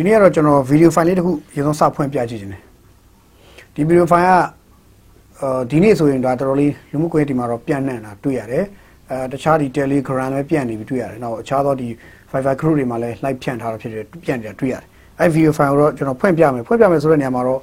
[0.00, 2.62] ဒီနေ့ကတော့ကျွန်တော်ဗီဒီယိုဖိုင်လေးတစ်ခုရေဆုံးစဖွင့်ပြကြည့်ခြင်းတယ်
[3.74, 8.64] ဒီဗီဒီယိုဖိုင်ကအာဒီနေ့ဆိုရင်ဒါတော်တော်လေးလူမှုကွန်ရက်ဒီမှာတော့ပြန့်နှံ့တာတွေ့ရတယ်
[9.10, 11.88] အဲတခြားဒီ Telegram လည်းပြန့်နေပြီတွေ့ရတယ်နောက်အခြားသောဒီ
[12.30, 14.84] Fiverr group တွေမှာလည်း live ဖြန့်ထားတာဖြစ်တယ်ပြန့်နေတာတွေ့ရတယ်
[15.20, 17.60] အဲဗီဒီယိုဖိုင်ကိုတော့ကျွန်တော်ဖွင့်ပြမယ်ဖွင့်ပြမယ်ဆိုတဲ့နေရာမှာတော့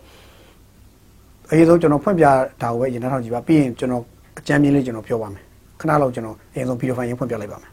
[1.51, 2.31] အရင်ဆုံးကျွန်တော်ဖွင့်ပြတာ
[2.61, 4.04] ကိုပဲရင်ထောက်ကြည့်ပါပြီးရင်ကျွန်တော်
[4.39, 5.43] အကြမ်းမြင်လေးကျွန်တော်ပြောပါမယ်
[5.79, 7.71] ခဏလောက်ကျွန်တော်အရင်ဆုံးဗီဒီယိုဖိုင်ရင်းဖွင့်ပြလိုက်ပါမယ်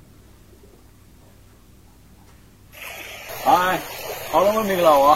[3.44, 4.03] ဟိုင်း
[4.36, 5.12] အားလုံးပဲမင်္ဂလာပါ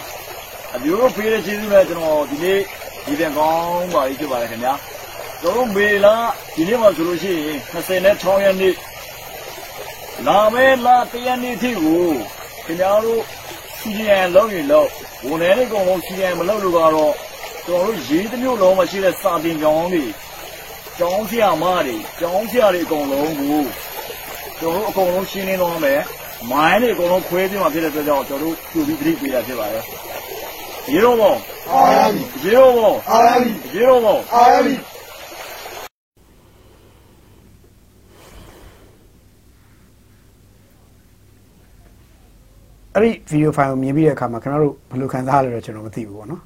[0.74, 2.60] အဒီလိုဖေးတဲ့ကျေးဇူးနဲ့ကျွန်တော်ဒီနေ့
[3.04, 4.74] ဒီပြန်ကောင်းပါလိမ့်ဖြစ်ပါတယ်ခင်ဗျာ
[5.40, 6.14] ကျွန်တော်မေလာ
[6.54, 8.74] ဒီနေ့မှာဆိုလို့ရှိရင်26ရက်နေ့
[10.26, 12.06] လာမဲလာတရက်နေ့ထိကို
[12.64, 13.22] ခင်ဗျားတို့
[13.78, 14.88] စီရန်လုံးရင်လုံး
[15.26, 17.14] ဝန်ထမ်းတွေအကုန်လုံးစီရန်မလုပ်လို့ကတော့
[17.66, 20.04] ကျွန်တော်တို့ရေးတစ်မျိုးလုံးမှာရှိတဲ့စာတင်ကြောင်းတွေ
[20.98, 23.60] ကျောင်းဆရာမတွေကျောင်းဆရာတွေအကုန်လုံးကို
[24.60, 26.02] ကျွန်တော်တို့အကုန်လုံးရှင်းလင်းတော့မယ်
[26.50, 29.84] မိုင်းတွေအကုန်လုံးခွဲပြီးမှဖြစ်တဲ့အတွက်ကြောင့်ကျွန်တော်တို့သူပြီးပြိပေးတာဖြစ်ပါတယ်
[30.92, 31.34] ရေတော့ဘော
[31.72, 34.74] အားရပြီရေတော့ဘောအားရပြီရေတော့ဘောအားရပြီ
[42.94, 46.42] အဲ့ဒီဗီဒီယိုဖိုင်ကိုမြင်ပြီးတဲ့အခါမှာခင်ဗျားတို့ဘယ်လိုခံစားရလဲတော့ကျွန်တော်မသိဘူးပေါ့နော်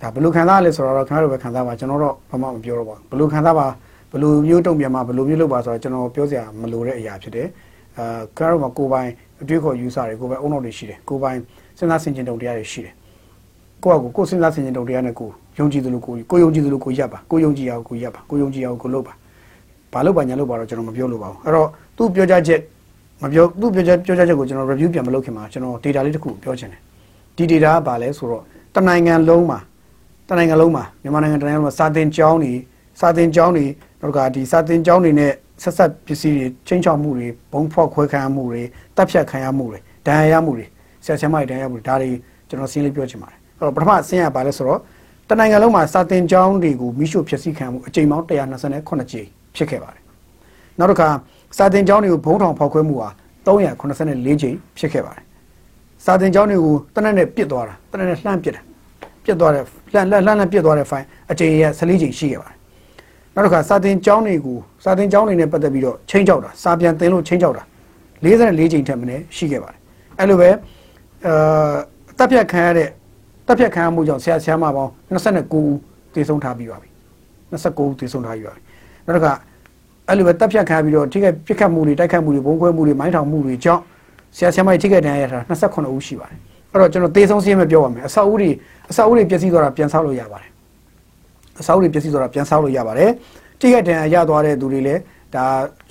[0.00, 3.66] ဒါဘယ်လိုခံစားရလဲဆိုတော့ခင်ဗျားတို့ပဲခံစားပါကျွန်တော်တော့ဘာမှမပြောတော့ပါဘူးဘယ်လိုခံစားပါ
[4.10, 7.48] ဘယ်လိုမျိုးတုံ့ပြန်မှာဘယ်လိုမျိုးလုပ်ပါဆိုတော့ကျွန်တော်ပြောစရာမလိုတဲ့အရာဖြစ်တယ်
[8.00, 9.08] အာခင်ဗျားတို့မှာကိုယ်ပိုင်
[9.42, 11.38] အတွေ့အခေါ် user တွေကိုယ်ပိုင်အုံနောက်တွေရှိတယ်ကိုယ်ပိုင်
[11.78, 12.94] စဉ်းစားဆင်ခြင်တုံတရားတွေရှိတယ်
[13.84, 19.14] ကိုယ့်အကူကိုယ်စဉ်းစားဆင်ခြင်တုံတရားနဲ့ကိုယ်ယုံကြည်သလိုကိုယ်ကိုယ်ယုံကြည်သလိုကိုယ်ရပ်ပါကိုယ်ယုံကြည်အောင်ကိုယ်ရပ်ပါကိုယ်ယုံကြည်အောင်ကိုယ်လုပ်ပါ
[19.92, 22.60] ဘာလုပ်ပါညာလုပ်ပါတော့ကျွန်တော်မပြောလို့ပါဘူးအဲ့တော့သူ့ပြောကြချက်
[23.22, 26.80] မပြောသူ့ပြောချက်ပြောချက်ချက်ကိုကျွန်တော် review ပြန်မလုပ်ခင်မှာကျွန်တော် data လေးတစ်ခုပြောချင်တယ်
[27.36, 28.42] ဒီ data ကဘာလဲဆိုတော့
[28.74, 29.58] တနိုင်ငံလုံးမှာ
[30.28, 32.52] တနိုင်ငံလုံးမှာမြန်မာနိုင်ငံတနိုင်ငံလုံးမှာစာသင်ကျောင်းတွေ
[33.00, 33.66] စာသင်ကျောင်းတွေ
[34.00, 38.62] နောက်ကဒီစာသင်ကျောင်းတွေနဲ့ ဆက်ဆက်ပစ္စည်းတွေချင်းချောက်မှုတွေဘုံဖောက်ခွဲခံရမှုတွေ
[38.96, 40.66] တပ်ဖြတ်ခံရမှုတွေဒဏ်ရာရမှုတွေ
[41.04, 42.10] ဆရာဆရာမတွေဒဏ်ရာရမှုတွေဒါတွေ
[42.48, 44.80] ကျွန်တော်စင်းလေးပြောချင်ပါတယ်အဲ့တော့ပထမဆင်းရပါလဲဆိုတော့
[45.28, 49.26] တနိုင်ငံလုံးမှာစာသင်ကျောင်းတွေကိုမိရှုဖျက်ဆီးခံမှုအကြိမ်ပေါင်း128ကြိမ်
[49.56, 50.02] ဖြစ်ခဲ့ပါတယ်
[50.78, 51.08] နောက်တစ်ခါ
[51.56, 53.08] စာတင်ကျောင်းတွေကိုဘုံထောင်ဖောက်ခွဲမှုဟာ
[53.46, 55.24] 384ကြိမ်ဖြစ်ခဲ့ပါတယ်။
[56.04, 58.62] စာတင်ကျောင်းတွေကိုတနက်နဲ့ပြစ်သွားတာတနက်နဲ့လှမ်းပြစ်တာ
[59.24, 62.56] ပြစ်သွားတဲ့လှမ်းလှမ်းလှမ်းလှမ်းပြစ်သွားတဲ့ file အကြိမ်ရ14ကြိမ်ရှိခဲ့ပါတယ်။
[63.42, 67.62] နောက်တစ်ခါစာတင်ကျောင်းတွေကိုစာတင်ကျောင်းတွေနဲ့ပတ်သက်ပြီးတော့ချင်းချောက်တာစာပြန်တင်လို့ချင်းချောက်တာ
[68.24, 69.78] 44ကြိမ်ထက်မနည်းရှိခဲ့ပါတယ်။
[70.18, 70.48] အဲ့လိုပဲ
[71.26, 71.74] အာ
[72.18, 72.88] တပ်ဖြတ်ခံရတဲ့
[73.46, 75.76] တပ်ဖြတ်ခံရမှုကြောင့်ဆရာဆရာမပေါင်း29ဦး
[76.14, 76.88] သေဆုံးထားပြီးပါပြီ။
[77.52, 78.62] 29ဦးသေဆုံးထားပြီးပါပြီ။
[79.06, 79.32] နောက်တစ်ခါ
[80.08, 83.82] အဲ့လိုပဲတက်ဖြတ်ခံရပြီးတော့ထိခိုက်ပြစ်ခတ်မှုတွေတိုက်ခတ်မှုတွေဘုံခွဲမှုတွေမိုင်းထောင်မှုတွေကြောင့်
[84.36, 86.38] ဆရာဆရာမကြီးထိခိုက်ဒဏ်ရာရတာ28ဦးရှိပါတယ်
[86.72, 88.50] အဲ့တော့ကျွန်တော်သေဆုံးစည်းမပြောပါမယ်အဆောက်အဦတွေ
[88.90, 90.49] အဆောက်အဦတွေပျက်စီးသွားတာပြန်ဆောက်လို့ရပါတယ်
[91.60, 93.10] အဆောက်အဦတွေပျက်စီးသွားတာပြန်ဆောက်လို့ရပါတယ်
[93.60, 95.00] ထိခိုက်ဒဏ်ရာရသွားတဲ့သူတွေလည်း
[95.34, 95.44] ဒါ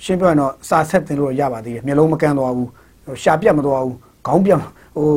[0.04, 2.68] ရှင်းပြောရင်တော့စာဆက်တင်လို့ရပါသေးတယ်မျက်လုံးမကန်းသွားဘူး
[3.22, 5.08] ရှာပြတ်မသွားဘူးခေါင်းပြတ်ဟို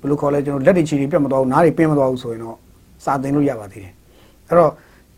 [0.00, 2.56] ဘယ်လိုခေါ်လဲကျွန်တော်လက်တွေချီတွေပြတ်မသွားဘူးနားတွေပင်းမသွားဘူးဆိုရင်တော့
[3.04, 3.92] စာတင်လို့ရပါသေးတယ်
[4.48, 4.70] အဲ့တော့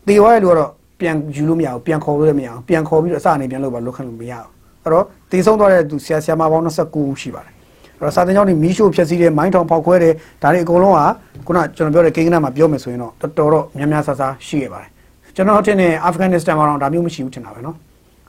[0.07, 4.47] တေသွားတဲ့လူကတော့ပြန်ယူလို့မရဘူးပြန်ခေါ်လို့လည်းမရဘူးပြန်ခေါ်ပြီးတော့အစအနေပြန်လုပ်ပါလုပ်ခန့်လို့မရဘူး
[4.83, 7.60] အဲ့တော့တည်ဆုံးသွားတဲ့သူဆရာဆရာမပေါင်း29ဦးရှိပါတယ်အဲ့
[8.01, 11.05] တော့စာတင်ကျောင်းတွေမီးရှို့ဖျက်ဆီးတဲ့မိုင်းထောင်ဖောက်ခွဲတဲ့ဒါတွေအကုန်လုံးဟာ
[11.47, 14.89] ခုနကျွန်တော်ပြောတဲ့ကိန်းကနမှာပြောမယ်ဆိုရင်တော့တော်တော်တော့များများဆဆရှိခဲ့ပါတယ်
[15.35, 17.77] ကျွန်တော်ထင်တယ်အာဖဂန်နစ္စတန်မှာတော့ဒါမျိုးမရှိဘူးထင်တာပဲနော်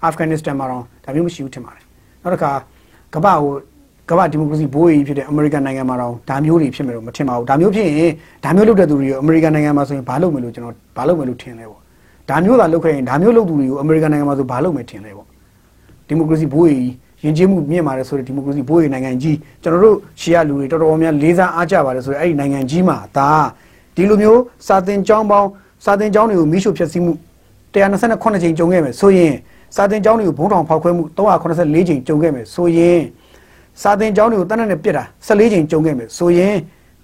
[0.05, 1.83] အာဖဂန်နစ္စတန်မှာတော့ဒါမျိုးမရှိဘူးထင်ပါတယ်
[2.23, 2.51] နောက်တစ်ခါ
[3.15, 3.53] ကမ္ဘာကို
[4.11, 8.13] ကမ္ဘာဒီမိုကရေစီဘိုးကြီးဖြစ်တဲ့အမေရိကန်နိုင်ငံမှာတော့ဒါမျိုးတွေဖြစ်မယ်လို့မထင်ပါဘူးဒါမျိုးဖြစ်ရင်
[8.45, 11.81] ဒါမျိုးလုပ်တဲ့သူတွေရောအမေရိကန်နိုင်ငံမှာဆိုရင်ဘာလုပ်မယ်လို့ကျွန်တော်ဘာလုပ်မယ်လို့ထင်လဲပေါ့
[12.31, 15.27] ဒါမျိုးသာလုပ်ခဲ့ရင်ဒါမျိုးလုပ်သူတွေကိုအမေရိကန်နိုင်ငံမှာဆိုဘာလုပ်မယ်ထင်လဲပေါ့
[16.07, 16.87] ဒီမိုကရေစီဘိုးကြီး
[17.25, 23.31] ယဉ်ကျေးမှုမြင့်ပါတယ်ဆိုတဲ့ဒီမိုကရေစီဘိုးကြီးနိုင်ငံကြီးကျွန်တော်တို့ရှေ့ရလူတွေတော်တော်များလေးစားအားကြပါတယ်ဆိုတဲ့အဲ့ဒီနိုင်ငံကြီးမှာဒါ
[23.95, 25.49] ဒီလိုမျိုးစာသင်ကျောင်းပေါင်း
[25.85, 27.13] စာသင်ကျောင်းတွေကိုမိရှုဖျက်ဆီးမှု
[27.75, 29.35] 128ကြိမ်ကြုံခဲ့မယ်ဆိုရင်
[29.77, 33.01] စာသင်ကျောင်းတွေကိုဘုံထောင်ဖောက်ခွဲမှု384ကြိမ်ကြုံခဲ့မယ်ဆိုရင်
[33.83, 36.57] စာသင်ကျောင်းတွေကိုတနက်နဲ့ပြစ်တာ14ကြိမ်ကြုံခဲ့မယ်ဆိုရင်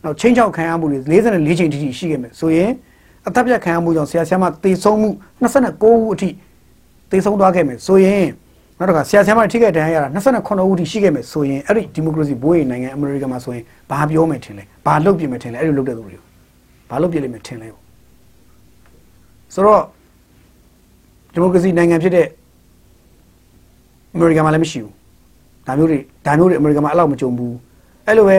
[0.05, 2.71] နောက်ချင်းချောက်ခံရမှုတွေ44ကြိမ်တိတိရှိခဲ့မယ်ဆိုရင်
[3.27, 5.09] အသက်ပြတ်ခံရမှုကြောင့်ဆရာဆရာမသေဆုံးမှု
[5.41, 6.29] 29ဦးအထိ
[7.11, 8.25] သေဆုံးသွားခဲ့မယ်ဆိုရင်
[8.79, 16.23] နောက်တစ်ခါဆရာဆရာမထိခိုက်ဒဏ်ရာရတာ29ဦးအထိရှိခဲ့မယ်ဆိုရင်အဲ့ဒီဒီမိုကရေစီဘိုးရိမ်နိုင်ငံအမေရိကန်မှာဆိုရင်ဘာပြောမယ်ထင်လဲဘာလုပ်ပြမယ်ထင်လဲအဲ့လိုလုပ်တဲ့သူတွေကို
[16.91, 17.83] ဘာလုပ်ပြလိမ့်မယ်ထင်လဲပေါ့
[19.55, 19.83] ဆိုတော့
[21.33, 22.27] ဒီမိုကရေစီနိုင်ငံဖြစ်တဲ့
[24.15, 24.93] အမေရိကန်မှာလည်းမရှိဘူး
[25.67, 27.55] ဒါမျိုးတွေဒါမျိုးတွေအမေရိကန်မှာအဲ့လောက်မကြုံဘူး
[28.07, 28.39] အဲ့လိုပဲ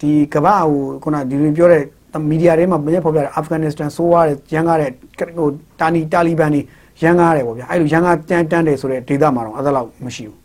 [0.00, 1.82] ဒီကမ္ဘာဟိုခုနဒီလိုပြောတဲ့
[2.30, 4.90] မီဒီယာတွေမှာမရက်ဖော်ပြတဲ့အာဖဂန်နစ္စတန်ဆိုးရတဲ့ရန်ကားတဲ့
[5.38, 5.48] ဟို
[5.80, 6.60] တာနီတာလီဘန်တွေ
[7.02, 10.38] ရန်ကားတယ်ပေါ့ဗျာအဲ့လိုရန်ကားတန်းတန်းတယ်ဆိုတဲ့ဒေသမှာတော့အဲ့ဒါလောက်မရှိဘူး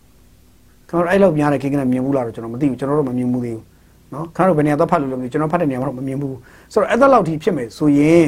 [0.89, 3.63] ကျွန်တော်အဲ့လောက်များတဲ့ကိန်းကနမြင်ဘူးလားတော့ကျွန်တော်မသိဘူးကျွန်တော်တို့မမြင်ဘူးသေးဘူး
[4.13, 6.35] နော်ခါတော့ဘယ်နေရာတော့ဖတ်လို့လို့မသိကျွန်တော်ဖတ်တဲ့နေရာမှာတော့မမြင်ဘူး
[6.73, 8.27] ဆိုတော့အဲ့ဒါလောက်ထိဖြစ်မယ်ဆိုရင်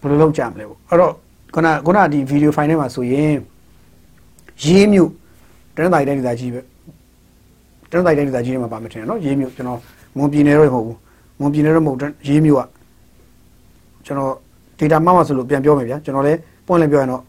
[0.00, 1.12] ဘယ်လိုလုပ်ကြမလဲပေါ့အဲ့တော့
[1.54, 3.34] ခုနခုနဒီဗီဒီယိုဖိုင်ထဲမှာဆိုရင်
[4.64, 5.10] ရေးမြို့
[5.74, 6.60] တနင်္သာရီတိုင်းဒေသကြီးပဲ
[7.90, 9.80] တတနင်္သာရီတိုင်းဒေသကြီးတွေမှာပါမယ်ထင်တယ်နော်ရေးမြို့ကျွန်တော်
[10.16, 10.98] မွန်ပြည်နယ်တော့မဟုတ်ဘူး
[11.40, 12.62] မွန်ပြည်နယ်တော့မဟုတ်ဘူးရေးမြို့က
[14.06, 14.34] ကျွန်တော်
[14.78, 17.22] data မှားမှဆိုလို့ပြန်ပြောမယ်ဗျာကျွန်တော်လည်းပွင့်လည်းပြောရင်တော့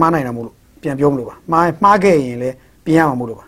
[0.00, 3.46] မှားနိုင်တာမို့လို့ပြန်ပြောမလို့ပါမှားမှားခဲ့ရင်လည်းပြင်ရမှာမို့လို့ပါ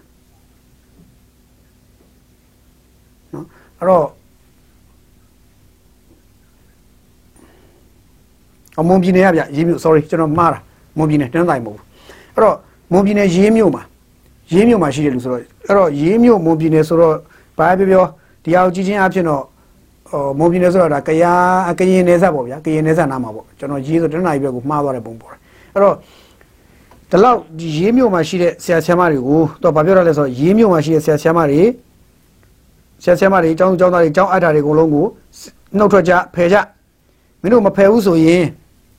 [3.34, 3.46] နော်
[3.78, 4.06] အဲ့တော့
[8.80, 10.58] အမွန်ပြည်နယ်ကဗျရေးမြို့ sorry ကျွန်တော်မှားတာ
[10.98, 11.84] မွန်ပြည်နယ်တန်းတိုင်မဟုတ်ဘူး
[12.34, 12.56] အဲ့တော့
[12.92, 13.82] မွန်ပြည်နယ်ရေးမြို့မှာ
[14.52, 17.16] ရေးမြို့မှာရှိတယ်လို့ဆိုတော့အဲ့တော့ရေးမြို့မွန်ပြည်နယ်ဆိုတော့
[17.58, 18.06] ဘာပဲပြောပြော
[18.44, 19.42] ဒီအောင်ကြည့်ချင်းအဖြစ်တော့
[20.12, 25.40] ဟိုမွန်ပြည်နယ်ဆိုတော့ဒါကယားကရင်နယ်စပ်ပေါ့ဗျာကရင်နယ်စပ်နားမှာပေါ့ကျွန်တော်ရေးဆိုတန်းတိုင်ဘက်ကိုမှားသွားတဲ့ပုံပေါ်တယ်
[25.74, 25.94] အဲ့တော့
[27.10, 31.62] ဒီလောက်ဒီရေးမြို့မှာရှိတဲ့ဆရာဆရာမတွေကိုတော့ဘာပြောရလဲဆိုတော့ရေးမြို့မှာရှိတဲ့ဆရာဆရာမတွေ
[33.02, 35.06] ဆရာဆရာမတွေအကြောင်းအကြောင်းသားတွေအကြောင်းအပ်တာတွေအကုန်လုံးကို
[35.78, 36.56] နှုတ်ထွက်ကြဖယ်ကြ
[37.42, 38.44] မင်းတို့မဖယ်ဘူးဆိုရင်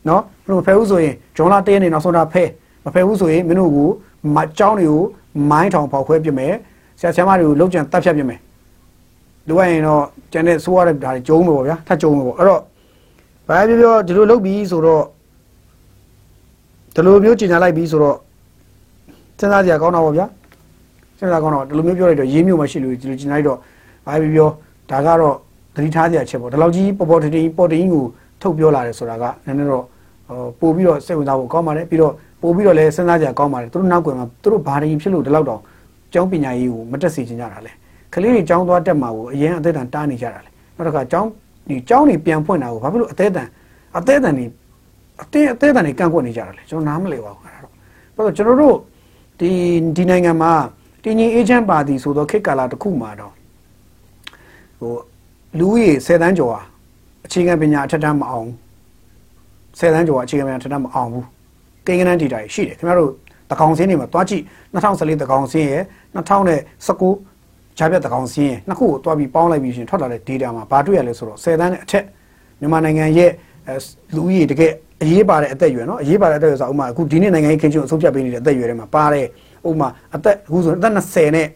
[0.08, 2.50] နော်မင်းတို့မဖယ်ဘူးဆိုရင်ဂျွန်လာတည့်နေနောက်ဆုံးတာဖယ်
[2.86, 3.90] မဖယ်ဘူးဆိုရင်မင်းတို့ကို
[4.36, 5.02] မအကြောင်းတွေကို
[5.50, 6.54] မိုင်းထောင်ပေါက်ခွဲပြမယ်
[7.00, 8.40] ဆရာဆရာမတွေကိုလောက်ကျန်တတ်ဖြတ်ပြမယ်
[9.50, 12.62] လိုအပ်ရင်တော့ကျန်တဲ့ဆိုးရတဲ့ဒါတွေကျုံးမယ်ပေါ့ဗျာထပ်ကျုံးမယ်ပေါ့အဲ့တော့
[13.48, 15.04] ဘာပြောပြောဒီလိုလုပ်ပြီးဆိုတော့
[16.96, 18.18] ဒီလိုမျိုးကျင်ညာလိုက်ပြီးဆိုတော့
[19.40, 20.26] စဉ်းစားကြရကောင်းတာပေါ့ဗျာ
[21.18, 23.58] စဉ်းစားကောင်းတော့ဒီလိုမျိုးပြောလိုက်တော့ရေးမျိုးမရှိလို့ဒီလိုကျင်ညာလိုက်တော့
[24.06, 24.50] ဘာပြောပြော
[24.90, 25.36] ဒါကတော့
[25.76, 28.04] သတိထားစရာချက်ပေါ့ဒီလောက်ကြီးပေါ်ပေါ်တင်တင်ပေါ်တင်ကို
[28.42, 29.86] ထုတ်ပြောလာတယ်ဆိုတာကနည်းနည်းတော့
[30.60, 35.62] ပို့ပြီးတော့စိတ်ဝင်စားဖို့ကောင်းပါတယ်ပြီးတော့ပို့ပြီးတော့လည်းစဉ်းစားကြကောင်းပါတယ်သူတို့နောက်ကွယ်မှာသူတို့ဘာတွေဖြစ်လို့ဒီလောက်တောင်
[36.14, 37.72] ကျောင်းပညာရေးကိုမတက်စီချင်ကြတာလဲ
[38.14, 41.30] ကလေးတွေကျောင်းသွားတက်မှာကိုအရင်အသက်တန်တားနေကြတာလေနောက်တစ်ခါကျောင်း
[41.70, 43.48] ဒီကျောင်းတွေပြန်ဖွင့်တာကိုဘာဖြစ်လို့အသက်တန်
[43.98, 44.46] အသက်တန်နေ
[45.22, 47.72] အသေးအသေးတန်နေကန့်ကွက်နေကြတာလေကျွန်တော်နားမလည်ပါဘူးအဲ့ဒါတော့
[48.16, 48.78] ဘာလို့ကျွန်တော်တို့
[49.40, 49.50] ဒီ
[49.96, 50.54] ဒီနိုင်ငံမှာ
[51.04, 53.34] တင်းကြီးအေဂျင့်ပါတီဆိုတော့ခေတ်ကာလတစ်ခုမှာတော့
[54.80, 54.94] ဟို
[55.60, 56.62] လူဦးရေ10တန်းကျော်ဟာ
[57.26, 58.50] အခြေခံပညာအထက်တန်းမအောင်
[59.80, 61.26] 10တန်းကျော်ဟာအခြေခံပညာအထက်တန်းမအောင်ဘူး
[61.86, 63.12] ကိန်းကနန်းဒေတာရှိတယ်ခင်ဗျားတို့
[63.52, 64.44] တကောင်စင်းတွေမှာတွားကြည့်
[64.74, 65.84] 2014တကောင်စင်းရဲ့
[66.16, 67.33] 2019
[67.78, 72.04] ဂျာပြတ်တကောင်စင်းရဲ့နှစ်ခုကိုတွားပြီးပေါင်းလိုက်ပြီးရှင်ထွက်လာတဲ့ data မှာဘာတွေ့ရလဲဆိုတော့10တန်းနဲ့အထက်
[72.60, 73.32] မြန်မာနိုင်ငံရဲ့
[74.16, 74.72] လူဦးရေတကယ်
[75.02, 79.28] အရေးပါတဲ့အသက်အရွယ်နော်အရေးပါတဲ့အသက်အရွယ်ဆိုဥမာအခုဒီနေ့နိုင်ငံရေးခင်းချင်းအဆုံးဖြတ်ပေးနေတဲ့အသက်အရွယ်တွေမှာပါတယ်
[79.70, 81.48] ဥမာအသက်အခုဆိုအသက်20နဲ့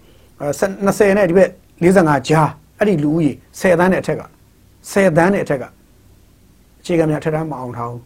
[0.47, 1.49] 20နဲ့ဒီဘက်
[1.83, 2.49] 45ကြား
[2.79, 4.23] အဲ့ဒီလူဦးရေ10တန်းနဲ့အထက်က
[4.91, 5.63] 10တန်းနဲ့အထက်က
[6.81, 8.01] အခြေခံများထက်တန်းမအောင်ထားဘူး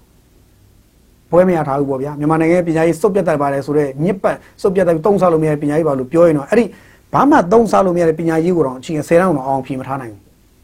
[1.32, 6.66] ဘွဲမရထားဘူးပေါ့ဗျာမြန်မာနိုင်ငံရဲ့ပညာရေးစုပ်ပြတ်တတ်ပါတယ်ဆိုတော့ညစ်ပတ်စုပ်ပြတ်တတ်သုံးစားလို့မရတဲ့ပညာရေးပါလို့ပြောရင်တော့အဲ့ဒီ
[7.14, 10.22] ဘာမှသုံးစားလို့မရတဲ့ပညာရေးကိုတော့အချိန်10တန်းတော့အောင်ဖြေမထားနိုင်ဘူး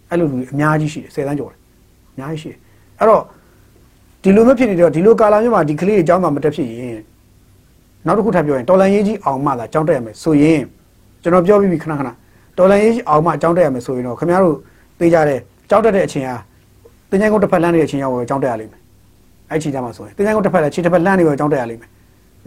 [0.10, 1.60] အဲ့လိုလူအများကြီးရှိတယ်10တန်းကျော်တယ်
[2.14, 2.60] အများကြီးရှိတယ်
[3.00, 3.22] အဲ့တော့
[4.24, 7.00] ဒီလိုမျိုးဖြစ်နေတော့ဒီလိုကာလာမျိုးမှာဒီကလေးတွေအကြောင်းသာမတက်ဖြစ်ရင်
[8.06, 10.62] နောက်တစ်ခုထပ်ပြောရင်တော်လန်ရေးကြီးအောင်မှသာအကြောင်းတက်ရမယ်ဆိုရင်
[11.22, 12.10] ကျွန်တော်ပြောပြီးပြီခဏခဏ
[12.58, 14.56] တော်လန်ရေးကြီးအောင်မှအကြောင်းတက်ရမယ်ဆိုရင်တော့ခင်ဗျားတို့
[15.00, 16.36] သိကြတယ်အကြောင်းတက်တဲ့အချိန်ဟာ
[17.10, 18.82] တင်ချိုင်းကုန်းတစ်ဖက်လမ်းနေတဲ့အချိန်ရောက်အကြောင်းတက်ရလိမ့်မယ်
[19.52, 21.90] အဲ့ချိန်ကြမှာဆိုရင်တင်ချိုင်းကုန်းတစ်ဖက်လည်းခြေတစ်ဖက်လမ်းနေရောအကြောင်းတက်ရလိမ့်မယ်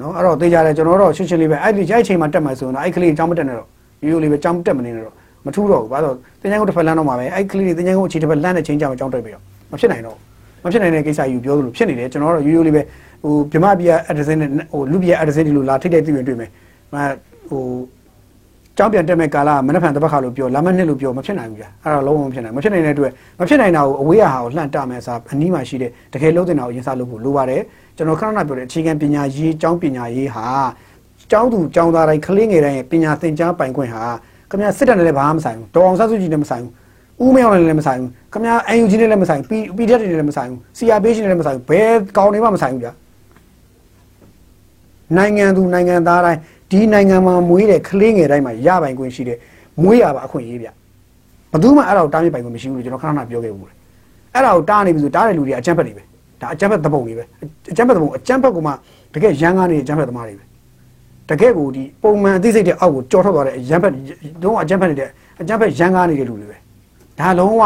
[0.00, 3.69] နော်အဲ့တော့သိကြတယ်ကျွန်တော်တို့ရှင်းရှင်းလေးပဲအဲ့ဒီအဲ့ချိန်မှာတက်မယ်ဆိုရင်တော့အဲ့ကလေးအကြောင်းမတက်နဲ့တော့
[4.02, 5.14] ရိုးရိုးလေးပဲအကြောင်းတက်မနေနဲ့တော့
[5.47, 9.43] မထူးတော့ဘူးဘာလို့တင်ချိုင်းကုန်းတစ်ဖက်လမ်းတော့မှာပဲအဲ့ကလေးတင်ချိုင်းကုန်းအခြေတစ်ဖက်လမ်းနဲ့ချိန်ကြမှာအကြောင်းတက်ပြီးတော့
[9.73, 10.17] မဖြစ်နိုင်တော့
[10.64, 12.82] မဖြစ်နိုင်တဲ့ကိစ္စကြီးကိုပြောသလိုဖြစ်နေတယ်ကျွန်တော်တို့ရိုးရိုးလေးပဲ
[13.23, 16.50] ဟိုဗြမပြ address နဲ့ဟိုလူပြ address ဒီလိုလာထိတဲ့တွေ့ရင်တွေ့မယ်
[16.93, 16.97] မ
[17.50, 17.62] ဟို
[18.79, 27.62] ကြောင်းပြန်တက်မဲ့ကာလကမနှက်ဖန်တစ်ပတ်ခါလို့ပြောလာမနှစ်လို့ပြောမဖြစ်နိုင်ဘူးကြာအဲ့ဒါလုံးဝမဖြစ်နိုင်မဖြစ်နိုင်တဲ့အတွက်မဖြစ်နိုင်တာကိုအဝေးဟာကိုလှန့်တမယ်စာအနီးမှာရှိတဲ့တကယ်လုံးတင်တာကိုရင်စားလုပ်ဖို့လိုပါတယ်
[27.97, 30.44] ကျွန်တော်ခဏခဏပြောတဲ့အခြေခံပညာရေးကျောင်းပညာရေးဟာ
[31.31, 34.03] ကျောင်းသူကျောင်းသားတိုင်းကလေးငယ်တိုင်းရဲ့ပညာသင်ကြားပိုင်ခွင့်ဟာ
[34.50, 42.93] ခင်ဗျာစစ်တပ်နဲ့လည်းဘာမှမဆိုင်ဘူးတော်အောင်ဆန်းစုကြည်နဲ့မဆိုင်ဘူးဦးမင်းအောင်လည်းမဆိုင်ဘူးခင်ဗျာ UNG နဲ့လည်းမဆိုင်ဘူး PDF တွေနဲ့လည်းမဆိုင်ဘူး CRPH နဲ့လည်းမဆိုင်ဘူးဘယ်ကောင်တွေမှမဆိုင်ဘူးဗျာ
[45.16, 46.40] နိုင်ငံသူနိုင်ငံသားတိုင်း
[46.71, 49.38] ဒီနိုင်ငံမှာမွေးတဲ့ကလေးငယ်တိုင်းမှာရပိုင်ခွင့်ရှိတဲ့
[49.83, 50.69] မွေးရပါအခွင့်အရေးဗျ
[51.50, 53.75] ဘယ်သူမှအဲ့ဒါကိုတားမြစ်ပိုင်ခွင့်မရှိဘူးလို့ကျွန်တော်ခဏခဏပြောခဲ့ဘူးလေ
[54.35, 56.02] အဲ့ဒါကိုတားနေပြီဆိုတားတဲ့လူတွေအကြမ်းဖက်တွေပဲ
[56.40, 57.25] ဒါအကြမ်းဖက်သဘုံတွေပဲ
[57.73, 58.73] အကြမ်းဖက်သဘုံအကြမ်းဖက်ကမှ
[59.14, 60.45] တကယ်ရန်ကားနေအကြမ်းဖက်သမားတွေပဲ
[61.31, 63.93] တကယ်ကိုဒီပုံမှန်အသိစိတ်တဲ့အောက်ကိုကြော်ထွက်သွားတဲ့အရန်ဖက်
[64.43, 65.09] လုံးဝအကြမ်းဖက်နေတဲ့
[65.41, 66.57] အကြမ်းဖက်ရန်ကားနေတဲ့လူတွေပဲ
[67.19, 67.63] ဒါလုံးဝ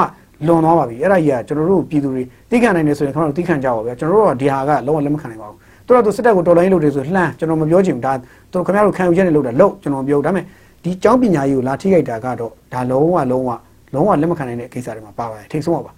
[0.46, 10.44] လွန်သွားပါပြီအဲ့ဒါကြီးကကျွန်တော်တို့ပြည်သူတွေသိခံနိုင်နေဆိုရင်ကျွန်တော်တို့သိခံကြပါဗျာကျွန်တော်တို့ကဒီဟာကလုံးဝလက်မခံနိုင်ပါဘူးသူတို့ကစစ်တပ်ကိုတော်လိုင်းလုပ်တယ်ဆိုလှမ်းကျွန်တော်မပြောချင်ဘူးဒါသူတို့ခင်ဗျားတို့ခံယူချက်နဲ့လုပ်တာလို့ကျွန်တော်မပြောဘူးဒါပေမဲ့
[10.84, 13.50] ဒီကျောင်းပညာရေးကိုလာထိခိုက်တာကတော့ဒါလုံးဝလုံးဝ
[13.94, 15.92] လုံးဝလက်မခံနိုင်တဲ့ကိစ္စတွေမှာပါပါတယ်ထိတ်ဆုံးပါပါ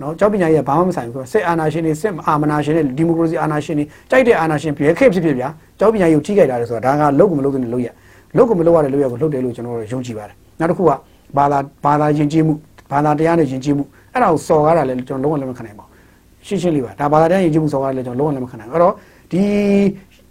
[0.00, 7.88] နော်ကျောင်းပညာရေးကဘာမှမဆိုင်ဘူးစစ်အာဏာရှင်တွေစစ်အာမနာရှင်တွေဒီမိုကရေစီအာဏာရှင်တွေကြိုက်တဲ့အာဏာရှင်ပြည်ခေတ်ဖြစ်ဖြစ်ဗျာကျောင်းပညာရေးကိုထိခိုက်တာလေဆိုတာဒါကလုတ်ကမလုတ်တဲ့လုတ်ရ
[8.36, 10.90] လုတ်ကမလုတ်ရတဲ့လုတ်ရကိုလုတ်တယ်လို့ကျွန်တော်တို့ယုံကြည်ပါတယ်နောက်တစ်ခုက
[11.36, 12.54] ဘာသာဘာသာယဉ်ကျေးမှု
[12.90, 18.94] ဘာသာတရားနဲ့ယဉ်ကျေးမှုအဲ့ဒါကိုစော်ကားတာလည်းကျွန်တော်လုံးဝလက်မခံနိုင်ပါဘူးရှင်းရှင်းလေးပါဒါဘာသာတရားယဉ်ကျေးမှုစော်ကားလည်းကျွန်တော်လုံးဝလက်မခံနိုင်ဘူးအဲ့တော့
[19.32, 19.42] ဒီ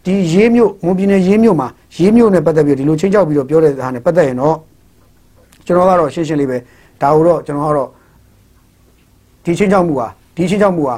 [0.05, 4.55] ဒီရေးမြို့မွန်ပြည်နယ်ရေးမြို့မှာရေးမြို့နဲ့ပတ်သက်ပြီးဒီလိုချင်းချောက်ပြီးတော့ပြောတဲ့ဟာနဲ့ပတ်သက်ရင်တော့
[5.65, 6.57] ကျွန်တော်ကတော့ရှင်းရှင်းလေးပဲ
[7.01, 7.89] ဒါကိုတော့ကျွန်တော်ကတော့
[9.49, 10.95] ဒီချင်းချောက်မှုဟာဒီချင်းချောက်မှုဟာ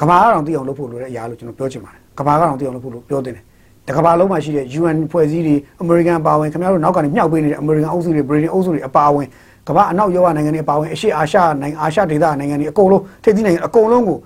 [0.00, 3.44] ကဘာကတော့သိအောင်လုပ်ဖို့လိုတဲ့အရာလို့ကျွန်တော်ပြောချင်ပါတယ်ကဘာကတော့သိအောင်လုပ်ဖို့လို့ပြောတင်တယ်
[3.88, 9.26] တကဘာလုံးမှာရှိတဲ့ UN ဖွဲ့စည်းတွေ American ပါဝင်ခင်ဗျားတို့နောက်ကနေမြောက်ပေးနေတဲ့ American အုပ်စုတွေ Britain အုပ်စုတွေအပါဝင်
[9.68, 14.18] ကမ္ဘာအနောက်ရောနိုင်ငံတွေအပါဝင်အရှေ့အာရှနိုင်ငံအာရှဒေသနိုင်ငံတွေအကုန်လုံးထိပ်သီးနိုင်ငံအကုန်လုံးကို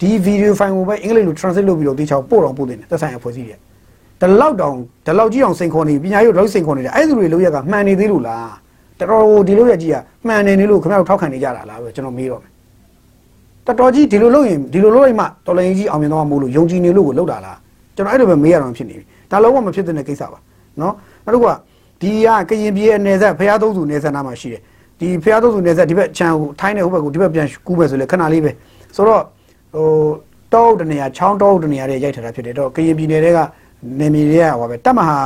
[0.00, 3.56] ဒီဗီဒီယိုဖိုင်ကိုပဲအင်္ဂလိပ်လို translate လုပ်ပြီးတော့တေချာပို့တော်ပို့တင်တယ်သက်ဆိုင်ရာဖွဲ့စည်းတွေ
[4.20, 8.52] ဒီလောက်တောင်ဒီလောက်ကြီးအောင်စိန်ခေါ်နေပညာရေးလောက်စိန်ခေါ်နေတယ်အဲ့ဒီလိုတွေလောက်ရကမှန်နေသေးလို့လား
[8.98, 9.96] တော်တော်ဒီလိုရကြီးက
[10.26, 12.55] မှန်နေနေလို့ခင်ဗျားတို့ထောက်ခံနေကြတာလားပဲကျွန်တော်မေးတော့မယ်
[13.66, 17.58] တော်တော်ကြီးဒီလိုလုပ်ရင်ဒီလိုလုပ်လိုက်မှတော်လိုင်းကြီးအောင်မြင်တော့မို့လို့ယုံကြည်နေလို့ကိုလောက်တာလား
[17.96, 20.38] ကျွန်တော်အဲ့လိုပဲမေးရတော့ဖြစ်နေပြီဒါလုံးဝမဖြစ်တဲ့ကိစ္စပါ
[20.80, 20.94] နော်
[21.24, 21.52] နောက်တစ်ခုက
[22.00, 24.60] ဒီကကရင်ပြည်ရဲ့နယ်စပ်ဖျားသုံးစုနယ်စပ်နားမှာရှိတယ်
[24.98, 28.50] ဒီဖျားသုံးစုနယ်စပ်ဒီဘက်ခြံကိုထိုင်းတဲ့ဟိုဘက်ကိုဒီဘက်ပြန်ကူးမယ်ဆိုလေခဏလေးပဲ
[28.96, 29.22] ဆိုတော့
[29.74, 29.88] ဟို
[30.52, 33.38] တောအုပ်တနေရာချောင်းတောအုပ်တနေရာတွေရိုက်ထားတာဖြစ်တယ်တော့ကရင်ပြည်နယ်တွေက
[34.00, 35.16] နယ်မြေတွေကဟောပဲတပ်မဟာ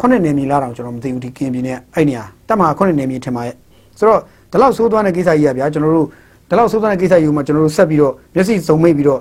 [0.00, 3.54] ခုနှစ်နယ်မြေလားတော့ကျွန်တော်မသိဘူးဒီကရင်ပြည်နယ်အဲ့နေရာတပ်မဟာခုနှစ်နယ်မြေထင်ပါရဲ့
[3.98, 6.08] ဆိုတော့ဒီလောက်ဆိုးသွားတဲ့ကိစ္စကြီးကဗျာကျွန်တော်တို့
[6.48, 9.20] ဒီလောက်ဆိုးသွားတဲ့ကိစ္စကြီးကိုမှကျွန်တော်တို့ဆက်ပြီးတော့မျက်စိစုံမိတ်ပြီးတော့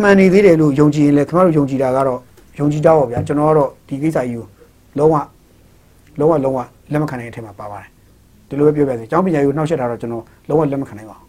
[0.00, 2.20] မှန်နေသေးတယ်လို့ယုံကြည်ရင်လည်းခင်ဗျားတို့ယုံကြည်တာကတော့
[2.58, 4.46] ယုံကြည်တော့ပါဗျာကျွန်တော်ကတော့ဒီကိစ္စကြီးကို
[4.98, 5.16] လုံးဝ
[6.18, 6.58] လုံးဝလုံးဝ
[6.92, 7.88] လက်မခံနိုင်တဲ့အထက်မှာပါပါတယ်
[8.48, 11.26] ဒီလိုပဲပြောပြစီကျောင်းပညာရေးကိုနှောက်ယှက်တာတော့ကျွန်တော်လုံးဝလက်မခံနိုင်ပါဘူး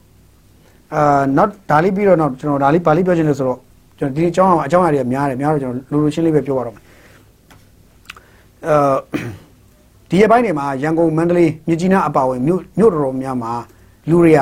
[0.93, 3.59] အာနောက်ဒါလေးပြီးတော့နောက်ကျွန်တော်ဒါလေးပါဠိပြောချင်လို့ဆိုတော့
[3.99, 6.83] ကျွန်တော်ဒီအကြောင်းအကြောင်းအရာတွေများတယ်များတော့ကျွန်တော်လိုလိုရှင်းလေးပဲပြောပါတော့မယ်
[8.67, 8.75] အဲ
[10.09, 13.51] ဒီရပိုင်းတွေမှာရန်ကုန်မန္တလေးမြကြီးနားအပါအဝင်မြို့မြို့တော်တော်များမှာ
[14.09, 14.41] လူတွေက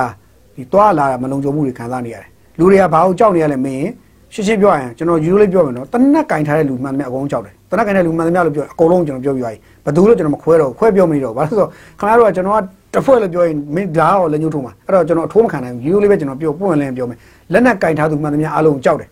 [0.61, 2.27] ဒီတွားလာမလုံခြုံမှုတွေခံစားနေရတယ်
[2.59, 3.87] လူတွေကဘာလို့ကြောက်နေရလဲမင်း
[4.33, 12.59] ရှင်းရှင်းပြောရင်ကျွန်တော်ယူလို့ပြောမယ်နော်တနက်ကင်ထားတဲ့လူမှန်သမျှအကုန်ကြောက်တယ်တနက်ကင်တဲ့လူမှန်သမျှလို့ပြောအကုန်လုံးကျွန်တော်ပြောပြပါပြီဘယ်သူလို့ကျွန်တော်မခွဲတော့ခွဲပြောမနေတော့ဘာလို့ဆိုတော့ခင်ဗျားတို့ကကျွန်တော်က
[12.93, 17.17] တစ်ဖွဲ့လို့ပြောရင်မင်းဒါတော့လက်ညှိုးထိုးမှာအဲ့တော့ကျွန်တော်အထိုးမခံနိုင်ဘူးယူလေးပဲကျွန်တော်ပြောပွင့်လင်းပြောမယ်
[17.53, 19.09] လက်နက်ကင်ထားသူမှန်သမျှအားလုံးကြောက်တယ်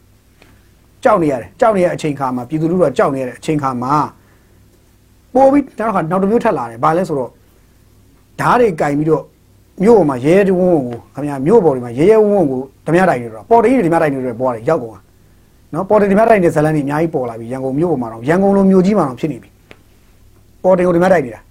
[1.03, 3.93] ကြောက်နေရတယ်ကြောက်နေတဲ့အချိန်ခါမှာပြည်သူလူထုကကြောက်နေတဲ့အချိန်ခါမှာ
[5.33, 7.31] ပို့ပြီးနောက်ခါနောက်တစ်မျိုးထပ်လာတယ်ဘာလဲဆိုတော့
[8.41, 9.23] ဓာတ်တွေကင်ပြီးတော့
[9.83, 15.01] မြို့ပေါ်မှာရဲရဲဝုန်းဝုန်းကိုခင်ဗျာမြို့ပေါ်တွေမှာရဲရဲဝုန်းဝုန်းကိုဓမြတိုင်တွေတော့ပေါ်တေးတွေဓမြတိုင်တွေပေါ်တယ်ရောက်ကုန်တာ
[15.73, 19.49] နော်ပေါ်တေးဓမြတိုင်တွေဇလန်တွေအများကြီးပေါ်လာပြီရန်ကုန်မြို့ပေါ်မှာတော့ရန်ကုန်လိုမြို့ကြီးမှာတော့ဖြစ်နေပြီ
[20.63, 21.41] ပေါ်တေးကိုဓမြတိုင်နေတာ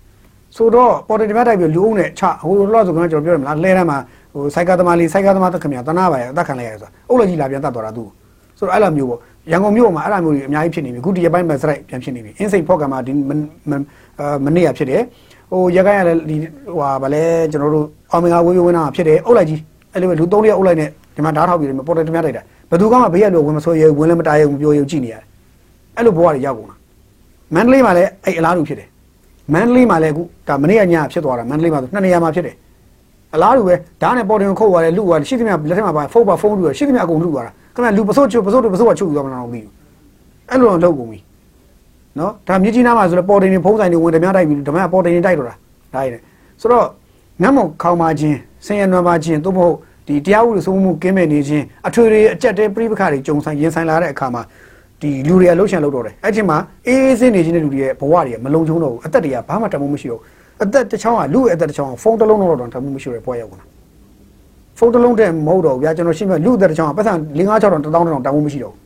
[0.56, 3.98] ဆိုတော့ပေါ်တေးဓမြတိုင်ပြီးလူအုပ်နဲ့ချဟိုလိုဆိုကျွန်တော်ပြောရမလားလဲတန်းမှာ
[4.34, 8.04] ဟိုစိုက်ကသမားလေးစိုက်ကသမားတက်ခင်ဗျာတနာပါရဲ့အသက်ခံလိုက်ရတယ်ဆိုတာအုပ်လက်ကြီးလာပြန်တတ်သွားတာသူ
[8.58, 9.20] ဆိုတော့အဲ့လိုမျိုးပေါ့
[9.52, 13.12] ရန်ကုန်မြို့မှာအဲ့လိုမျိုးတွေအများကြီးဖြစ်နေပြီအခုဒီရပိုင်းမှာစရိုက်ပြန်ဖြစ်နေပြီအင်းစိန်ဖော့ကမှာဒီ
[14.44, 15.02] မနေ့ကဖြစ်တယ်
[15.50, 16.36] ဟိုရခိုင်ကလည်းဒီ
[16.66, 19.60] ဟိုဟာဗလဲကျွန်တော်တို့အောင်မင်္ဂလာဝေးဝေးဝင်းတာဖြစ်တယ်အုပ်လိုက်ကြီး
[19.92, 25.22] အဲ့လိုပဲလူ၃ရက်အုပ်လိုက်နဲ့ဒီမှာဓာတ်ထောက်ပြီးတယ်ပေါ်တယ်တမရတိုက်တာဘယ်သူကမှဘေးရလို့ဝင်မဆိုးရဲဝင်လည်းမတားရဲဘူးပြောရဲကြည့်နေရတယ်
[25.96, 26.76] အဲ့လိုဘဝတွေရောက်ကုန်တာ
[27.54, 28.88] မန္တလေးမှာလည်းအဲ့အလားတူဖြစ်တယ်
[29.54, 32.54] မန္တလေးမှာလည်းအခုဒါမနေ့ကညဖြစ်သွားတာမန္တလေးမှာဆိုနှစ်နေရာမှာဖြစ်တယ်
[33.34, 39.72] အလားတူပဲဓာတ်နဲ့ပေါ်တင်ခုတ်သွားတယ်လူသွားတယ်ရှိသမျှလက်ထက်မှာပါဖုန်းပါဖုန်းလူရရှိသမျှအကုန်လူသွားတာခင်ဗျလူပစိုးချုပ်ပစိုးတို့ပစိုးကချုပ်ယူသွားမလားမသိဘူး
[40.50, 41.18] အဲ့လိုတော့လုပ်ကုန်ပြီ
[42.20, 45.54] နော်ဒါမြကြီးနားမှာဆိုလည်းပေါ်တင်နေဖုန်းဆိုင်တွေဝင်ဓမြတိုက်ပြီးဓမြပေါ်တင်နေတိုက်တော့တာ
[45.94, 46.22] ဒါရည်
[46.60, 46.86] ဆိုတော့
[47.42, 49.74] ငတ်မောင်ခေါင်းပါခြင်းဆင်းရဲနွမ်းပါခြင်းသို့မဟုတ်
[50.06, 54.42] ဒီတရားဥပဒေစိုးမှုကင်းမဲ့နေခြင်းအထွေတွေအကြက်တဲပြိပခါတွေကြုံဆိုင်ရင်ဆိုင်လာတဲ့အခါမှာ
[55.00, 56.56] ဒီလူတွေကလှုပ်ရှားလှုပ်တော့တယ်အဲ့ဒီမှာ
[56.86, 60.20] အေးအေးစင်းနေခြင်းတဲ့လူတွေရဲ့ဘဝတွေကမလုံခြုံတော့ဘူးအသက်တွေကဘာမှတမိုးမရှိတော့
[60.62, 63.66] အသက်တစ်ချောင်းကလူရဲ့အသက်တစ်ချောင်းကဖုန်းတစ်လုံးတော့တော့တမိုးမရှိတော့ဘဝရောက်ကုန်တာ
[64.78, 68.80] ဖုန်းတစ်လုံးတည်းမဟုတ်တော့ဘူးဗျာကျွန်တော်ရှင်းပြလူအသက်တစ်ချောင်းကပတ်စံ5 6 6တောင်1000တောင်တမိုးမရှိတော့ဘူး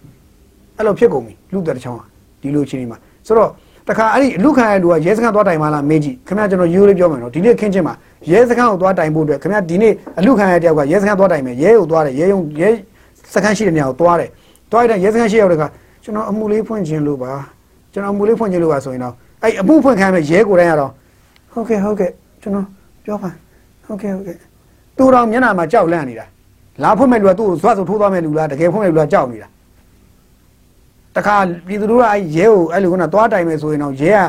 [0.76, 2.02] အဲ့လိုဖြစ်ကုန်ပြီလူအသက်တစ်ချောင်းက
[2.42, 3.50] ဒီလိုချင်းဒီမှာ ဆိုတော့
[3.88, 7.94] တခါအဲ့ဒီလူခံရတဲ့လူကရဲစခန်းသွားတိုင်မှလားမေးကြည့်ခင်ဗျာကျွန်တော်ရိုးလေးပြောမယ်နော်ဒီနေ့ခင်းချင်းမှာ
[8.30, 12.68] ရဲစခန်းကိုသွားတိုင်ဖို့အတွက်ခင်ဗျာဒီနေ့အလူခံရတဲ့တယောက်ကရဲစခန်းသွားတိုင်မယ်ရဲကိုသွားတယ်ရဲယုံရဲ
[13.34, 14.28] စခန်းရှိတဲ့နေရာကိုသွားတယ်
[14.70, 15.66] သွားတဲ့ရဲစခန်းရှိရောက်တဲ့ခါ
[16.04, 17.32] ကျွန်တော်အမှုလေးဖွင့်ခြင်းလို့ပါ
[17.92, 20.90] ကျွန်တော်အမှုလေးဖွင့်ခြင်းလို့ပါဆိုရင်တော့အဲ့အမှုဖွင့်ခိုင်းမယ်ရဲကိုယ်တိုင်ရတော့
[21.52, 22.10] ဟုတ်ကဲ့ဟုတ်ကဲ့
[22.42, 22.66] ကျွန်တော်
[23.04, 23.30] ပြောပါ
[23.86, 24.36] ဟုတ်ကဲ့ဟုတ်ကဲ့
[24.96, 26.26] သူတော်မျက်နှာမှာကြောက်လန့်နေတာ
[26.82, 29.48] လာဖွင့်မဲ့လူကသူ့ကိုဇွတ်ဆိုထိုးသွားမဲ့လူလားတကယ်ဖွင့်မဲ့လူကကြောက်နေတာ
[31.16, 34.20] တခါပြည်သူတို့ကအဲ့ရဲကိုအဲ့လိုကသွားတိုင်မယ်ဆိုရင်တော့ရဲက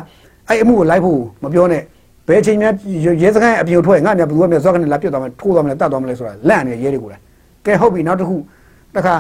[0.50, 1.82] အဲ့အမှုကိုလိုက်ဖို့မပြောနဲ့
[2.28, 2.74] ဘယ်ချိန်များ
[3.22, 7.22] ရဲစခန်းအပြင်ထွက်ငါများဘယ်သူကများဇွတ်ကနေလာပြတ်သွားမယ်ထိုးသွားမယ်တတ်သွားမယ်ဆိုတာလန့်နေရဲတွေကိုလည်း
[7.66, 8.36] ကဲဟုတ်ပြီနောက်တစ်ခု
[8.96, 9.13] တခါ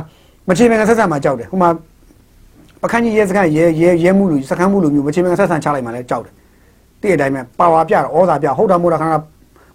[0.49, 1.69] မချေမငဆက်ဆက်မှာကြောက်တယ်ဟိုမှာ
[2.81, 6.33] ပခန်းကြီးရဲစခန်းရဲရဲရဲမှုလူစခန်းမှုလူမျိုးမချေမငဆက်ဆန်ချလိုက်မှလည်းကြောက်တယ်
[7.01, 9.15] တည့်တဲ့အတိုင်းပဲပါဝါပြတော့ဩဇာပြဟုတ်တာမို့တာခဏ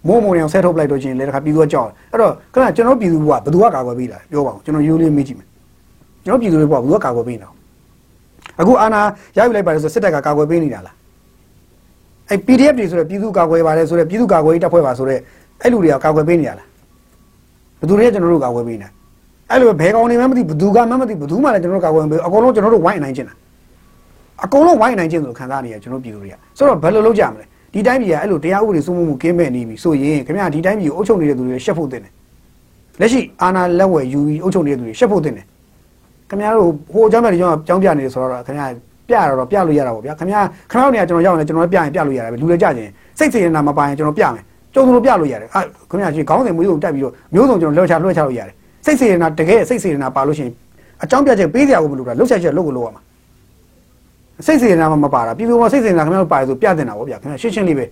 [0.07, 5.47] မိုးမုံအောင်ဆဲထုတ်လိုက်တော့ချင်းလေတခါပြည်သူကကြောက်တယ်အဲ့တော့ခဏကျွန်တော်ပြည်သူကဘယ်သူကကာကွယ်ပေးတာပြောပါဦးကျွန်တော်ရိုးလေးမေးကြည့်မယ်
[6.25, 7.49] ကျွန်တော်ပြည်သူတွေကဘယ်သူကကာကွယ်ပေးနေတာ
[8.59, 9.01] အခုအာနာ
[9.37, 10.95] ရယူလိုက်ပါတယ်ဆိုစစ်တပ်ကကာကွယ်ပေးနေတာလား
[12.29, 15.19] အဲ့ PDF တွေဆိုတော့ပြည်သူကာကွယ်ပါတယ်ဆိုတော့ပြည်သူကာကွယ်ရေးတပ်ဖွဲ့ပါဆိုတော့
[15.61, 16.67] အဲ့လူတွေကကာကွယ်ပေးနေရလား
[17.79, 18.89] ဘယ်သူတွေကကျွန်တော်တို့ကာကွယ်ပေးနေတာ
[19.51, 23.33] အဲ့လိုဘယ်ကောင်နေမှမသိဘသူကမှမသိဘသူမှလည်းကျွန်တော်တို့ကာကွယ်ပေးအကုန်လုံးကျွန်တော်တို့ဝိုင်းနိုင်ချင်တာ
[24.43, 32.13] အကုန်လုံးဝိုင်းနိုင်ချင်လို့ခံစားနေရကျွန်တော်ပြည်သူတွေကဆိုတော့ဘယ်လိုလုပ်ကြမလဲဒီတိုင်းပြည်ကအဲ့လိုတရားဥပဒေစိုးမိုးမှုကင်းမဲ့နေပြီဆိုရင်ခင်ဗျာဒီတိုင်းပြည်ကိုအုပ်ချုပ်နေတဲ့သူတွေရှက်ဖို့တင်တယ်
[32.99, 35.45] လက်ရှိအာဏာလက်ဝယ်ယူပြီးအုပ်ချုပ်နေတဲ့သူတွေရှက်ဖို့တင်တယ်
[36.29, 38.67] ခင်ဗျားတို့ဟိုအကြောင်းပြတယ်ကျွန်တော်ကြောင်းပြနေတယ်ဆိုတော့ခင်ဗျာ
[39.09, 44.43] ပြရတော့ပြလို့ရတာပေါ့ဗျာခင်ဗျာခဏနေကျွန်တော်ရောက်နေကျွန်တော်ပြရင်ပြလို့ရတယ်ပဲလူတွေကြခြင်းစိတ်စေနာမပိုင်ကျွန်တော်ပြမယ်
[44.73, 48.53] ကျုံတို့ပြလို့ရတယ်အဲခင်ဗျာကြီးခေါင်းစဉ်မျိုးစုံတက်ပြီးတော့မျိုးစုံကျွန်တော်လှောက်ချလွှဲချလို့ရတယ်
[48.85, 50.53] စိတ်စေနာတကယ်စိတ်စေနာပါလို့ရှိရင်
[51.03, 53.01] အကြောင်းပြချက်ပေးစရာကိုမလိုတာလှုပ်ချက်ချက်လုပ်ကိုလုပ်ရမှာ
[54.45, 57.85] စိတ်စေနာမှမပါတာပြည်သူပေါ်စိတ်စေနာခင်ဗျားတို့ပါတယ်ဆိုပြတင်တာဗောဗျာခင်ဗျာရှင်းရှင်းလေးပဲ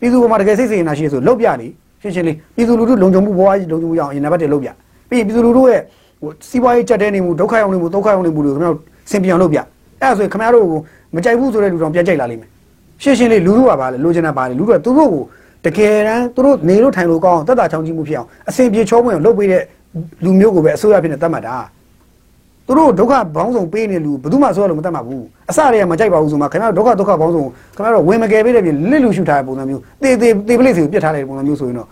[0.00, 1.66] ပြည်သူပေါ်မှာတကယ်စိတ်စေနာရှိရဆိုလောက်ပြနေ
[2.02, 4.68] ရှင်းရှင်းလေးပြည်သူလူထုလုံခြုံမှုဘဝကြီးလုံခြုံမှုရအောင်အရင်နံပါတ်1လောက်ပြ
[5.08, 5.80] ပြီးရင်ပြည်သူလူထုရဲ့
[6.20, 10.78] ဟိုစီးပွားရေးကြက်တဲနေမှုဒုက္ခရောက်နေမှုဒုက္ခရောက်နေမှုတွေကိုခင်ဗျားတို့စင်ပြန်လုပ်ပြအဲ့ဒါဆိုရင်ခင်ဗျားတို့ကို
[11.14, 12.50] မကြိုက်ဘူးဆိုတဲ့လူတော်ပြန်ကြိုက်လာလိမ့်မယ်
[13.02, 15.22] ရှင်းရှင်းလေးလူထုကပါလေလိုချင်တာပါလေလူထုကသူတို့ကို
[15.64, 19.62] တကယ်တမ်းသူတို့နေလို့ထိုင်လို့ကောင်းအောင်တက်တာချောင်းကြီးမှုဖြစ်အောင်အစဉ်ပြေချောပွင့်အောင်လုပ်ပေးတဲ့
[20.24, 21.56] လူမျိုးကိုပဲအစိုးရဖြစ်နေတတ်မှတ်တာ
[22.66, 27.44] သူတို့ဒုက္ခဘောင်းဆောင်ပေးနေလူဘယ်သူမှဆိုရလို့မတတ်မှာဘူးအစတွေကမကြိုက်ပါဘူးဆိုမှခင်ဗျားတို့ဒုက္ခဒုက္ခဘောင်းဆောင်
[27.76, 31.88] ခင်ဗျားတို့ဝင်မကယ်ပေးတဲ့ပြင်လစ်လူရှူထားတဲ့ပုံစံမျိုးတေတေတေပလိစီကိုပြစ်ထားတဲ့ပုံစံမျိုးဆိုရင်တော့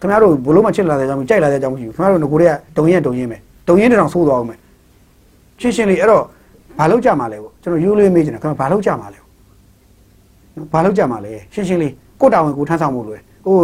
[0.00, 3.38] ခင်ဗျားတို့ဘလို့မှချစ်လာတဲ့ကြောင့်ကြိုက်လာတဲ့ကြောင့်မရှိဘူးခင်ဗျားတို့ငကိုတွေကတုံရင်တုံရင်ပဲ
[3.68, 4.58] တုံရင်တောင်ဆိုးသွားအောင်မယ်
[5.60, 6.24] ရှင်းရှင်းလေးအဲ့တော့
[6.78, 9.20] ဘာလို့ကြမှာလဲပေါ့ကျွန်တော်ရိုးလေးမေးချင်တာခင်ဗျားဘာလို့ကြမှာလဲ
[10.72, 13.56] ဘာလို့ကြမှာလဲရှင်းရှင်းလေးကိုတာဝန်ကိုထမ်းဆောင်မှုလို့ဟို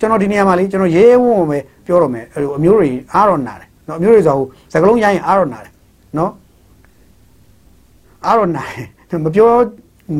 [0.00, 5.72] ကျွန်တော်ဒီနေရာမှာလေကျွန်တော်ရဲရဲဝုံဝုံပဲပြောတော့မယ်အဲ့လိုအမျိုးတွေအားတော့နာတယ်နော်အမျိုးတွေဆိုဟိုစကလုံးရိုင်းရင်အားတော့နာတယ်
[6.18, 6.30] နော်
[8.26, 8.74] အားတော့နိုင်
[9.24, 9.50] မပြော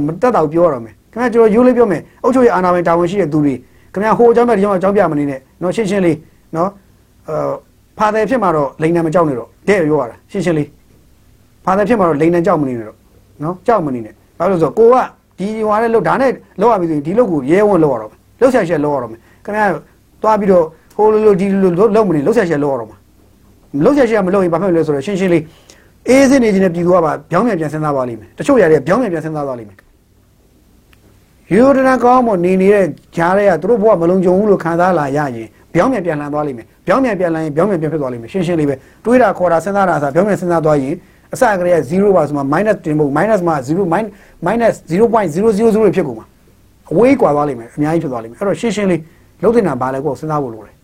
[0.06, 3.54] မတက်တော့ပြောရတော့မယ်ခင်ဗျာကျွန်တော်ရိုးလေးပြောမယ်အုတ်ချုပ်ရအာနာပိုင်တာဝန်ရှိတဲ့သူတွေ
[3.92, 6.16] ခင်ဗျာဟိုအကြောင်းပြဒီကြောင်းအကြောင်းပြမနေနဲ့နော်ရှင်းရှင်းလေး
[6.56, 6.70] နော်
[7.28, 7.36] အဲ
[7.98, 10.68] ဖာတယ်ဖြစ်မှာတော့လိန်နံမကြောက်နေတော့တဲ့ပြောရတာရှင်းရှင်းလေး
[11.64, 12.96] ဖာတယ်ဖြစ်မှာတော့လိန်နံကြောက်မနေနဲ့တော့
[13.42, 14.96] နော်ကြောက်မနေနဲ့ဘာလို့လဲဆိုတော့ကိုက
[15.38, 16.30] ဒီဟွာတဲ့လို့ဒါနဲ့
[16.60, 19.66] လောက်ရပြီဆိုရင်ဒီလောက်ကိုရဲဝံ့လောက်ရတော့မယ်လောက်ဆက်ချက်လောက်ရတော့မယ်ခင်ဗျာ
[20.22, 20.64] သွားပြီးတော့
[20.96, 22.96] ဟိုလိုလိုဒီလိုလောက်မနေလောက်ဆက်ချက်လောက်ရတော့မှာ
[23.84, 25.42] လောက်ဆက်ချက်ကမလောက်ရင်ဘာဖြစ်လဲဆိုတော့ရှင်းရှင်းလေး
[26.08, 29.78] အေးစစ်နေခြင်းနဲ့ပြည်သူကပါပြောင်းပြန်ပြန်စဉ်းစားပါလိမ့်မယ်တချို့ຢာတွေပြောင်းပြန်ပြန်စဉ်းစားသွားလိမ့်မယ်
[31.52, 38.74] ယူဒနာကောင်းမနေနေတဲ့ကြားတွေကသူတို့ဘဝမလုံးကြုံဘူးလို့ခံစားလာရရင် ပြောင်းပြန်ပြန်လှန်သွားလိမ့်မယ်ပြောင်းပြန်ပြန်လှန်ရင်ပြောင်းပြန်ပြန်ဖြစ်သွားလိမ့်မယ်ရှင်းရှင်းလေးပဲ
[39.04, 40.94] တွေးတာခေါ်တာစဉ်းစားတာဆိုပြောင်းပြန်စဉ်းစားသွားရင်
[41.34, 46.26] အစကတည်းက0ပါဆိုမှ minus တင်ဖို့ minus မှာ0 minus 0.000ဖြစ်ကုန်မှာ
[46.90, 49.00] အဝေးကွာသွားလိမ့်မယ်အများကြီးဖြစ်သွားလိမ့်မယ်အဲ့တော့ရှင်းရှင်းလေး
[49.42, 50.74] လုံးတင်တာဘာလဲကိုစဉ်းစားဖို့လိုတယ်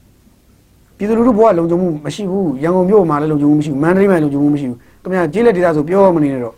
[0.97, 6.55] ပြည်သူလူထုဘဝလုံခြုံမှုမရှိဘူးရန်ကုန်မြို့မှာလည်းလုံခြုံမှုမရှိဘူးမန္တလေးမှာလုံခြုံမှုမရှိဘူးခင်ဗျာကျေးလက်ဒေသဆိုပြောမနေနဲ့တော့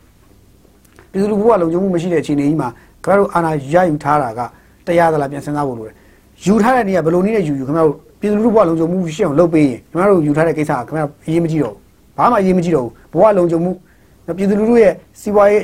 [1.10, 2.68] ပြည်သူလူထုဘဝလုံခြုံမှုမရှိတဲ့အခြေအနေကြီးမှာ
[3.04, 4.40] ခင်ဗျားတို့အာဏာရယူထားတာက
[4.86, 5.94] တရားသလားပြန်စဉ်းစားဖို့လိုတယ်
[6.46, 13.72] ယူထားတဲ့နေရာဘယ်လိုနည်းနဲ့ယူယူခင်ဗျားတို့ ပြည်သူလူထုဘဝလုံခြုံမှုရှိအောင်လုပ်ပေးရင်ခင်ဗျားတို့ယူထားတဲ့ကိစ္စကခင်ဗျားအရေးမကြီးတော့ဘူးဘာမှအရေးမကြီးတော့ဘူးဘဝလုံခြုံမှု
[14.36, 15.62] ပြည်သူလူထုရဲ့စီးပွားရေး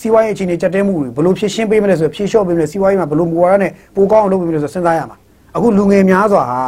[0.00, 5.16] စီးပွားရေးအခြေအနေကြက်တဲမှုတွေဘယ်လိုဖြည့်ရှင်းပေးမလဲဆိုဖြည့်လျှော့ပေးမလဲစီးပွားရေးမှာဘယ်လိုမူဝါဒနဲ့ပိုကောင်းအောင်လုပ်ပေးမလဲဆိုစဉ်းစားရမှာ
[5.56, 6.60] အခုလူငယ်များစွာဟာ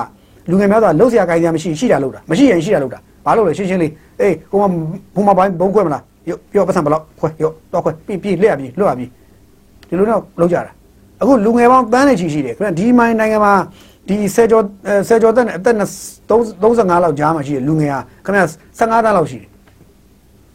[0.50, 4.68] လူငယ်များစွာလှုပ်ရှားကိုင်းစရာမရှိရှိတာလုပ်တာမရှိရင်ရှိတာလုပ်တာဘာလို့လဲရှင်းရှင်းလေးအေးဟိုမှာ
[5.14, 9.10] ဟိုမှာဘိုင်းဘုံခွဲမလားရောပြောပတ်စံဘလောက်ခွဲရောတော့ခွဲပြီးပြီးလက်ရပြီးလွတ်ရပြီး
[9.88, 10.72] ဒီလိုတော့လုပ်ကြတာ
[11.22, 13.52] အခုလူငယ်ပေါင်းတန်းနေချီရှိတယ်ခင်ဗျဒီမိုင်းနိုင်ငံမှာ
[14.08, 14.64] ဒီဆယ်ကျော်
[15.08, 18.42] ဆယ်ကျော်တက်အသက်35လောက်ကြားမှာရှိတယ်လူငယ်ဟာခင်ဗျ
[18.78, 19.48] 15တန်းလောက်ရှိတယ်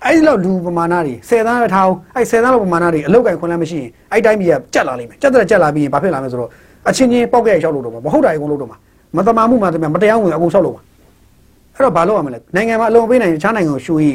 [0.06, 6.50] အဲ့ဒီလောက်လူပမာဏတွေ10တန်းပဲထားအောင်အဲ့10တန်းလောက်ပမာဏတွေအလောက်ကင်ခွန်လန်းမရှိရင်အဲ့တိုင်းပြည်ကကြက်လာလိမ့်မယ်ကြက်တဲ့ကြက်လာပြီးရင်ဘာဖြစ်လာမလဲဆိုတော့
[6.90, 8.78] အချင်းချင်းပောက်ကြရလျှောက်လို့တော့မဟုတ်တာအကုန်လို့တော့မှာ
[9.16, 10.84] မတမာမှုမှတမမတရားဝင်အကုန်လျှောက်လို့မှာ
[11.76, 14.14] အဲ့တော့ဘာလုပ်ရမလဲနိုင်ငံမှာအလုံးပေးနိုင်ရင်အခြားနိုင်ငံကိုရွှေ့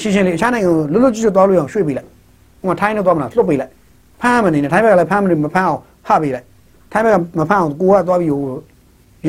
[0.00, 2.08] ရှင်းရှင်းလေးအခြားနိုင်ငံကိုလွတ်လွတ်ကျွတ်ကျွတ်သွားလို့အောင်ရွှေ့ပေးလိုက်
[2.60, 3.70] ဟိုမှာထိုင်းနဲ့သွားမလားလွတ်ပေးလိုက်
[4.20, 6.46] ဖမ်းမနေနဲ့ထိုင်းဘက်ကလည်းဖမ်းမနေမဖမ်းအောင်ဖပေးလိုက်
[6.92, 8.42] ထိုင်းဘက်ကမဖမ်းအောင်ကိုကသွားပြီးဟို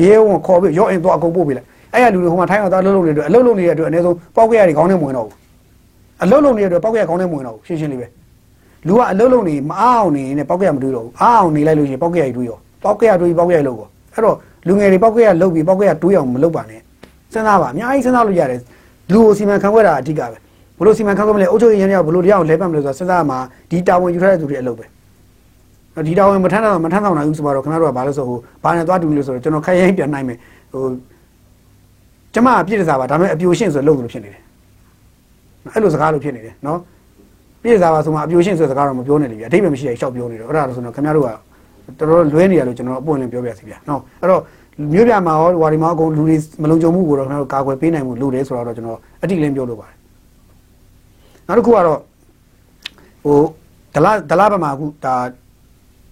[0.00, 5.36] ရဲဝံခေါ်ပြီးရော့အင်သွားအကုန်ပို့ပေးလိုက်အဲ့ရလူတွေဟိုမှာထိုင်းကသွားလှုပ်လှုပ်နေတဲ့အတွက်အလှုပ်လှုပ်နေတဲ့အတွက်အနည်းဆုံးပေါက်ကြရတွေခေါင်းထဲမဝင်တော့ဘူး
[6.22, 8.06] အလှုပ်လှုပ်နေတဲ့အတွက်ပေါက်ကြရခေါင်းထဲမဝင်တော့ဘူးရှင်းရှင်းလေးပဲ
[8.86, 16.80] လူကအလှုပ်လှုပ်နေမအားအောင်နေနဲ့ပေါက်ကြရမတွေးတော့ဘူးအားအောင်နေလိုက်လို့ရှိရင်ပေါက်ကြရတွေးရောပေါက်ကြရတွေးပေါက်ကြရလို့ကောအဲ့တော့လူငယ်တွေပေါက်ကရလုတ်ပြီးပေါက်ကရတွေးအောင်မလုပ်ပါနဲ့
[17.32, 18.60] စဉ်းစားပါအများကြီးစဉ်းစားလို့ရတယ်
[19.12, 20.36] လူကိုစီမံခန့်ခွဲတာအဓိကပဲ
[20.78, 23.38] ဘလို့စီမံခန့်ခွဲမလဲအုပ်ချုပ်ရေးရင်းရောက်ဘလို့တရားကိုလဲပတ်မလဲဆိုတော့စဉ်းစားမှာ
[23.70, 24.84] ဒီတာဝန်ယူထားတဲ့သူတွေအလုပ်ပဲ
[26.06, 30.38] ဒီတာဝန်မထမ်းတော့မထမ်းတော့နိုင်ဘူးဆိုတော့ခင်ဗျားတို့ကဘာလို့ဆိုဟိုဘာနဲ့သွားတူလို့ဆိုတော့ကျွန်တော်ခိုင်ရိုင်းပြန်နိုင်မယ်
[30.72, 30.82] ဟို
[32.34, 34.42] ကျမအပြည့်တစားပါဒါပေမဲ့အပြိုရှင်းဆိုလို့လို့ဖြစ်နေတယ်
[35.72, 36.78] အဲ့လိုစကားလို့ဖြစ်နေတယ်နော်
[37.62, 41.30] ပြည့်စားပါဆိုမှအပြိုရှင်းဆိုစကားတော့မပြောနဲ့လေဗျအထိပ္ပယ်မရှိတဲ့ရှောက်ပြောနေတော့အဲ့ဒါလို့ဆိုတော့ခင်ဗျားတို့က
[41.98, 44.40] တော်တော်လွဲနေရလို့ကျွန်တော်အပွင့်လင်းပြောပြစီဗျာနော်အဲ့တော့
[44.94, 49.96] မြို့ပြမှာရောဝါဒီမှာအကုန်လူတွေမလုံခြုံမှုကိုတော့ကျွန်တော်ကာကွယ်ပေးနိုင်မှုလိုတယ်ဆိုတော့ကျွန်တော်အတိလင်းပြောလို့ပါတယ်
[51.46, 52.00] နောက်တစ်ခုကတော့
[53.24, 53.38] ဟို
[53.94, 55.14] ဒလဒလဘမှာအခုဒါ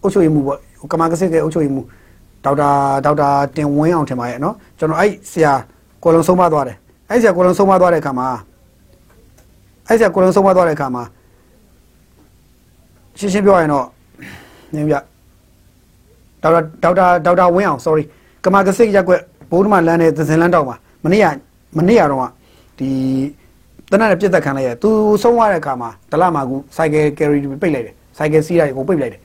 [0.02, 1.82] အုပ်ချုပ်ရေးမှုပေါ့ဟိုကမာကစစ်ကအုပ်ချုပ်ရေးမှု
[2.44, 2.70] ဒေါက်တာ
[3.04, 5.52] ဒေါက်တာတင်ဝင်းအောင်ထင်ပါရဲ့နော်ကျွန်တော်အဲ့ဆရာ
[6.02, 6.76] ကိုလုံးဆုံးမသွားတယ်
[7.10, 8.26] အဲ့ဆရာကိုလုံးဆုံးမသွားတဲ့အခါမှာ
[9.88, 11.02] အဲ့ဆရာကိုလုံးဆုံးမသွားတဲ့အခါမှာ
[13.18, 13.86] ရှင်းရှင်းပြောရရင်တော့
[14.74, 14.94] နင်းပြ
[16.42, 18.04] ဒေါက်တာဒေါက်တာဒေါက်တာဝင်းအောင် sorry
[18.44, 21.26] ကမာကစိတ်ရက်ကွက်ဘိုးဓမ္မလမ်းနဲ့သစင်လမ်းတောက်မှာမနေ့က
[21.78, 22.30] မနေ့ကတော့
[22.78, 22.88] ဒီ
[23.90, 24.90] တနက်နဲ့ပြစ်သက်ခံလိုက်ရသူ
[25.22, 29.20] ဆုံးသွားတဲ့အခါမှာဒလမာကူစိုက်ကယ်ကယ်ရီပိတ်လိုက်တယ်စိုက်ကယ်စီးလိုက်ကိုပိတ်လိုက်တယ်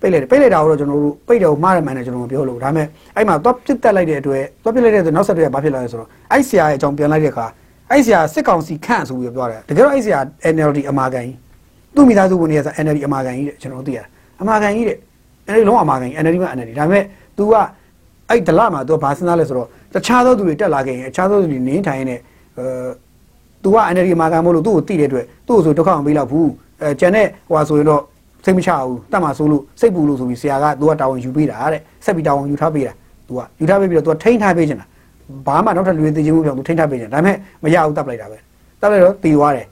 [0.00, 2.86] ပိတ်လိုက်တယ်ပိတ်လိုက်တာတော့ကျွန်တော်တို့ပိတ်တယ်ကိုမှားတယ်မှန်တယ်ကျွန်တော်မပြောလို့ဒါပေမဲ့
[3.16, 7.46] အဲ့မှာသွားပြစ်တက်လိုက်တဲ့အတွက်သွားပြစ်လိုက်တဲ့အတွက်နောက်ဆက်တွဲဘာဖြစ်လာလဲဆိုတော့အဲ့ဆရာရဲ့အကြောင်းပြန်လိုက်တဲ့အခါ
[7.90, 10.20] အဲ့ဆရာစစ်ကောင်စီခန့်ဆိုပြီးပြောတယ်တကယ်တော့အဲ့ဆရာ
[10.54, 11.36] NLD အမာကန်ကြီး
[11.94, 14.06] သူ့မိသားစုဝင်တွေက NLD အမာကန်ကြီးတဲ့ကျွန်တော်တို့သိရတယ်
[14.42, 14.98] အမာကန်ကြီးတဲ့
[15.50, 17.04] NLD လုံးအမာကန်ကြီး NLD မှာ NLD ဒါပေမဲ့
[17.38, 17.54] तू က
[18.30, 22.16] အဲ့ဒလမှာ तू ဘာစဉ်းစားလဲဆိုတော့တခြားသောသူတွေတက်လာခဲ့ရင်အခြားသောသူတွေနင်းထိုင်နေ
[22.58, 22.64] အဲ
[23.62, 26.50] तू က NLD အမာကန်မို့လို့သူ့ကိုတိတဲ့အတွက်သူ့ကိုဆိုဒုက္ခအောင်ပေးလောက်ဘူး
[26.82, 28.02] အဲကျန်တဲ့ဟိုဟာဆိုရင်တော့
[28.44, 32.92] စိတ်မချဘူးတတ်မှဆိုးလို့စိတ်ပူလို့ဆိုပြီးဆရာက तू ကတာဝန်ယူပေးတာတဲ့ဆက်ပြီးတာဝန်ယူထားပေးတာ
[33.28, 34.86] तू ကယူထားပေးပြီးတော့ तू ထိန်းထားပေးချင်တာ
[35.46, 38.38] ဘာမှနောက်ထပ်လူတွေသိချင်းမှုပြောင်း तू ထိန်းထားပေးချင်ဒါပေမဲ့မရဘူးတပ်လိုက်တာပဲ
[38.80, 39.66] တပ်လိုက်တော့တည်သွားတယ်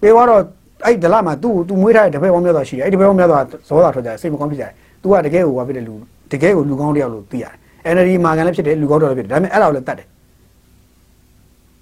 [0.00, 0.40] ပြေသွားတော့
[0.84, 5.94] အဲ့ဒလမှာ तू तू မွေးထားတဲ့တပည့်ပေါင်းများစွာရှိတယ်အဲ့ဒီတပည့်ပေါင်းများစွာဇောတာထွက်ကြတယ်စိတ်မကောင်းဖြစ်ကြတယ် तू ကတကယ်ကိုဟောဖြစ်တဲ့လူ
[6.32, 7.54] တကယ်ကိုလူကောင်းတယောက်လို့သိရတယ်
[7.94, 10.06] NLD မာကန်လည်းဖြစ်တယ်လူကောင်းတယောက်လည်းဖြစ်တယ်ဒါပေမဲ့အဲ့ဒါကိုလည်းတတ်တယ်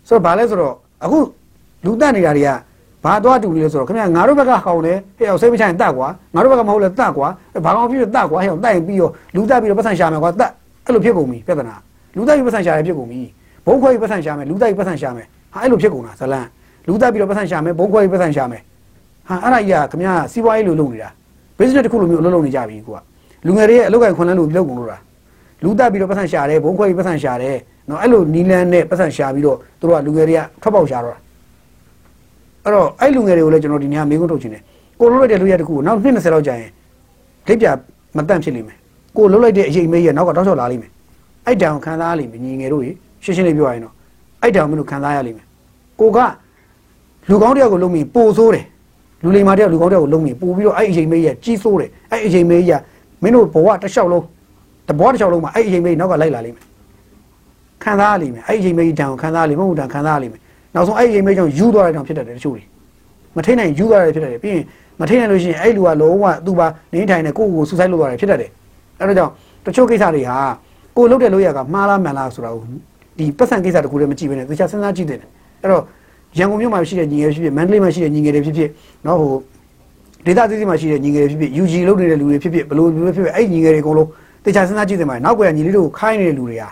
[0.08, 1.18] ဆိုတော့ဘာလဲဆိုတော့အခု
[1.84, 2.50] လူတက်နေတာတွေက
[3.03, 7.27] ဘာသွားတူလဲဆိုတော့ခင်ဗျာငါတို့ဘက်ကဟောင်းတယ်ဟဲ့အောင်စိတ်မချရင်တတ်ကွာငါတို့ဘက်ကမဟုတ်လဲတတ်ကွာ
[7.65, 10.51] ဘာကောင်ဖြစ်ဖြစ်တတ်ကွာဟဲ့အောင်တိုက်ရင်ပြီးတော့လူတက်ပြီးတော့ပတ်စံရှာမယ်ကွာတတ်
[10.85, 11.75] အဲ့လိုဖြစ်ကုန်ပြီပြဿနာ
[12.15, 13.21] လူတက်ပြီးပတ်စံရှာရဖြစ်ကုန်ပြီ
[13.65, 16.45] ဘုံခွဲပြီးပတ်စံရှာမယ်လူတက်ပြီးပတ်စံရှာမယ်ဟာအဲ့လိုဖြစ်ကုန်တာဇလန်
[16.87, 18.61] လူတက်ပြီးတော့ပတ်စံရှာမယ်ဘုံခွဲပြီးပတ်စံရှာမယ်
[19.29, 21.09] ဟာအဲ့ဒါကြီးကခင်ဗျာစီးပွားရေးလိုလုပ်နေတာ
[21.57, 22.99] business တစ်ခုလိုမျိုးအလုပ်လုပ်နေကြပြီကွာ
[23.47, 24.97] လူငယ်တွေရဲ့အလုပ်ကိုင်ခွန်လန်းလို့ပြုလုပ်ကုန်လို့တာ
[25.63, 27.57] လူတက်ပြီးတော့ပတ်စံရှာတယ်ဘုံခွဲပြီးပတ်စံရှာတယ်
[27.89, 31.17] နော်အဲ့လိုနီလန်းနဲ့ပတ်စံရှာပြီးတော့တို့ကလူငယ်တွေကထွက်ပေါက်ရှာတော့
[32.63, 34.61] အဲ့တော့အဲ့လူငယ်တွေကိုလည်းကျွန်တော်ဒီနေ့မေးခွန်းထုတ်ချင်တယ်
[34.99, 36.71] ကိုလုံးလိုက်တဲ့လူရတစ်ခုကိုနောက်နှစ်20လောက်ကြာရင်
[37.47, 37.67] လက်ပြ
[38.17, 38.77] မတန့်ဖြစ်လိမ့်မယ်
[39.17, 40.91] ကိုလုံးလိုက်တဲ့အရေးမေးရနောက်ကတောက်လျှောက်လာလိမ့်မယ်
[41.45, 42.91] အဲ့တောင်ခံစားရလိမ့်မယ်ညီငယ်တို့ရေ
[43.23, 43.93] ရှင်းရှင်းလေးပြောရရင်တော့
[44.41, 45.45] အဲ့တောင်မင်းတို့ခံစားရလိမ့်မယ်
[45.99, 46.19] ကိုက
[47.29, 48.65] လူကောင်းတယောက်ကိုလုံးပြီးပိုဆိုးတယ်
[49.23, 52.71] လူလိမ္မာတယောက်လူကောင်းတယောက်ကိုလုံးပြီးပို့ပြီးတော့အဲ့အရေးမေးရကြီးဆိုးတယ်အဲ့အရေးမေးရ
[53.23, 54.23] မင်းတို့ဘဝတစ်လျှောက်လုံး
[54.87, 56.65] တဘောတစ်လျှောက်လုံးမှာအဲ့အရေးမေးနောက်ကလိုက်လာလိမ့်မယ်
[57.83, 60.41] ခံစားရလိမ့်မယ်အဲ့အရေးမေးတန်ကိုခံစားရလိမ့်မယ်မဟုတ်တန်ခံစားရလိမ့်မယ်
[60.75, 62.63] နောက်ဆုံးအဲ့အရေးမေးကြောင့်ယူသွားတဲ့တောင်ဖြစ်တတ်တယ်တချို့တွေ
[63.35, 64.63] မထိနိုင်ယူသွားတယ်ဖြစ်တတ်တယ်ပြီးရင်
[64.99, 68.49] မထိနိုင်လို့ရှိရင်အဲ့လူကလုံးဝသူ့ပါနေထိုင်နေကိုယ့်ကိုဆူဆိုက်လုပ်သွားတယ်ဖြစ်တတ်တယ်
[68.99, 69.31] အဲ့ဒါကြောင့်
[69.65, 70.37] တချို့ကိစ္စတွေဟာ
[70.97, 72.63] ကိုလုတ်တဲ့လို့ရကမှားလားမှန်လားဆိုတာကို
[73.17, 75.19] ဒီပတ်စံကိစ္စတခုတည်းမကြည့်ဘဲနဲ့တခြားစဉ်းစားကြည့်တယ်
[75.61, 75.83] အဲ့တော့
[76.37, 78.69] ရန်ကုန်မြို့မှာရှိတဲ့ညီငယ်ဖြစ်ဖြစ်မန္တလေးမှာရှိတဲ့ညီငယ်တွေဖြစ်ဖြစ်
[79.05, 79.33] နော်ဟို
[80.25, 84.09] ဒေသသီးသီးမှာရှိတဲ့ညီငယ်တွေဖြစ်ဖြစ် UG လုပ်နေတဲ့လူတွေဖြစ်ဖြစ်ဘလို့ဖြစ်ဖြစ်အဲ့ညီငယ်တွေအကုန်လုံး
[84.45, 86.63] တခြားစဉ်းစားကြည့်တယ်မှာနောက်ကွယ်ညီလေးတို့ခိုင်းနေတဲ့လူတွေက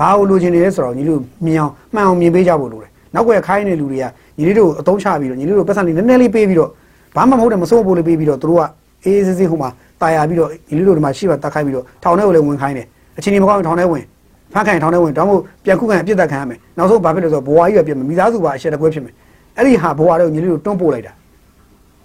[0.00, 4.04] ဘာလို့လိုချင်နေလဲဆိုတော့ညီလေးတို့မြင်အောင်မှန်အောင်မြင်ပေးကြဖို့လိုတယ် နောက်ကွယ်ခိုင်းနေတဲ့လူတွေက
[4.38, 6.70] ညီလေးတို့အသုံးချပြီးတော့ညီလေးတို့ပတ်စံလေးနည်းနည်းလေးပေးပြီးတော့
[7.16, 8.62] ဘာမှမဟုတ်တယ်မစိုးဖို့လေးပေးပြီးတော့သူတို့က
[9.04, 12.86] အေးအေးဆေးဆေးဟိုမှာတာယာပြီးတော့ညီလေးတို့ဒီမှာရှိပါတက်ခိုင်းပြီးတော့ထောင်ထဲကိုလည်းဝင်ခိုင်းတယ်
[13.18, 14.04] အချင်းကြီးမကောင်းထောင်ထဲဝင်
[14.52, 19.14] ဖမ်းခိုင်းထောင်ထဲဝင်တောင်းဖို့ပြန်ခုခံအပြစ်သက်ခံရမယ်နောက်ဆုံးဘာဖြစ်လဲဆိုတော့ဘဝကြီးပဲပြင်မယ်မိသားစုပါအရှက်တကွဲဖြစ်မယ်
[19.56, 21.12] အဲ့ဒီဟာဘဝတွေကိုညီလေးတို့တွန်းပို့လိုက်တာ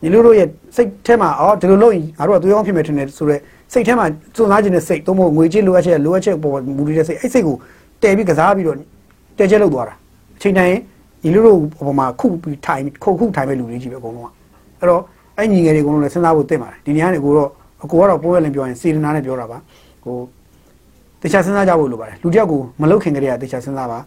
[0.04, 3.40] ညီလေးတို့ရဲ့စိတ်ထဲမှာအော်ဒီလိုလုပ်ရင်ငါတို့ကသူရောင်းဖြစ်မယ်ထင်တယ်ဆိုတော့
[3.74, 7.56] စိတ်ထဲမှာစွန့်စားခြင်းနဲ့စိတ်သုံးဖို့ငွေကြေးလိုအပ်ချက်လိုအပ်ချက်ပေါ်မူတည်တဲ့စိတ်အဲ့စိတ်ကို
[8.02, 8.78] တည်ပြီးကစားပြီးတော့
[9.38, 9.96] တဲကျဲလုပ်သွားတာ
[10.38, 10.78] အချိန်တိုင်း
[11.24, 14.28] ညီလေးတို့ဟိုမှာခုပြီးထိုင်ခုခုထိုင်မဲ့လူတွေကြီးပဲအကုန်လုံးက
[14.80, 15.02] အဲ့တော့
[15.38, 17.50] အဲ့ညီငယ်တွေအကုန်လုံးလည်းစဉ်းစားဖို့တင့်ပါတယ်ဒီနေရာနေကိုတော့
[17.84, 19.58] အကိုကတော့ပိုးရလင်ပြောရင်စေတနာနဲ့ပြောတာပါ
[20.04, 20.16] ဟို
[21.22, 24.00] တခြားစဉ်းစားကြဖို့လိုပါတယ်လူတယောက်ကိုမလုတ်ခင်ကလေးကတခြားစဉ်းစားပါ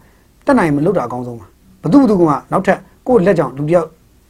[0.46, 1.46] တက်နိုင်မလုတ်တာအကောင်းဆုံးပါ
[1.82, 2.22] ဘသူဘသူက
[2.52, 3.86] နောက်ထပ်ကိုယ့်လက်ကြောင့်လူတယောက်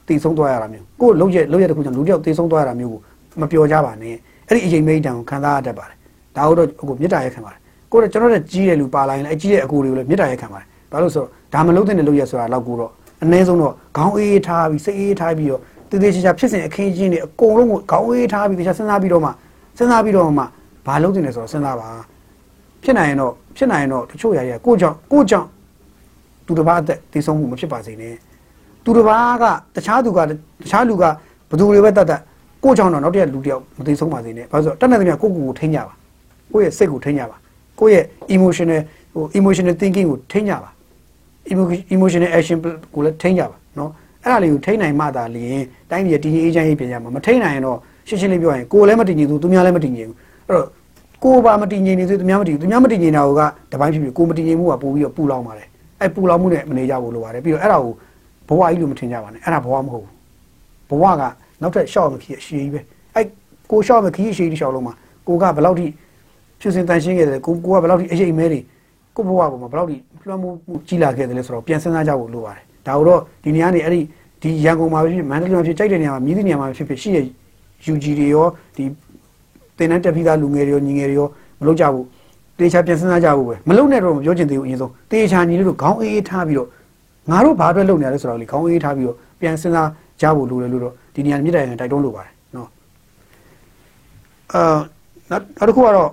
[0.08, 3.00] တည်ဆုံးသွားရတာမျိုးကိုယ့်လုံးရက်လုံးရက်တစ်ခုကြောင့်လူတယောက်တည်ဆုံးသွားရတာမျိုးကို
[3.40, 4.14] မပြောကြပါနဲ့
[4.48, 5.96] အဲ့ဒီအချိန်မိတ်တန်ကိုခံစားရတတ်ပါတယ်
[6.36, 7.60] ဒါတော့အကိုမေတ္တာရက်ခံပါတယ်
[7.92, 12.90] ကိုတော့ကျွန်တော်တို့ကြီးတဲ့လူပါလာရင်လည်းအကြီးတဲ့အကိုတွေကိုလည်းမေတ္တာရက်ခံပါတယ်ဘာလို့ဆိုတော့ ဒါမလုံးတဲ့လုပ်ရက်ဆိုတာတော့ကိုတော့
[13.22, 19.30] အနည်းဆုံးတော့ခေါင်းအေးထားပြီးစိတ်အေးထားပြီးတော့တည်တည်ချာချာဖြစ်စဉ်အခင်းချင်းတွေအကုန်လုံးကိုခေါင်းအေးထားပြီးတခြားစဉ်းစားပြီးတော့မှ
[19.76, 20.44] စဉ်းစားပြီးတော့မှ
[20.86, 21.88] ဘာလုပ်တင်လဲဆိုတော့စဉ်းစားပါ
[22.82, 25.48] ဖြစ်နိုင်ရင်တော့ဖြစ်နိုင်ရင်တော့တချို့ຢာတွေကကိုကြောင့်ကိုကြောင့်
[26.46, 28.14] သူတစ်ပါးအသက်တည်ဆုံးမှုမဖြစ်ပါစေနဲ့
[28.84, 30.32] သူတစ်ပါးကတခြားသူကတ
[30.70, 31.12] ခြားလူကဘယ်
[31.58, 32.20] သူတွေပဲတတ်တတ်
[32.64, 35.94] ကိုကြောင့်တော့နောက်တစ်ရက်လူတစ်ယောက်မတည်ဆုံးပါစေနဲ့ဘာလို့ဆိုတော့တတ်နေသမျှကိုကိုကိုထိန်းကြပါ
[36.52, 37.36] ကိုယ့်ရဲ့စိတ်ကိုထိန်းကြပါ
[37.80, 38.80] ကိုယ့်ရဲ့ emotional
[39.14, 40.70] ဟို emotional thinking ကိုထိန်းကြပါ
[41.94, 42.58] emotional action
[42.94, 43.90] ကိုလည်းထိန်းကြပါနော်
[44.24, 47.78] အဲ့ဒါလေးကိုထိန်းနိုင်မှသာလျင်တိုင်းပြည်တည်ငြိမ်အေးချမ်းရေးပြင်ရမှာမထိန်းနိုင်ရင်တော့
[48.08, 50.16] ရှင်းရှင်းလေးပြောရင်ကိုယ်လည်းမတည်ငြိမ်ဘူးသူများလည်းမတည်ငြိမ်ဘူး
[50.48, 50.68] အဲ့တော့
[51.22, 53.40] ကိုယ်ပါမတည်ငြိမ်နေသေးသူများမတည်သူများမတည်ငြိမ်တာက
[53.72, 55.68] တပိုင်းဖြစ်ပြီးကိုယ်မတည်ငြိမ်မှုကပို့ပြီးတော့ပူလောင်ပါတယ်
[56.00, 57.92] အဲ့ပူလောင်မှုနဲ့မနေကြဘူးလို့ပါတယ်ပြီးတော့အဲ့ဒါကို
[58.48, 61.22] ဘဝကြီးလို့မထင်ကြပါနဲ့အဲ့ဒါဘဝမဟုတ်ဘူးဘဝက
[61.62, 62.80] နောက်ထပ်ရှောက်မခီးအရှိကြီးပဲ
[63.14, 63.26] အဲ့
[63.70, 64.94] ကိုရှောက်မခီးအရှိကြီးရှောက်လုံးမှာ
[65.28, 65.86] ကိုကဘယ်လောက်ထိ
[66.60, 68.60] ဖြူစင်တန်ရှင်းခဲ့တယ်ကိုကိုကဘယ်လောက်ထိအရှိမဲတွေ
[69.16, 69.96] ကိုဘဝပေါ်မှာဘယ်လောက်ထိ
[70.28, 74.00] လွှမ်းမိုးမှုကြီးလာခဲ့တယ်လဲဆိုတော့ပြန်စဉ်းစားကြဖို့လိုပါတယ်ဒါတော့ဒီနေရာနေအဲ့ဒီ
[74.42, 77.24] ဒီရန်ကုန်မှာဖြစ်မန္တလေးမှာဖြစ်ကြိုက်တဲ့နေရာမှာမြည်သည့်နေရာမှာဖြစ်ဖြစ်ရှိတဲ့
[77.92, 78.46] UG တွေရော
[78.76, 78.84] ဒီ
[79.78, 81.28] တင်တဲ့တက်ပြီးသားလူငယ်တွေရောညီငယ်တွေရော
[81.60, 82.06] မလုပ်ကြဘူး
[82.58, 86.68] တေချာပြန်စဉ်းစားကြဖို့ပဲမလုပ်နဲ့တော့မပြောချင်သေးဘူးအရင်ဆုံးတေချာညီလေးတို့ခေါင်းအေးအေးထားပြီးတော့
[87.30, 89.88] ငါတို့ဘာအတွက်လုပ်နေရလဲဆိုတော့လေခေါင်းအေးထားပြီးတော့ပြန်စဉ်းစား
[90.20, 92.68] ကြဖို့လိုတယ်လို့တော့ဒီနေရာမြစ်တိုင်တိုက်တွန်းလိုပါတယ်နော်
[94.52, 94.78] အာ
[95.30, 96.10] နောက်တစ်ခုကတော့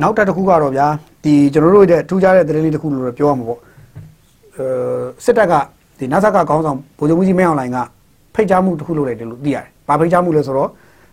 [0.00, 0.86] နောက်တစ်ခုကတော့ဗျာ
[1.24, 3.60] ဒီကျွန်တော်တို့ရဲ့ထူးခြားတဲ့သတင်းလေးတစ်ခုလို့တော့ပြောရမှာပေါ့
[4.56, 4.64] အဲ
[5.24, 5.54] စစ်တပ်က
[5.98, 7.78] ဒီနတ်ဆက်ကခေါင်းဆောင်ဗိုလ်ချုပ်ကြီးမင်းအောင်လှိုင်က
[8.34, 10.70] ဖိတ်ကြားမှုတစ်ခုလုပ်လိုက်တယ်လို့သိရတယ်။ဘာဖိတ်ကြားမှုလဲဆိုတော့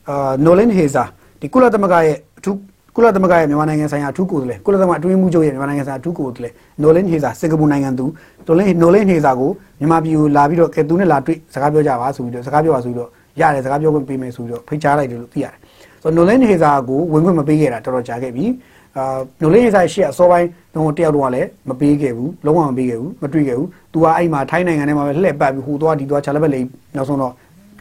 [0.10, 1.04] အာနိုလင်ဟေဇာ
[1.40, 2.58] ဒီကုလသမဂ္ဂရဲ့အထူး
[2.96, 8.06] ကုလသမဂ္ဂရဲ့မြန်မာနိုင်ငံဆိုင်ရာအထူးကိုယ်စားလှယ်ကုလသမဂ္ဂအတွင်းမှုချုပ်ရဲ့မြန်မာနိုင်ငံဆိုင်ရာအထူးကိုယ်စားလှယ်နိုလင်ဟေဇာစင်ကာပူနိုင်ငံသူ
[8.48, 15.56] နိုလင်နိုလင်ဟေဇာကိုမြန်မာပြည်ကိုလာပြီးတော့ကဲသူနဲ့လာတွေ့စကားပြောကြပါဆိုပြီးတော့စကားပြောပါဆိုပြီးတော့ရတယ်စကားပြောခွင့်ပေးမယ်ဆိုပြီးတော့ဖိတ်ကြားလိုက်တယ်လို့သိရတယ်။
[16.04, 18.46] ဆိုတော့နိုလင်ဟေဇာကိုဝင်ခွင့်မပေးခဲ့တာတော်တော်ကြာခဲ့ပြီ။
[18.98, 27.34] အာနိုလင်ဟေဇာရှေ့အစောပိုင်းတော့တယောက်တော့လည်းမပေးခဲ့ဘူးလုံးဝမပေးခဲ့ဘူးမတွေ့ခဲ့ဘူး။ तू ကအဲ့မှာထိုင်းနိုင်ငံထဲမှာပဲလှည့်ပတ်ပြီးဟိုသွားဒီသွားချာလက်ပဲလေးနောက်ဆုံးတော့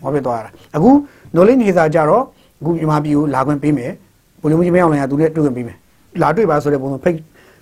[0.03, 0.91] ဟောပြသွားတာအခု
[1.35, 2.23] နိုလင်းနေစာကြတော့
[2.61, 3.93] အခုမြန်မာပြည်ကိုလာခွင့်ပေးမယ်
[4.43, 5.77] ဘုံချုပ်ကြီးမင်းအောင်လိုင်ကသူနဲ့တွေ့ခွင့်ပေးမယ်
[6.23, 7.17] လာတွေ့ပါဆိုတဲ့ပုံစံဖိတ်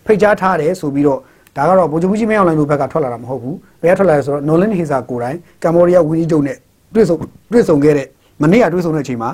[0.07, 1.21] ဖိတ်ကြားထားတယ်ဆိုပြီးတော့
[1.57, 6.57] ဒါကတော့ဘုံချုပ်ကြီးမင်းအောင်လိုင်တို့ဘက်ကထွက်လာတာမဟုတ်ဘူးဘယ်ကထွက်လာလဲဆိုတော့နိုလင်းဟေစာကိုယ်တိုင်ကမ္ဘောဒီးယားဝန်ကြီးချုပ်နဲ့
[6.95, 7.16] တွေ့ဆုံ
[7.53, 8.07] တွေ့ဆုံခဲ့တဲ့
[8.42, 9.31] မနေ့ကတွေ့ဆုံတဲ့အချိန်မှာ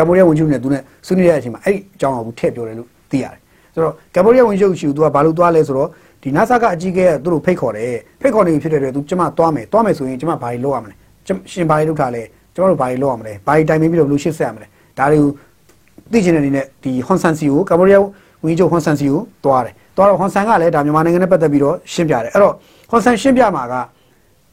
[0.00, 3.40] ကမ္ဘောဒီးယားဝန်ကြီးချုပ်နဲ့သူနဲ့ဆွေးနွေးတဲ့အချိန်မှာအဲ့ဒီအကြောင်းကိုထည့်ပြောတယ်လို့သိရတယ်
[3.74, 5.88] ဆိုတော့ကမ္ဘောဒီးယားဝန်ကြီးချုပ်ရှိသူကဘာလို့သွားလဲဆိုတော့
[6.22, 10.94] ဒီ NASA ကအကြီးကဲကသူတို့ဖိတ်ခေါ်တယ်ဖိတ်ခေါ်နေပြီဖြစ်တဲ့အတွက်သူကျမသွားမယ်သွားမယ်ဆိုရင်ကျမဘာတွေလုပ်ရမလဲ
[11.52, 12.22] ရှင်ဘာတွေလုပ်ထားလဲ
[12.54, 14.66] ကျမတို့ဘာတွေလုပ်ရမလဲဘာတွေတိုင်ပင်ပြီးတော့ဘယ်လိုရှင်းဆက်ရမလဲ
[14.98, 15.30] ဒါတွေကို
[16.12, 18.02] သိချင်တဲ့အနေနဲ့ဒီဟွန်ဆန်စီကိုကမ္ဘောဒီးယား
[18.44, 22.54] ဝန်ကြီးချုပ်ဟွန်ဆန်စီကိုသွားတယ်သွားတော့ဟွန်ဆန်ကလည်းဒါမြန်မာနိုင်ငံနဲ့ပတ်သက်ပြီးတော့ရှင်းပြတယ်အဲ့တော့
[22.90, 23.74] ဟွန်ဆန်ရှင်းပြမှာက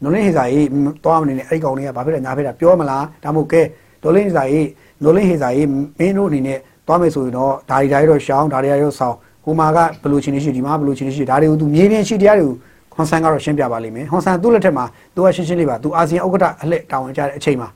[0.03, 0.67] နိုလင်းဟေစာရေး
[1.03, 3.61] သွားမနေနဲ့အဲ့ဒီကောင်လေးကဘာဖြစ်လဲညာဖြစ်တာပြောမလားဒါမှမဟုတ်ကဲ
[4.03, 4.67] နိုလင်းဟေစာရေး
[5.03, 6.57] နိုလင်းဟေစာရေးမင်းတို့အနေနဲ့
[6.87, 12.53] သွားမယ်ဆိုရင်တော့ဒါတွေဒါတွေတော့ရှောင်းဒါတွေဒါတွေတော့ဆောင်းဟိုမှာကဘယ်လိုချင်းနေရှိဒီမှာဘယ်လိုချင်းနေရှိဒါတွေကိုသူမြေပြင်ရှိတရားတွေကို
[12.95, 17.67] ဟွန်ဆန်ကတော့ရှင်းပြပါလိမ့်မယ်ဟွန်ဆန်သူ့လက်ထက်မှာသူကရှင်းရှင်းလေးပါသူအာဆီယံဥက္ကဋ္ဌအလှည့်တာဝန်ကျတဲ့အချိန်မှာ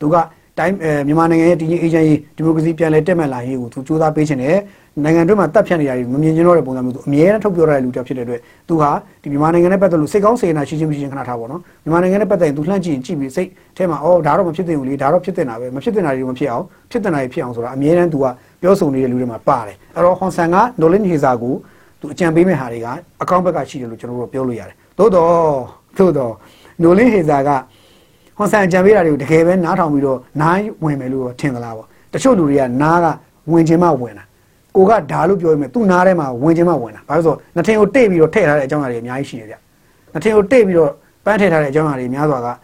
[0.00, 0.16] သူက
[0.58, 0.74] တိုင်း
[1.06, 4.56] မြန်မာနိုင်ငံရဲ့တည်ငြိမ်အေဂျင့်ရေးဒီမိုကရေစီပြန်လည်တက်မှန်လာရေးကိုသူစူးစမ်းပေးခြင်းနဲ့
[5.04, 8.90] နိုင်ငံတွင်းမှာတပ်ဖြတ်နေရတဲ့မမြင်ကျင်တော့တဲ့ပုံစံမျိုးသူအမြဲတမ်းထုတ်ပြောရတဲ့လူတစ်ယောက်ဖြစ်တဲ့အတွက်သူဟာ
[9.22, 18.26] ဒီမြန်မာနိုင်ငံနဲ့ပတ်သက်လို့စိတ်ကောင်းစေနာရှိချင်းမရှိချင်းခဏထားပါတော့မြန်မာနိုင်ငံနဲ့ပတ်သက်ရင်သူလှမ်းကြည့်ရင်ကြည့်ပြီးစိတ် ထဲမှာအော်ဒါတော့မဖြစ်သင့်ဘူးလေဒါတော့ဖြစ်သင့်တာပဲမဖြစ်သင့်တာတွေမဖြစ်အောင်ဖြစ်သင့်တာတွေဖြစ်အောင်ဆိုတာအမြဲတမ်းသူက
[18.62, 21.54] ပြောဆိုနေတဲ့လူတွေမှာပါတယ်အဲ့တော့ဟွန်ဆန်ကနိုလင်းဟေစာကို
[22.00, 22.86] သူအကြံပေးမဲ့ဟာတွေက
[23.22, 25.32] အကောင့်ဘက်ကရှိတယ်လို့ကျွန်တော်တို့ပြောလို့ရတယ်သို့တော့
[25.98, 26.32] သို့တော့
[26.82, 27.50] နိုလင်းဟေစာက
[28.38, 33.06] ဟွန်ဆန်အကြံပေးတာတွေကိုတကယ်ပဲနားထောင်ပြီးတော့နားဝင်မယ်လို့ထင်သလားပေါ့တချို့လူတွေကနားက
[33.52, 34.24] ဝင်ခြင်းမှဝင်တာ
[34.76, 39.56] ကိုကဓာလို့ပြောရမယ်သူ့နားထဲမှာဝင်ခြင်းမှဝင်တာဘာလို့ဆိုနှစ်ထင်ကိုတိတ်ပြီးတော့ထည့်ထားတဲ့အကြောင်းအရာတွေအများကြီးရှိတယ်ဗျ
[40.12, 40.90] နှစ်ထင်ကိုတိတ်ပြီးတော့
[41.24, 42.54] ပန်းထည့်ထားတဲ့အကြောင်းအရာတွေများစွာကသူ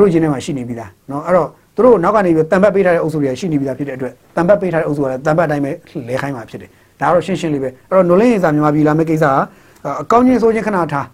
[0.00, 1.48] တို့ရင်းထဲမှာရှိနေပြီလားနော်အဲ့တော့
[1.84, 5.70] တို့နောက်ကနေပြီးတန်ပတ်ပေးထားတဲ့အုပ်စုတွေကရှိနေပြီလားဖြစ်တဲ့အတွက်တန်ပတ်ပေးထားတဲ့အုပ်စုကလည်းတန်ပတ်အတိုင်းပဲ
[6.08, 11.06] လဲခိုင်းမှာဖြစ်တယ်ဒါကတော့ရှင်းရှင်းလေးပဲအဲ့တော့နိုလင်းရေးစာမြန်မာပြည်လာမယ့်ကိစ္စကအကောင်းချင်းဆိုချင်းခဏထား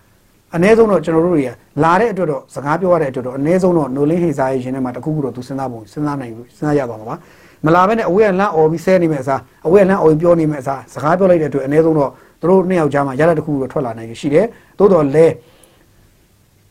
[0.56, 1.50] အ ਨੇ ဆုံးတော့ကျွန်တော်တို့တွေက
[1.84, 7.16] လာတဲ့အတွက်တော့စကားပြောရတဲ့အတွက်တော့အ ਨੇ ဆုံးတော့နိုလင်းဟေစာရေးရှင်ထဲမှာတခုခုတော့သူစဉ်းစားပုံစဉ်းစားနိုင်ဘူးစဉ်းစားရပါမှာပါ
[7.64, 14.46] မလာဘဲနဲ့အဝေးကလမ်းអော်ပြီးဆဲနေမဲ့အစားအဝေးကလမ်းអော်ပြီးပြောနေမဲ့အစားစကားပြောလိုက်တဲ့အတွက်အ ਨੇ ဆုံးတော့သူတို့နှစ်ယောက်ကြားမှာရတဲ့တခုခုတော့ထွက်လာနိုင်ရရှိတယ်
[14.78, 15.26] သို့တော်လဲ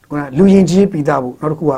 [0.10, 1.74] ခုနလူရင်ကြီးပြီးသားဖို့နောက်တစ်ခုက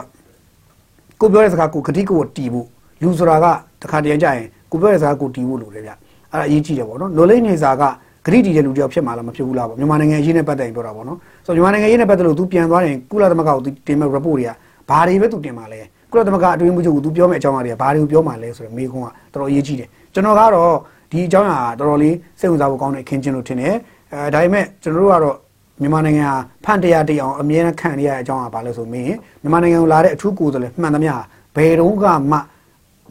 [1.23, 2.67] ကိုပြောတဲ့စကားကိုဂတိကိုတီးဖို့
[3.03, 3.47] လူဆိုတာက
[3.83, 7.83] တခါတည်းကြရင်ကိုပြောတဲ့စကားကိုတီးဖို့လိုတယ်ဗျအဲ့ဒါအရေးကြီးတယ်ပေါ့နော်နိုလိနေစာက
[8.27, 14.51] ဂရိတီတဲ့လူတယောက်ဖြစ်မှာလားမဖြစ်ဘူးလားပေါ့မြန်မာနိုင်ငံရေးနဲ့ပတ်သက်ရင်ပြောတာပေါ့နော်ဆိုတော့မြန်မာနိုင်ငံရေးနဲ့ပတ်သက်လို့ तू ပြန်သွားရင်ကုလသမဂ္ဂကို तू တင်မဲ့ report တွေက
[14.91, 20.75] ဘာတွေပဲ तू တင်မှာလဲကုလသမဂ္ဂအတွင်းမှုချုပ်ကို तू ပြောမဲ့အကြောင်းအရာတွေကဘာတွေကိုပြောမှာလဲဆိုတော့မေးခွန်းကတော်တော်အရေးကြီးတယ်ကျွန်တော်ကတော့
[21.13, 23.75] ဒီအကြောင်းအရာတော်တော်လေးစိတ်ဝင်စားဖို့ကောင်းတဲ့အခင်းချင်းလို့ထင်တယ်
[24.13, 25.37] အဲဒါပေမဲ့ကျွန်တော်တို့ကတော့
[25.82, 29.08] မြန်မာနိုင်ငံဟာဖန်တရားတရအောင်အမြဲတမ်းခံရတဲ့အကြောင်းအရာဘာလဲဆိုမင်း
[29.42, 31.14] မြန်မာနိုင်ငံကိုလာတဲ့အထူးကိုယ်စားလှယ်မှန်သမျှ
[31.56, 31.94] ဘယ်တော့
[32.32, 32.38] မှ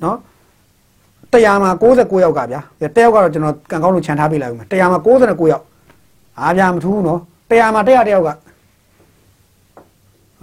[0.05, 0.19] နော်
[1.33, 2.61] တရားမှာ69ယောက်ကဗျာ
[2.97, 5.65] တယောက်ကတော့ကျွန်တော်ကံကောင်းလို့ခြံထားပေးလိုက်ဦးမယ်တရားမှာ69ယောက်
[6.41, 7.21] အားပြမထူးနော်
[7.51, 8.31] တရားမှာတရားတယောက်က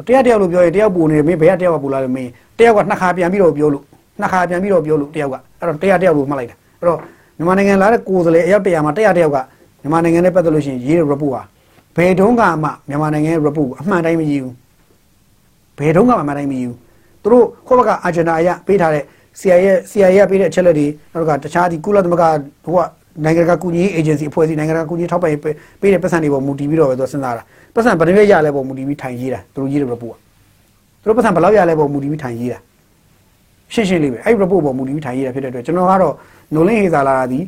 [0.07, 2.29] တရားတယောက်လို့ပြောရင်တယောက်ပူနေမင်းဘယ်ကတယောက်ကပူလာလဲမင်း
[2.59, 3.83] တယောက်ကနှစ်ခါပြန်ပြီးတော့ပြောလို့
[4.21, 6.99] နှစ်ခါပြန်ပြီးတော့ပြောလို့တယောက်ကအဲ့တော့တရားတယောက်လို့မှတ်လိုက်တာအဲ့တော့
[7.37, 9.37] မြန်မာနိုင်ငံလာတဲ့ကိုယ်စားလှယ်အယောက်တရားမှာတရားတယောက်က
[9.81, 11.41] မြန်မာနိုင်ငံနဲ့ပတ်သက်လို့ရှိရင်ရေးတဲ့ report ဟာ
[11.95, 14.55] ဘယ်တုန်းကမှမြန်မာနိုင်ငံရဲ့ report အမှန်တိုင်းမရေးဘူး
[15.79, 16.77] ဘယ်တုန်းကမှအမှန်တိုင်းမရေးဘူး
[17.23, 19.03] သူတို့ခေါဘကအာဂျန်နာအရပေးထားတဲ့
[19.39, 22.23] CIA CIA ရပေးတဲ့အချက်လက်တွေနောက်ကတခြားဒီကုလသမဂ္ဂ
[22.65, 22.81] ဟိုက
[23.23, 25.31] နိုင်ငံတကာကူညီရေး agency အဖွဲ့အစည်းနိုင်ငံတကာကူညီထောက်ပံ့
[25.81, 27.43] ပေးတဲ့ပတ်စံတွေပေါ်မူတည်ပြီးတော့ပဲသူစဉ်းစားတာ
[27.75, 30.17] ပတ်စံဘယ်နှရက်ရလဲပေါ်မူတည်ပြီးထိုင်ရေးတာသူတို့ရေးတဲ့ report
[31.01, 32.59] သူတို့ပတ်စံဘယ်လောက်ရလဲပေါ်မူတည်ပြီးထိုင်ရေးတာ
[33.73, 36.13] ရှင်းရှင်းလေးပဲအဲ့ report ပေါ်မူတည်ပြီးထိုင်ရေးတာဖြစ်တဲ့အတွက်ကျွန်တော်ကတော့
[36.55, 37.43] နိုလင်းဟေဇာလာသည်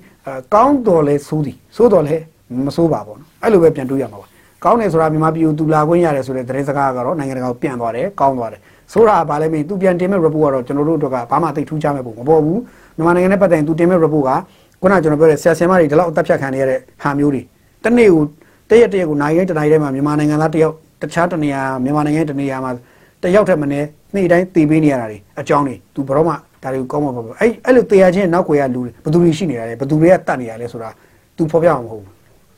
[0.53, 2.17] ကောင်းတော်လဲဆိုးသည်ဆိုးတော်လဲ
[2.65, 4.27] မဆိုးပါဘူးနော်အဲ့လိုပဲပြန်တွေးရမှာပါ
[4.63, 8.61] ကောင်းတယ်ဆိုတာမြန်မာပြည်ကိုသူလာခွင့်ရတယ်ဆိုတဲ့သတင်းစကားကတော့နိုင်ငံတကာကိုပြန်သွားတယ်ကောင်းသွားတယ်
[8.93, 12.59] ဆိုတာကဘာလဲမင်းသူပြန်တင်မဲ့ report ကတော့ကျွန်တော်တို့တို့ကဘာမှသိထူးခြားမဲ့ပုံမပေါ်ဘူး
[12.95, 14.31] မြန်မာနိုင်ငံနဲ့ပတ်သက်ရင်သူတင်မဲ့ report က
[14.81, 17.41] ခုနကျွန်တော်ပြောတဲ့ဆရာဆရာမတွေဒီလောက်အသက်ဖြတ်ခံနေရတဲ့ဟာမျိုးတွေ
[17.83, 18.23] တနေ့ကို
[18.69, 22.71] တရက်တရက်ကိုနိုင်တိုင်းတနိုင်တိုင်းမှာမြန်မာနိုင်ငံသားတယောက်တခြားတနေရာမြန်မာနိုင်ငံတနေရာမှာ
[23.23, 26.33] တယောက်ထက်မနည်းနေ့တိုင်းတည်ပေးနေရတာတွေအကြောင်းတွေသူဘယ်တော့မှ
[26.63, 30.89] ဒါတွေကိုကောင်းမှာမဟုတ်ဘူးအဲ့အဲ့လိုတရားချင်းနောက်ွယ်ရလူတွေဘယ်သူတွေရှိနေတာလဲဘယ်သူတွေကတတ်နေရလဲဆိုတာ
[31.37, 32.11] သူဖော်ပြမှာမဟုတ်ဘူး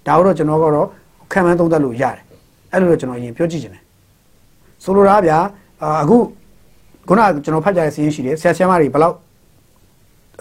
[0.07, 0.87] ဒါတော့ကျွန်တော်ကတော့
[1.31, 2.23] ခံမှန်းသုံးသပ်လို့ရတယ်
[2.71, 3.83] အဲ့လိုတော့ကျွန်တော်အရင်ပြောကြည့်ချင်တယ်
[4.83, 5.37] ဆိုလိုတာဗျာ
[6.01, 6.17] အခု
[7.07, 9.15] ခုနကကျွန်တော်ဖတ်ကြတဲ့စီးရင်ရှိတယ်ဆရာဆရာမတွေဘယ်လောက်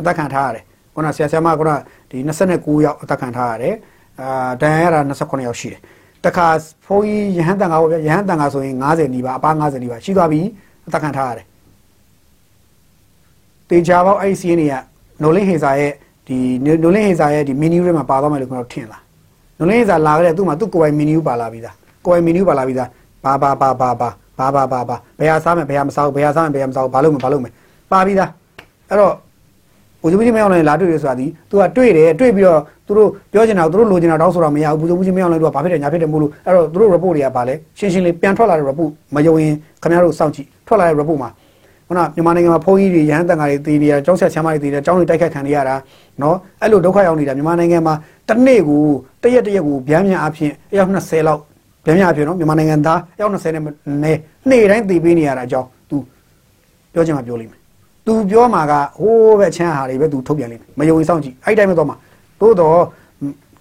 [0.01, 1.71] အသက်ခံထားရတယ်ခုနဆရာဆရာမခုန
[2.11, 2.19] ဒီ
[2.53, 3.75] 29ယောက်အသက်ခံထားရတယ်
[4.21, 5.81] အာဒဏ်ရာရတာ29ယောက်ရှိတယ်
[6.25, 6.47] တခါ
[6.87, 10.41] ဖုန်းကြီးရဟန်းတန်ကားပေါ့ဗျာရဟန်းတန်ကားဆိုရင်90နီးပါးအပား90နီးပါးရှိသွားပြီ
[10.87, 11.47] အသက်ခံထားရတယ်
[13.71, 14.75] တေချာပေါက်အဲ့ဒီစီးရင်တွေက
[15.23, 15.93] နိုလင်းဟေစာရဲ့
[16.29, 19.03] ဒီနိုလင်းဟေစာရဲ့ဒီမီနီယူထဲမှာပါသွားမယ်လို့ကျွန်တော်ထင်လား
[19.63, 21.75] နိုလင်းဟေစာလာခဲ့တဲ့သူ့မှာသူ့ကိုယ်ပိုင်မီနီယူပါလာပြီးသား
[22.07, 22.89] ကိုယ်ပိုင်မီနီယူပါလာပြီးသား
[23.25, 27.47] ဘာဘာဘာဘာဘာဘာဘာဘာဘာဘယ်ဟာစားမယ်ဘယ်ဟာမစားဘူးဘယ်ဟာစားမယ်ဘယ်ဟာမစားဘူးဘာလို့မဘာလို့မ
[27.93, 28.31] ပါပြီးသား
[28.89, 29.15] အဲ့တော့
[30.03, 41.31] ဘုရားကြီးမအောင်လည်းလာတွေ့ရဆိုတာဒီသူကတွေ့တယ်တွေ့ပြီးတော့သူတို့ပြောချင်တာသူတို့လိုချင်တာတောင်းဆိုတာမရဘူးဘုရားကြီးမအောင်လည်းသူကဘာဖြစ်တယ်ညာဖြစ်တယ်မို့လို့အဲ့တော့သူတို့ report တွေကဘာလဲရှင်းရှင်းလေးပြန်ထွက်လာတဲ့ report မယုံရင်ခင်ဗျားတို့စောင့်ကြည့်ထွက်လာတဲ့ report မှာ
[41.89, 45.75] ခုနမြန်မာနိုင်ငံမှာဖုန်းကြီးတွေရဟန်းတန်ဃာတွေတည်နေရကျောင်းဆက်ချမ်းမတွေတည်နေကျောင်းတွေတိုက်ခတ်ခံနေရတာ
[46.23, 47.95] နော်အဲ့လိုဒုက္ခရောက်နေတာမြန်မာနိုင်ငံမှာ
[48.28, 48.84] တစ်နေ့ကို
[49.24, 51.42] တရက်တရက်ကိုဗျမ်းမြန်အဖြစ်အယောက်20လောက်
[51.86, 53.64] ဗျမ်းမြန်အဖြစ်နော်မြန်မာနိုင်ငံသားအယောက်20နဲ့
[54.04, 54.18] နဲ့
[54.50, 55.96] နေ့တိုင်းတည်ပေးနေရတာအကြောင်း तू
[56.94, 57.60] ပြောချင်မှပြောလိမ့်မယ်
[58.06, 61.98] तू ပြောမှာကဟိုးပဲချမ်းဟာတွေပဲ तू ထုတ်ပြန်လိမ့်မယ်မယုံရင်စောင့်ကြည့်အဲ့ဒီတိုင်းပဲတော့မှာ
[62.42, 62.78] သို့တော့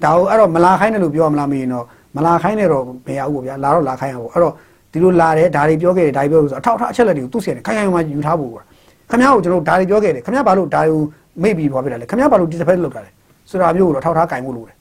[0.05, 1.85] ဒါဟုတ်အဲ့တော့မလာခိုင်းတယ်လို့ပြောမလားမင်းတော့
[2.17, 4.53] မလာခိုင်းတယ်တော့မရဘူးပေါ့ဗျာလာတော့လာခိုင်းရပါပေါ့အဲ့တော့
[4.93, 8.63] ဒီလိုလာတယ်ဒါတွေပြောခဲ့တယ်ဒါတွေပြောဆိုအထောက်အထားအချက်လက်တွေကိုသူ့စီကနေခိုင်ခိုင်မာယူထားဖို့ကွာ
[9.11, 11.03] ခမ ्या ကိုကျွန်တော်ဒါတွေပြောခဲ့တယ်ခမ ्या ဘာလို့ဒါတွေကို
[11.43, 13.11] မိတ်ပြီးသွားပြတယ်လဲခမ ्या ဘာလို့ဒီတစ်ဖက်လောက်တာလဲ
[13.52, 14.76] ဆိုတာမျိုးကိုတော့ထောက်ထားကင်ဖို့လိုတယ်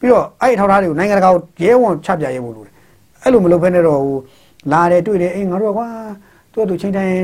[0.00, 2.74] ပြီးတော့အဲ့ဒီထောက်ထားတွေကိုနိုင်ငံတကာကိုရဲဝန်ချပြရဲဖို့လိုတယ်
[3.22, 4.16] အဲ့လိုမလုပ်ဘဲနဲ့တော့ဟို
[4.72, 5.88] လာတယ်တွေ့တယ်အေးငါတို့ကကွာ
[6.52, 7.14] သူ့သူချိန်တိုင်း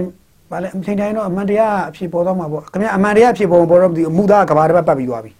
[0.50, 5.32] ဘာလဲချိန်တိုင်းတော့အမှန်တရားအဖြစ်ပေါ်တော့မှာပေါ့ခမ ्या အမှန်တရားအဖြစ်ပေါ်ပေါ်တော့မသိဘူးအမှုသားကဘာတစ်ပတ်ပတ်ပြီးသွားပြီ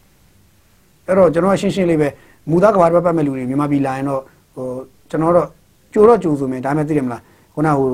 [1.07, 2.09] အဲ့တော့ကျွန်တော်ရှင်းရှင်းလေးပဲ
[2.51, 4.21] မူသားကဘာတစ်ပတ်ပတ်မဲ့လူတွေမြန်မာပြည်လာရင်တော့
[4.55, 4.67] ဟို
[5.11, 5.49] ကျွန်တော်တော့
[5.93, 7.23] ကြိုတော့ကြိုဆိုမယ်ဒါမှမသိတယ်မလား
[7.55, 7.91] ခုနကဟို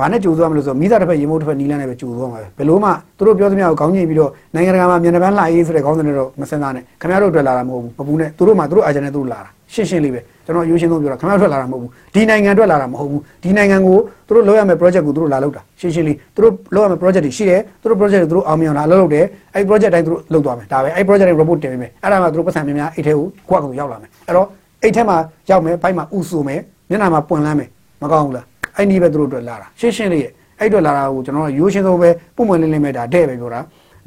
[0.00, 24.46] ဘာနဲ့ကြိုဆိုရမလို့ဆိုမိသားတစ်ဖက်ရေမိုးတစ်ဖက်နီးလန်းနဲ့ပဲကြိုဆိုရမှာပဲဘယ်လို့မှသူတို့ပြောသမျှကိုခေါင်းညိပြီးတော့နိုင်ငံတကာမှာမြန်မာပန်းလာရေးဆိုတဲ့ခေါင်းစဉ်တွေတော့မစင်စားနဲ့ခင်ဗျားတို့အတွက်လာတာမဟုတ်ဘူးမပူနဲ့သူတို့မှသူတို့အာဂျန်နဲ့သူတို့လာတာရှင်းရှင်းလေးပဲကျွန်တော်ရိုးရှင်းဆုံးပြောတာခင်ဗျားတို့အတွက်လာတာမဟုတ်ဘူးဒီနိုင်ငံအတွက်လာတာမဟုတ်ဘူးဒီနိုင်ငံကိုသူတို့လုပ်ရမယ့် project ကိုသူတို့လာလုပ်တာရှင်းရှင်းလေးသူတို့လုပ်ရမယ့် project တွေရှိတယ်သူတို့ project တွေသူတို့အောင်မြင်အောင်လာလုပ်လုပ်တယ်အဲ့ project တိုင်းသူတို့လုပ်သွားမယ်ဒါပဲအဲ့ project တွေ report တင်ပေးမယ်အဲ့ဒါမှသူတို့ပတ်စံများများအဲ့ထဲကိုကိုယ့်အကူရောက်လာမယ်အဲ့တော့
[24.82, 25.16] အဲ့ထဲမှာ
[25.50, 26.60] ရောက်မယ်ဘိုက်မှာဥဆူမယ်
[26.90, 27.68] မျက်နှာမှာပွင့်လန်းမယ်
[28.02, 33.60] မကောင်းဘူးလား အဲ့ဒီပဲသူတို့အတွက်လာတာရှင်းရှင်းလေးရဲ့အဲ့အတွက်လာတာကိုကျွန်တော်ကရိုးရှင်းဆုံးပဲပုံမှန်လင်းလင်းပဲဒါတဲ့ပဲပြောတာ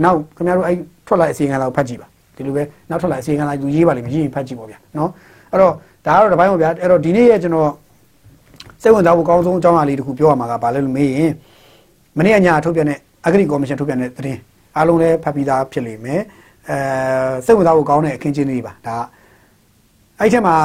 [0.03, 5.09] နောက်ခင်ဗျားတို့အဲ့ထွက်လာအစီအကံလာကိုဖတ်ကြည့်ပါဒီလိုပဲနောက်ထွက်လာအစီအကံလာသူရေးပါလိမ့်မယ်ရေးရင်ဖတ်ကြည့်ပါဗျာနော်
[5.51, 5.73] အဲ့တော့
[6.05, 7.69] ဒါကတော့တစ်ပိုင်းပါဗျာအဲ့တော့ဒီနေ့ရဲ့ကျွန်တော်
[8.81, 11.31] စိတ်ဝင်စားဖို့ကောင်းဆုံးအကြောင်းအရာလေးတစ်ခုပြောရမှာကဘာလဲလို့မေးရင်
[12.17, 14.39] မနေ့ကညထုတ်ပြန်တဲ့အဂရိကော်မရှင်ထုတ်ပြန်တဲ့သတင်း
[14.77, 16.21] အားလုံးလည်းဖတ်ပြီးသားဖြစ်လိမ့်မယ်
[16.69, 16.77] အဲ
[17.45, 18.97] စိတ်ဝင်စားဖို့ကောင်းတဲ့အခင်းချင်းလေးပါဒါ
[20.19, 20.55] အဲ့ထက်မှာ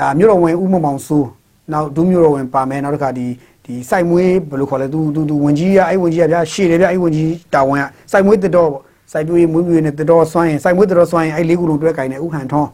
[0.00, 1.28] ဒါမြို့တော်ဝင်ဦးမမောင်စိုး
[1.72, 3.26] နောက်ဒူးမြို့တော်ဝင်ပါမယ်နောက်တစ်ခါဒီ
[3.64, 12.70] ဒီစိုက်မွေးဘယ်လိုခေါ်လဲသူသူသူဝင်ကြီးကအဲ့ဝင်ကြီးကဗျာရှေ့တယ်ဗျာအဲ့ဝင်ကြီးတာဝန်ကစိုက်မွေးတစ်တော့ပေါ့စိုက်ပြွေးမွေးမြွေးနဲ့တစ်တော့စွန့်ရင်စိုက်မွေးတစ်တော့စွန့်ရင်အဲ့လေးခုလုံးတွဲကင်နေဥဟန်ထွန်း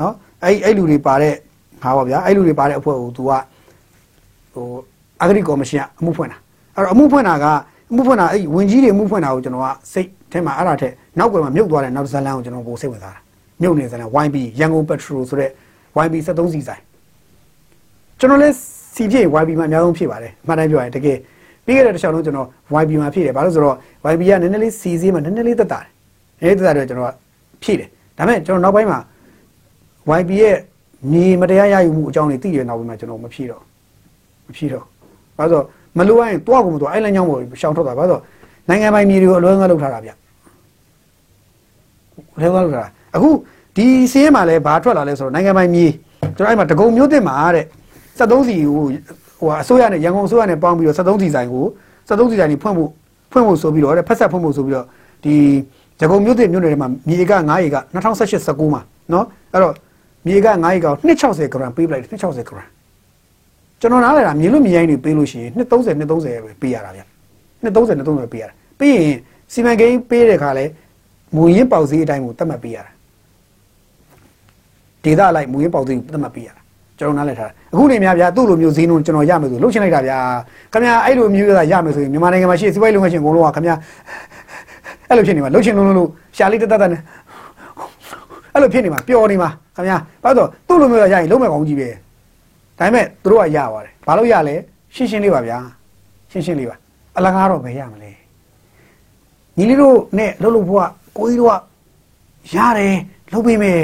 [0.00, 0.12] နော်
[0.44, 1.34] အဲ့အဲ့လူတွေပါတဲ့
[1.82, 3.30] ဟာပါဗျာအဲ့လူတွေပါတဲ့အဖွဲ့ကို तू က
[4.54, 4.66] ဟို
[5.22, 6.36] အဂရိကော်မရှင်ကအမှုဖွင့်တာ
[6.74, 7.46] အဲ့တော့အမှုဖွင့်တာက
[7.90, 13.20] အမှုဖွင့်တာအဲ့ဝင်ကြီးတွေအမှုဖွင့်တာကိုကျွန်တော်ကစိတ်ထဲမှာအဲ့ဒါထက်နောက်ကွယ်မှာမြုပ်သွားတဲ့နောက်ဇလန်ကိုကျွန်တော်ပိုစိတ်ဝင်စားတာ
[13.62, 15.50] မြုပ်နေဇလန် YB ရန်ကုန်ပက်ထရိုဆိုတဲ့
[16.04, 16.80] YB 73စီဆိုင်
[18.20, 18.54] ကျွန်တော်လည်း
[18.94, 21.18] စီပြည့် YB မှာအများဆုံးဖြစ်ပါတယ်အမှန်တမ်းပြောရင်တကယ်
[21.64, 22.48] ပြီးခဲ့တဲ့တစ်ချောင်းလုံးကျွန်တော်
[22.82, 23.76] YB မှာဖြစ်တယ်ဘာလို့ဆိုတော့
[24.12, 25.88] YB ကနည်းနည်းလေးစီစီမှာနည်းနည်းလေးတက်တာတယ်
[26.40, 27.14] နည်းနည်းတက်တာတော့ကျွန်တော်က
[27.62, 28.98] ဖြည့်တယ်ဒါပေမဲ့ကျွန်တော်နောက်ပိုင်းမှာ
[30.20, 30.56] YB ရဲ့
[31.12, 33.62] မြေမတရားရယူမှုအကြောင်းတွေသိရနောက်ပိုင်းမှာကျွန်တော်မဖြည့်တော့
[34.46, 34.84] မဖြည့်တော့
[35.38, 38.20] ဘာလို့ဆိုမလိုအပ်ရင်တွားကုန်မတွားအဲ့လမ်းကြောင်းပေါ်ရှောင်ထွက်တာဘာလို့
[38.68, 40.10] နိုင်ငံပိုင်မြေတွေကိုအလွဲငါလောက်ထားတာဗျ
[42.36, 43.28] အလွဲငါလောက်ထားတာအခု
[43.76, 45.86] ဒီစီးရဲမှာလဲဘာထွက်လာလဲဆိုတော့နိုင်ငံပိုင်မြေ
[46.36, 47.66] ကျွန်တော်အဲ့မှာတကုံမျိုးတင်မှာတဲ့
[48.18, 51.64] 73စီကိုဟိုအစိုးရနဲ့ရန်ကုန်အစိုးရနဲ့ပေါင်းပြီးတော့73စီဆိုင်ကို
[52.08, 52.90] 73စီဆိုင်ကြီးဖွင့်ဖို့
[53.32, 54.86] ဖွင့်ဖို့ဆိုပြီးတော့တဲ့ဖက်ဆက်ဖွင့်ဖို့ဆိုပြီးတော့
[55.24, 55.34] ဒီ
[56.00, 59.74] ရန်ကုန်မြို့တင်မြို့နယ်ထဲမှာမြေက9ဧက2018 19မှာနော်အဲ့တော့
[60.26, 60.86] မြေက9ဧက
[61.20, 62.66] 260 gram ပေးပလိုက်260 gram
[63.80, 67.02] ကျွန်တော်နားလည်တာမြေလို့မြေရိုင်းတွေပေးလို့ရှိရင်230 230ပဲပေးရတာဗျ
[67.62, 69.16] 230 230ပဲပေးရတာပြီးရင်
[69.52, 70.64] စီမံကိန်းပေးတဲ့ခါလဲ
[71.34, 72.92] မူရင်းပေါက်စည်းအတိုင်းကိုတတ်မှတ်ပေးရတာ
[75.04, 76.65] ဒေသလိုက်မူရင်းပေါက်စည်းကိုတတ်မှတ်ပေးရတာ
[76.98, 80.18] ကျွန်တော်နားလည်ထားတာအခုနေများဗျာသူ့လိုမျိုးဈေးနှုန်းကျွန်တော်ရမယ်ဆိုလှုပ်ချင်လိုက်တာဗျာ
[80.72, 83.74] ခင်ဗျာအဲ့လိုမျိုးရရမယ်ဆိုရင်မြန်မာနိုင်ငံမှာရှိစီးပွားရေးလုပ်ငန်းရှင်အကုန်လုံးကခင်ဗျာ
[85.08, 87.00] အဲ့လိုဖြစ်နေမှာလှုပ်ချင်လုံးလုံးလို့ရှာလေးတက်တက်နဲ့
[88.54, 91.88] အဲ့လိုဖြစ်နေမှာပျော်နေမှာခင်ဗျာဘာလို့သူ့လိုမျိုးရရင်လုံးမဲ့ကောင်းကြီးပဲ
[92.78, 94.54] ဒါပေမဲ့သူတို့ကရပါတယ်ဘာလို့ရလဲ
[94.94, 95.58] ရှင်းရှင်းလေးပါဗျာ
[96.30, 96.76] ရှင်းရှင်းလေးပါ
[97.16, 98.10] အလကားတော့ဘယ်ရမလဲ
[99.56, 101.54] ညီလေးတို့နဲ့လှုပ်လို့ဘွားကိုကြီးတို့က
[102.54, 102.94] ရတယ်
[103.32, 103.82] လှုပ်ပေးမယ်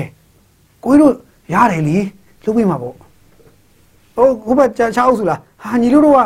[0.85, 1.15] ကိုကြီးတို့
[1.55, 1.97] ရတယ်လी
[2.45, 2.95] လှုပ်ပေးမှာပေါ့
[4.17, 6.21] ဟိုခုဘက်ချားအောင်စုလားဟာညီတို့တို့က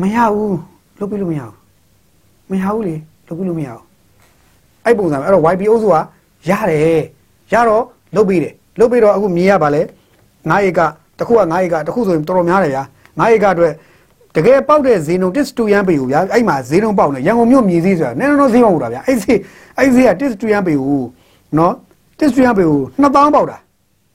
[0.00, 0.58] မရဘူး
[0.98, 1.56] လှုပ်ပေးလို့မရဘူး
[2.50, 2.94] မရဘူးလေ
[3.26, 3.82] လှုပ်ပေးလို့မရဘူး
[4.84, 5.96] အဲ့ပုံစံပဲအဲ့တော့ YP အုပ်စုက
[6.48, 7.02] ရတယ်
[7.52, 9.82] ရတော့လှုပ်ပေးတယ်လှုပ်ပေးတော့အခုမြေရပါလဲ
[10.50, 10.80] 9ဧက
[11.18, 12.82] တစ်ခုက9ဧကတစ်ခုဆိုရင်တော်တော်များတယ်ဗျာ
[13.18, 13.72] 9ဧကအတွက်
[14.36, 19.38] တကယ်ပေါက်တဲ့ဈေးနှုန်းတစ်စတူရန်ပေကိုဗျာအဲ့မှာဈေးနှုန်းပေါက်နေရန်ကုန်မြို့မြေစည်းဆိုတာနည်းနည်းတော့ဈေးမဟုတ်တာဗျာအဲ့ဈေး
[19.78, 21.02] အဲ့ဈေးကတစ်စတူရန်ပေကို
[21.58, 21.74] နော်
[22.18, 23.58] တစ်စတူရန်ပေကို2000ပေါက်တာ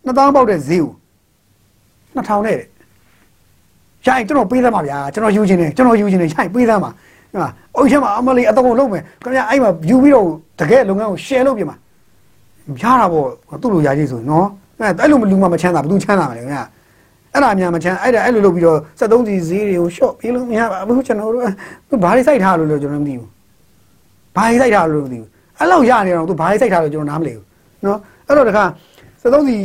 [0.07, 0.91] 2000ပေါက်တဲ့ဈေးကို
[2.17, 2.59] 2000နဲ့
[4.07, 6.91] ရိုင်းကျွန်တော်ပေးသမှာဗျာကျွန်တော်ယူခြင်းနေကျွန်တော်ယူခြင်းနေရိုင်းပေးသမှာ
[7.33, 10.27] ဟာအုတ်ချက်မှာအမလေးအတော့လုံးမယ်ခင်ဗျာအဲ့မှာယူပြီးတော့
[10.59, 11.75] တကယ်လုပ်ငန်းကို share လုပ်ပြမှာ
[12.81, 13.27] ရတာပေါ့
[13.61, 14.47] သူ့လိုရကြီးဆိုနော်
[14.79, 16.63] အဲ့လိုမလူမှမချမ်းသာဘယ်သူချမ်းသာမလဲခင်ဗျာ
[17.33, 21.43] အဲ့ဒါများမချမ်းအဲ့ဒါအဲ့လိုလုပ်ပြီးတော့73စီဈေးတွေကို short ပေးလို့မရပါဘူးကျွန်တော်တို့
[21.89, 23.29] သူဘာတွေစိုက်ထားလို့လဲကျွန်တော်မသိဘူး
[24.35, 25.27] ဘာတွေစိုက်ထားလို့မသိဘူး
[25.59, 27.45] အဲ့လောက်ရနေတော့သူဘာတွေစိုက်ထားလို့ကျွန်တော်နားမလည်ဘူး
[27.85, 28.63] နော်အဲ့တော့တခါ
[29.21, 29.55] 73စီ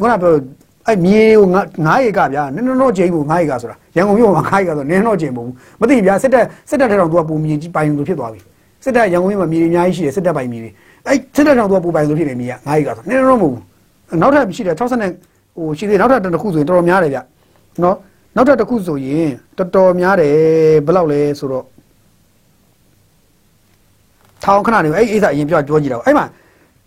[0.00, 0.32] ခုနပြော
[0.88, 8.40] အဲ့မြေကို9ရေကဗျာနည်းနည်းတော့ချိန်ဘူး9ရေကဆိုတာရန်ကုန်မြို့မှာ9ရေကဆိုနည်းနည်းတော့ချိန်မဟုတ်ဘူးမသိဗျာစစ်တပ်စစ်တပ်ထဲတော့သူကပုံမြေကြီးပိုင်လို့ဖြစ်သွားပြီ
[8.84, 10.70] စစ်တပ်ရန်ကုန်မြို့မှာမြေတွေအများကြီးရှိတယ်စစ်တပ်ပိုင်မြေတွေ
[11.06, 15.10] အဲ့စစ်တပ်ကြောင့်သူကပူပိုင်လို့ဖြစ်နေမြေက9ရေကဆိုနည်းနည်းတော့မဟုတ်ဘူးနောက်ထပ်ရှိတယ်60နဲ့
[15.56, 17.18] ဟိုရှိသေးနောက်ထပ်တစ်ခုဆိုရင်တော်တော်များတယ်ဗျ
[17.82, 17.96] နော်
[18.36, 19.28] နောက်ထပ်တစ်ခုဆိုရင်
[19.58, 20.34] တော်တော်များတယ်
[20.86, 21.64] ဘယ်လောက်လဲဆိုတော့
[24.44, 26.24] ထောင်ခဏနေအဲ့အိစာအရင်ပြောပြောကြည့်တော့အဲ့မှာ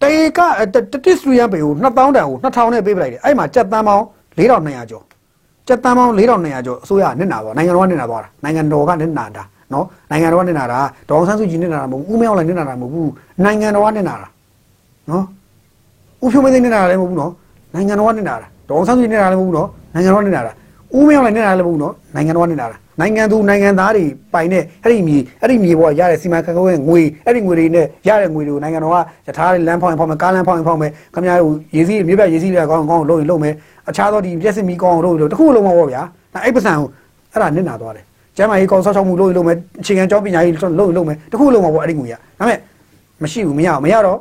[0.05, 0.39] တေက
[0.73, 0.75] တ
[1.09, 4.03] စ်စထရီယန်ပေကို2000တန်ကို2000နဲ့ပေးပလိုက်တယ်အဲ့မှာကြက်တန်းပေါင်း
[4.37, 5.03] 4200ကျော်
[5.67, 9.43] ကြက်တန်းပေါင်း4200ကျော်အစိုးရနစ်နာသွားနိုင်ငံတော်ကနစ်နာသွားတာနိုင်ငံတော်ကနစ်နာတာ
[9.73, 10.79] နော်နိုင်ငံတော်ကနစ်နာတာ
[11.09, 13.11] ဒေါအောင်ဆန်းစုကြည်နစ်နာတာမဟုတ်ဘူးဦးမင်းအောင်လည်းနစ်နာတာမဟုတ်ဘူး
[13.43, 14.27] နိုင်ငံတော်ကနစ်နာတာ
[15.09, 15.23] နော်
[16.23, 17.31] ဦးဖြိုးမင်းသိန်းနစ်နာတာလည်းမဟုတ်ဘူးနော်
[17.73, 20.51] နိုင်ငံတော်ကနစ်နာတာဒေါအောင်ဆန်းစုကြည်နစ်နာတာလည်းမဟုတ်ဘူးနော်နိုင်ငံတော်ကနစ်နာတာ
[20.95, 33.53] ဦးမင်းအောင်လည်းနစ်နာတာလည်းမဟုတ်ဘူးနော်နိုင်ငံတော်ကနစ်နာတာ နိုင်ငံသူနိုင်ငံသားတွေပိုင်တဲ့အဲ့ဒီမြေအဲ့ဒီမြေပေါ်ရတဲ့စီမံခန့်ခွဲငွေအဲ့ဒီငွေတွေနဲ့ရတဲ့ငွေတွေကိုနိုင်ငံတော်ကယထာလမ်းဖောင်းရင်ဖောင်းမယ်ကားလမ်းဖောင်းရင်ဖောင်းမယ်ခင်ဗျားတို့ရေစီးမြေပြရေစီးလည်းကောင်းကောင်းလုံးရင်လုံးမယ်
[33.89, 36.01] အခြားသောဒီပြည့်စင်မီကောင်းလုံးလို့တခုလုံးမဟုတ်ဗျာ
[36.33, 36.87] ဒါအဲ့ပစံကို
[37.31, 38.05] အဲ့ဒါနစ်နာသွားတယ်
[38.37, 42.59] ကျမ်းမာရေးကောင်းဆောက်ရှောက်မှုလုံးရင်လုံးမယ်အခြေခံကျောင်းပညာရေးလုံးရင်လုံးမယ်တခုလုံးမဟုတ်အဲ့ဒီငွေကဒါပေမဲ့
[43.23, 44.19] မရှိဘူးမရဘူးမရတော့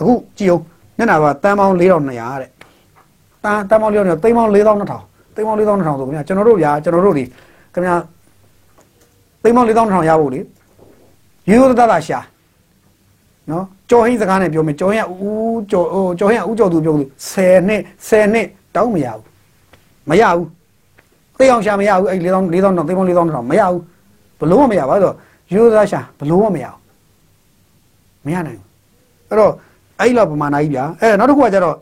[0.00, 0.62] အခုကြည့်အောင်
[0.98, 1.88] နစ်နာသွားတန်ပေါင်း4200တဲ့
[3.44, 7.24] တန်တန်ပေါင်း4200သိန်းပေါင်း4200သိန်းပေါင်း4200ဆိုခင်ဗျာကျွန်တော်တို့ဗျာကျွန်တော်တို့ဒီ
[7.74, 7.96] ခင်ဗျာ
[9.42, 10.40] သိန်းပေါင်း4200ရဖို့လေ
[11.48, 12.18] ရိုးရိုးသားသားရှာ
[13.50, 19.22] နော်ကြော်ဟင်းစကားနဲ့ပြောမယ်ကြော်ဟင်းကဦးကြော်ဟိုကြော်ဟင်းကဦးကြော်သူပြောလို့10နှစ်10နှစ်တောင်းမရဘူး
[20.10, 20.48] မရဘူး
[21.38, 23.80] သိအောင်ရှာမရဘူးအဲ့4000 4000တော့သိန်းပေါင်း4000တော့မရဘူး
[24.40, 25.14] ဘလို့မမရပါဆိုတော့
[25.52, 26.78] ရိုးရိုးသားရှာဘလို့မမရဘူး
[28.26, 28.68] မရနိုင်ဘူး
[29.28, 29.52] အဲ့တော့
[30.00, 31.74] အဲ့လောက်ပမာဏကြီးဗျာအဲ့နောက်တစ်ခုကကျတော့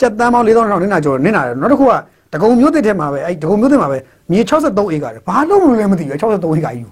[0.00, 1.92] စက်တန်းပေါင်း4000တောင်နင်းနာကျော်နင်းနာတယ်နောက်တစ်ခုက
[2.32, 3.98] တကုံမျိုးတစ်ထဲမှာပဲအဲ့တကုံမျိုးတစ်မှာပဲ
[4.30, 6.86] မြေ63ဧကတယ်ဘာလို့မလို့လဲမသိဘူး63ဧကကြီး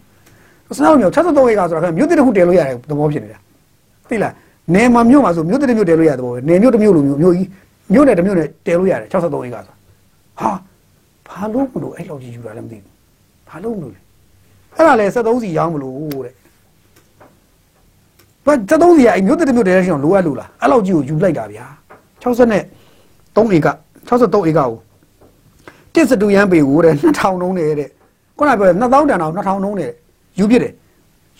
[0.76, 3.38] စနောက်မျိုး63ဧကဆိုတာကမြို့တစ်ခုတည်လို့ရတယ်သဘောဖြစ်နေတာ
[4.08, 4.32] သိလား
[4.74, 7.48] နေမှာမြို့မှာဆိုမြို့တစ်မြို့တည်လို့ရတဲ့သဘောပဲနေမြို့တစ်မြို့လိုမျိုးမြို့ကြီး
[7.92, 9.74] မြို့နဲ့တစ်မြို့နဲ့တည်လို့ရတယ်63ဧကဆို
[10.38, 10.50] ဟာ
[11.28, 12.92] ဘာလို့မလို့အဲ့လောက်ကြီးယူတာလည်းမသိဘူး
[13.48, 14.00] ဘာလို့မလို့လဲ
[14.76, 16.34] အဲ့ဒါလေ73စီရောင်းမလို့တဲ့
[18.46, 21.66] ဘာ73စီကအဲ့မြို့တစ်မြို့တည်တဲ့ရှင်လိုအပ်လို့လားအဲ့လောက်ကြီးကိုယူလိုက်တာဗျာ
[22.22, 22.62] 60နဲ့
[23.36, 23.68] 3ဧက
[24.08, 24.68] 63ဧကကို
[25.94, 27.88] တစ်စတူရန်ပေကိုတဲ့2000လုံးနဲ့တဲ့
[28.38, 29.90] ခုနပြော2000တန်တော့2000လုံးနဲ့
[30.38, 30.72] ယူပြစ်တယ်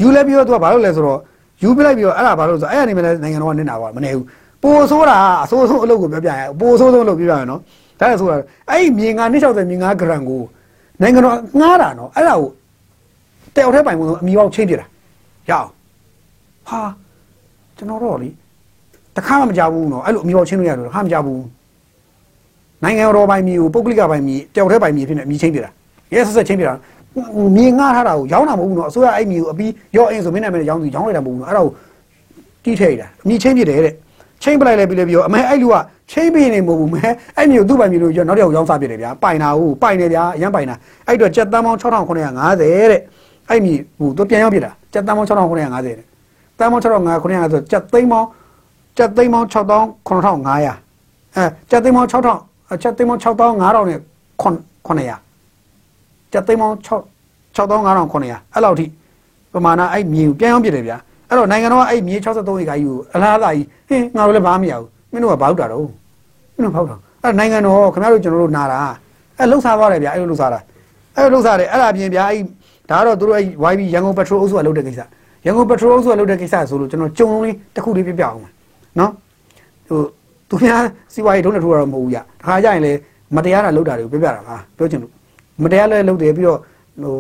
[0.01, 1.21] ယူလဲပြီးတော့သူကဘာလို့လဲဆိုတော့
[1.63, 4.27] ယူပြလိုက်ပြီးတော့အဲ့ဒါဘာလို့ဆိုအဲ့ဒါနေမလဲနိုင်ငံတော်ကနစ်နာပါမနေဘူး
[4.63, 7.61] ပိုဆိုးတာအဆိုးဆုံးအလုပ်ကိုပြောပြရပိုဆိုးဆုံးအလုပ်ပြောပြရနော်
[8.01, 8.37] ဒါလည်းဆိုတာ
[8.71, 10.41] အဲ့ဒီမြေငါ260မြေငါဂရန်ကို
[11.01, 12.51] နိုင်ငံတော်ငားတာနော်အဲ့ဒါကို
[13.55, 14.87] တယောက်တည်းပိုင်မှုအမီပေါက်ချင်းပြတာ
[15.51, 15.69] ရအောင်
[16.69, 16.81] ဟာ
[17.77, 18.29] ကျွန်တော်တော့လေ
[19.17, 21.41] တခါမှမကြဘူးနော်အဲ့လိုအမီပေါက်ချင်းလို့ရတယ်တခါမကြဘူး
[22.85, 25.71] နိုင်ငံတော်ပိုင်မြေကိုပုဂ္ဂလိကပိုင်မြေတယောက်တည်းပိုင်မြေဖြစ်နေအမီချင်းပြတာ
[26.15, 26.75] ရဲဆက်ဆက်ချင်းပြတာ
[27.57, 31.71] မြေငှားထားတာကိုရောင်းတာမဟုတ်ဘူးနော်အစိုးရအဲ့မြေကိုအပြီးရော့အင်းဆိုမင်းနာမည်ရောင်းသူရောင်းလိုက်တာမဟုတ်ဘူးနော်အဲ့ဒါကို
[32.65, 33.95] တီးထည့်ရတာအမြေချင်းပြတယ်တဲ့
[34.43, 35.75] ချင်းပလိုက်လဲပြီးလဲပြီးတော့အမေအဲ့လူက
[36.11, 37.03] ချင်းပြနေမဟုတ်ဘူးမဲ
[37.37, 40.75] အဲ့မြေကိုသူ့ပိုင်မြေလို့ပြောနောက်တစ်ယောက်ရောင်းစားပြတယ်ဗျာပိုင်တာဟုတ်ပိုင်တယ်ဗျာအရန်ပိုင်တာ
[41.07, 43.01] အဲ့တော့ကြက်တန်းပေါင်း6950တဲ့
[43.51, 45.97] အဲ့မြေဟိုသူပြန်ရောက်ပြတာကြက်တန်းပေါင်း6950တဲ့
[46.59, 48.29] တန်းပေါင်း6950ဆိုကြက်သိန်းပေါင်း
[48.99, 54.01] ကြက်သိန်းပေါင်း6900အဲကြက်သိန်းပေါင်း6000 ကြက်သိန်းပေါင်း6500နဲ့
[54.43, 55.25] 900
[56.35, 56.89] ကျပ်သိန်းပေါင်း6
[57.57, 58.87] 6500အဲ့လောက်ထိ
[59.53, 60.97] ပမာဏအဲ့မြေကိုပြန်အောင်ပြတယ်ဗျာ
[61.29, 65.81] အဲ့တော့နိုင်ငံတော်ကအဲ့မြေ63ဧကကြီးကိုအလားအလာကြီးဟင်းငါတို့လည်းဘာမှမရဘူးမင်းတို့ကဘောက်တာတော့
[66.55, 68.79] မင်းတို့ဘောက်တာအဲ့နိုင်ငံတော်ခင်ဗျားတို့ကျွန်တော်တို့နာတာ
[69.39, 70.61] အဲ့လှုပ်ရှားသွားတယ်ဗျာအဲ့လိုလှုပ်ရှားတာ
[71.17, 72.43] အဲ့လိုလှုပ်ရှားတယ်အဲ့ဒါပြင်ဗျာအဲ့
[72.91, 75.01] ဒါကတော့တို့အဲ့ YB ရန်ကုန်ပက်ထရိုအုပ်စုကလုပ်တဲ့ကိစ္စ
[75.47, 78.39] ရန်ကုန်ပက်ထရိုအုပ်စုကလုပ်တဲ့ကိစ္စဆိုလို့ကျွန်တော်ကြုံလုံးလေးတစ်ခုလေးပြပြအောင်
[78.99, 79.11] နော်
[79.89, 80.01] ဟို
[80.55, 80.83] သူများ
[81.15, 82.93] စီဝါရေးထုံးတဲ့ထိုးတာတော့မဟုတ်ဘူးရတခါကျရင်လေ
[83.37, 85.13] မတရားတာလုပ်တာတွေကိုပြပြတာပါပြောချင်လို့
[85.63, 86.59] မတရားလဲလုပ်တယ်ပြီးတော့
[87.03, 87.15] ဟို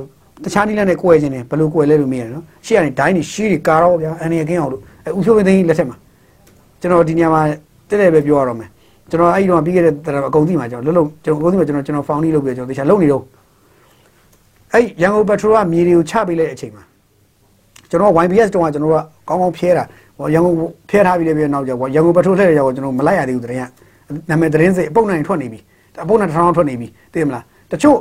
[0.44, 5.96] တခြားနည်းလမ်းနဲ့ကိုယ်ရခြင်းတယ်ဘယ်လိုကိုယ်လဲလို့မေးရတယ်နော်ရှေ့ကနေဒိုင်းနေရှီးတွေကာတော့ဗျာအန်ရကင်းအောင်လို့အဲဥဖြိုးမသိန်းလက်ထက်မှာ
[6.80, 7.42] ကျွန်တော်ဒီညမှာ
[7.88, 8.68] တက်တယ်ပဲပြောရတော့မယ်
[9.10, 9.92] ကျွန်တော်အဲ့ဒီတော့ပြီးခဲ့တဲ့
[10.28, 13.22] အကုန်သိမှာကျွန်တော်လုံးလုံးကျွန်တော်အကုန်သိမှာကျွန်တော်ကျွန်တော်ဖောင်နီးလုပ်ပြီးကျွန်တော်တခြားလုပ်နေတော့
[14.72, 16.84] အဲ့ရန်ကုန်ပက်ထရိုကမြေတွေကိုချပေးလိုက်တဲ့အချိန်မှာ
[17.90, 18.96] ကျွန်တော် YBS တုန်းကကျွန်တော်က
[19.28, 19.84] ကောင်းကောင်းဖျဲတာ
[20.18, 20.56] ဟောရန်ကုန်
[20.90, 25.60] ဖျဲထားပြီးလည်းပြီးနောက်ကျရန်ကုန်ပက်ထရိုထည့်ရရောက်ကျွန်တော်မလိုက်ရသေးဘူးတရင်ကနာမည်တရင်စိတ်အပုတ်နိုင်ထွက်နေပြီ
[26.04, 27.98] အပုတ်နိုင်တစ်ထောင်ထွက်နေပြီသိမလားတချို့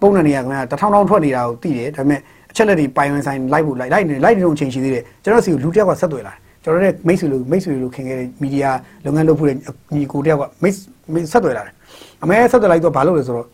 [0.00, 8.70] ပုံနဲ့နေရခင်ဗျာတထောင်ထောင်ထွက်နေတာကိုသိတယ်ဒါပေမဲ့အချက်လက်တွေပိုင်ဝင်ဆိုင်လိုက်ဖို့လိုက်လိုက်နေလိုက်နေတော့အချိန်ရှိသေးတယ်ကျွန်တော်စီကိုလူတစ်ယောက်ကဆက်သွယ်လာတယ်ကျွန်တော်နဲ့မိတ်ဆွေလိုမိတ်ဆွေလိုခင်ခဲ့တဲ့မီဒီယာ
[9.04, 9.48] လုပ်ငန်းလုပ်ဖို့
[9.94, 11.74] ညီကိုတစ်ယောက်ကမိတ်ဆက်သွယ်လာတယ်
[12.22, 13.46] အမေဆက်သွယ်လိုက်တော့ဘာလုပ်လဲဆိုတော့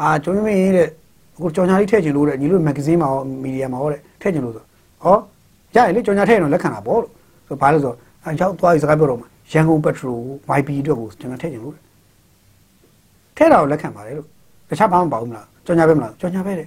[0.00, 0.88] အာကျွန်တော်မင်းတဲ့
[1.36, 4.64] အခုကြော်ညာလေးထည့်ချင်လို့တဲ့ညီလို့မဂ္ဂဇင်းမှာရောမီဒီယာမှာရောတဲ့ထည့်ချင်လို့ဆို
[5.04, 5.16] ဟော
[5.76, 7.10] ရရလေကြော်ညာထည့်ရင်တော့လက်ခံတာပေါ့လို့
[7.48, 7.94] ဆိုဘာလို့ဆို
[8.24, 10.18] အရောက်သွားပြီးစကားပြောတော့မှာရန်ကုန်ပက်ထရို
[10.58, 11.74] YP အတွက်ကိုကျွန်တော်ထည့်ချင်လို့
[13.36, 14.26] ထည့်တာကိုလက်ခံပါတယ်လို့
[14.70, 16.66] တခြားဘာမှမပါဘူးမလားကြော်ညာပဲမလားကြော်ညာပဲတဲ့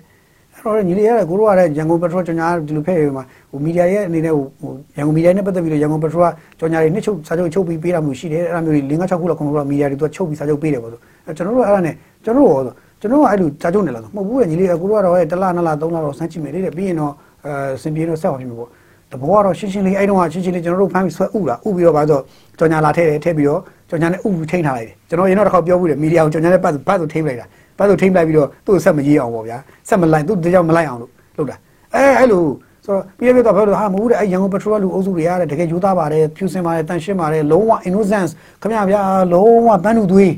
[0.53, 10.99] အဲ့တော့ညီလေးရတယ်ကိုတို့ကလည်းရန်ကုန်ပက်ထရိုကြော်ညာဒီလိုဖဲ့ရမှာဟိုမီဒီယာရဲ့အနေနဲ့ဟိုရန်ကုန်မီဒီယာနဲ့ပတ်သက်ပြီးတော့ရန်ကုန်ပက်ထရိုကကြော်ညာတွေနှစ်ချုပ်စာချုပ်ချုပ်ပြီးပေးတာမျိုးရှိတယ်အဲ့ဒါမျိုးတွေ၅၆ခုလောက်ခုနကမီဒီယာတွေသူကချုပ်ပြီးစာချုပ်ပေးတယ်ပေါ့ဆို
[11.38, 17.13] ကျွန်တော်တို့အဲ့ဒါနဲ့ကျွန်တော်တို့ရောကျွန်တော်ကအဲ့လိုကြာကြုံနေလားဆိုမဟုတ်ဘူးလေညီလေးကိုတို့ကတော့တလားနှစ်လားသုံးလားတော့စမ်းကြည့်မယ်လေတဲ့ပြီးရင်တော့
[17.45, 18.69] အဲစင်ပြေတော့ဆက်ပါပြီပေါ့
[19.12, 22.20] တဘောကတော့ရှင်းရှင်းလေးအဲ့တုန်းကရှင်းရှင်းလေးကျွန်တော်တို့ဖမ်းပြီးဆွဲဥလာဥပြီးတော့ဗါဆို
[22.57, 27.45] ကြော်ညာလာထဲတယ်ထဲပြီးတော့ကြော်ညာနဲ့ဥပြီးထိန်းထားလိုက်တယ်ကျွန်တော်ရင်တော့တစ်ခါပြောဘူးလေမီဒီယာကိုကြော်ညာနဲ့ပတ်ပတ်ဆိုထိန်းလိုက်တာ
[27.78, 29.57] ပတ်ဆိုထိန်းလိုက်ပြီးတော့သူ့ကိုဆက်မကြီးအောင်ပေါ့ဗျာ
[29.89, 31.55] ဆက်မလိုက်သူ့တကြောင်မလိုက်အောင်လို့လုပ်တာ
[31.95, 32.43] အဲအဲ့လို
[32.86, 38.32] ဆိုတော့ပြည့်ပြည့်တော့ဘယ်လိုဟာမဟုတ်တဲ့အဲရန်ကုန်ပထရိုလူအုပ်စုတွေရတယ်တကယ်ယူသားပါတယ်ဖြူစင်ပါတယ်တန်ရှင်းပါတယ်လုံးဝ innocence
[38.62, 39.01] ခမရဗျာ
[39.34, 40.34] လုံးဝပန်းလူသွေး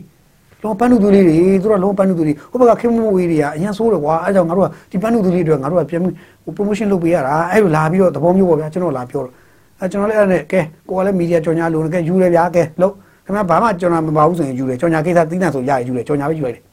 [0.64, 9.34] လုံးပန်းလူသွေးလေးတွေသူတို့လုံးပန်းလူသွေးတွေဟိုဘက်ကခင်မဝေးတွေကအရင်ဆိုးတယ်ကွာအဲကြောင့်ငါတို့ကဒီပန်းလူသွေးလေးတွေငါတို့ကပြန်ဟို promotion လုပ်ပေးရတာအဲ့လိုလာပြီးတော့သဘောမျိုးပေါ့ဗျာကျွန်တော်လာပြောတော့
[9.80, 10.59] အဲကျွန်တော်လည်းအဲ့ဒါနဲ့ကဲ
[10.89, 12.93] ကိုကလည်းမီဒီယာကြော်ညာလို့ကဲယူရဗျာကဲလို့
[13.26, 16.64] ခင်ဗျာဘာမှကြော်ညာမပါဘူးဆိုရင်ယူတယ်ကြော်ညာကိစ္စသီးနှံဆိုရရယူတယ်ကြော်ညာပဲယူလိုက်တယ်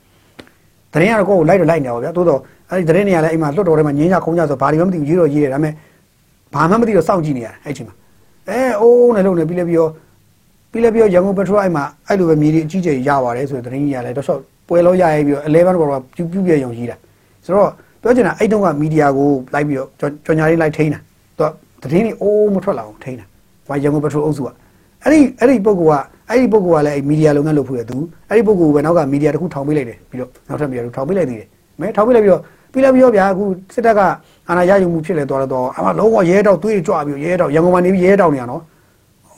[0.92, 5.72] တရင်ကတော့ကိုကိုလိုက်တော့လိုက်နေပါဗျာတိုးတော့အဲ့ဒီတရင်နေရလဲအိမ်မှာလွတ်တော်ထဲမှာငင်းကြခုံးကြဆိုဘာတွေမှမသိဘူးရေးတော့ရေးတယ်ဒါပေမဲ့
[6.54, 7.94] ဘာမှမသိတော့စောင့်ကြည့်နေရတယ်အဲ့ချိန်မှာ
[8.48, 9.90] အဲအိုးနဲ့လုံနေပြီးလဲပြီးတော့
[10.72, 16.96] ပြီးလဲပြီးတော့ရန်ကုန်ပထရိုအိမ်မှာအဲ့လိုပဲမြေကြီးအကြီးကျယ်ရပါတယ်ဆိုတဲ့တရင်ကြီးရလဲတော့ဆော့ပွဲလို့ရရပြီးတော့11ဘောကပြူပြူပြရုံကြီးတာ
[17.44, 17.70] ဆိုတော့
[18.02, 19.88] ပြောချင်တာအဲ့တုန်းကမီဒီယာကိုလိုက်ပြီးတော့
[20.24, 20.98] ကြော်ညာလေးလိုက်ထိန်းတာ
[21.38, 21.46] သူ
[21.82, 23.24] ကတရင်ကြီးအိုးမထွက်လာအောင်ထိန်းတာ
[23.68, 24.48] ဝိုင်ရန်ကုန်ပထရိုအုပ်စုက
[25.02, 27.96] အဲ့ဒီအဲ့ဒီပုဂ္ဂိုလ်ကအဲ့ဒီပုဂ္ဂိုလ်ကလည်းမီဒီယာလုပ်ငန်းလုပ်ဖို့ရသူ
[28.28, 31.48] အဲ့ဒီပုဂ္ဂိုလ်ပဲနောက်ကမီဒီယာတစ်ခုထောင်ပေးလိုက်တယ်ပြီးတော့နောက်ထပ်မီဒီယာတစ်ခုထောင်ပေးလိုက်သေးတယ်
[31.80, 32.42] မဲထောင်ပေးလိုက်ပြီးတော့
[32.72, 33.44] ပြီးလည်းပြီးတော့ဗျာအခု
[33.74, 34.00] စစ်တပ်က
[34.48, 38.62] အာဏာရယူမှုဖြစ်လဲသွားတော့အမလုံးဝရဲတောက်သွေးကြွပြီးရဲတောက်ရန်ကုန်မှာနေပြီးရဲတောက်နေရနော်။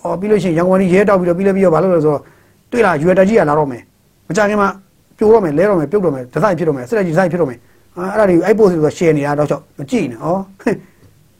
[0.02, 2.20] အော်ပြီးလို့ရှိရင်ရန်ကုန်မှာနေရဲတောက်ပြီးတော့ပြီးလည်းပြီးတော့ဘာလို့လဲဆိုတော့
[2.70, 3.82] တွေ့လားယူရတကြီးကလာတော့မယ်။
[4.28, 4.68] မကြခင်မှာ
[5.16, 7.58] ပြိုတော့မယ်လဲတော့မယ်ပြုတ်တော့မယ်ဒီဇိုင်းဖြစ်တော့မယ်စစ်တပ်ကြီးဒီဇိုင်းဖြစ်တော့မယ်။
[7.96, 10.28] အာအဲ့ဒါတွေအဲ့ပို့ဆိုတော့ share နေတာတော့ချက်မကြည့်နဲ့။ဩ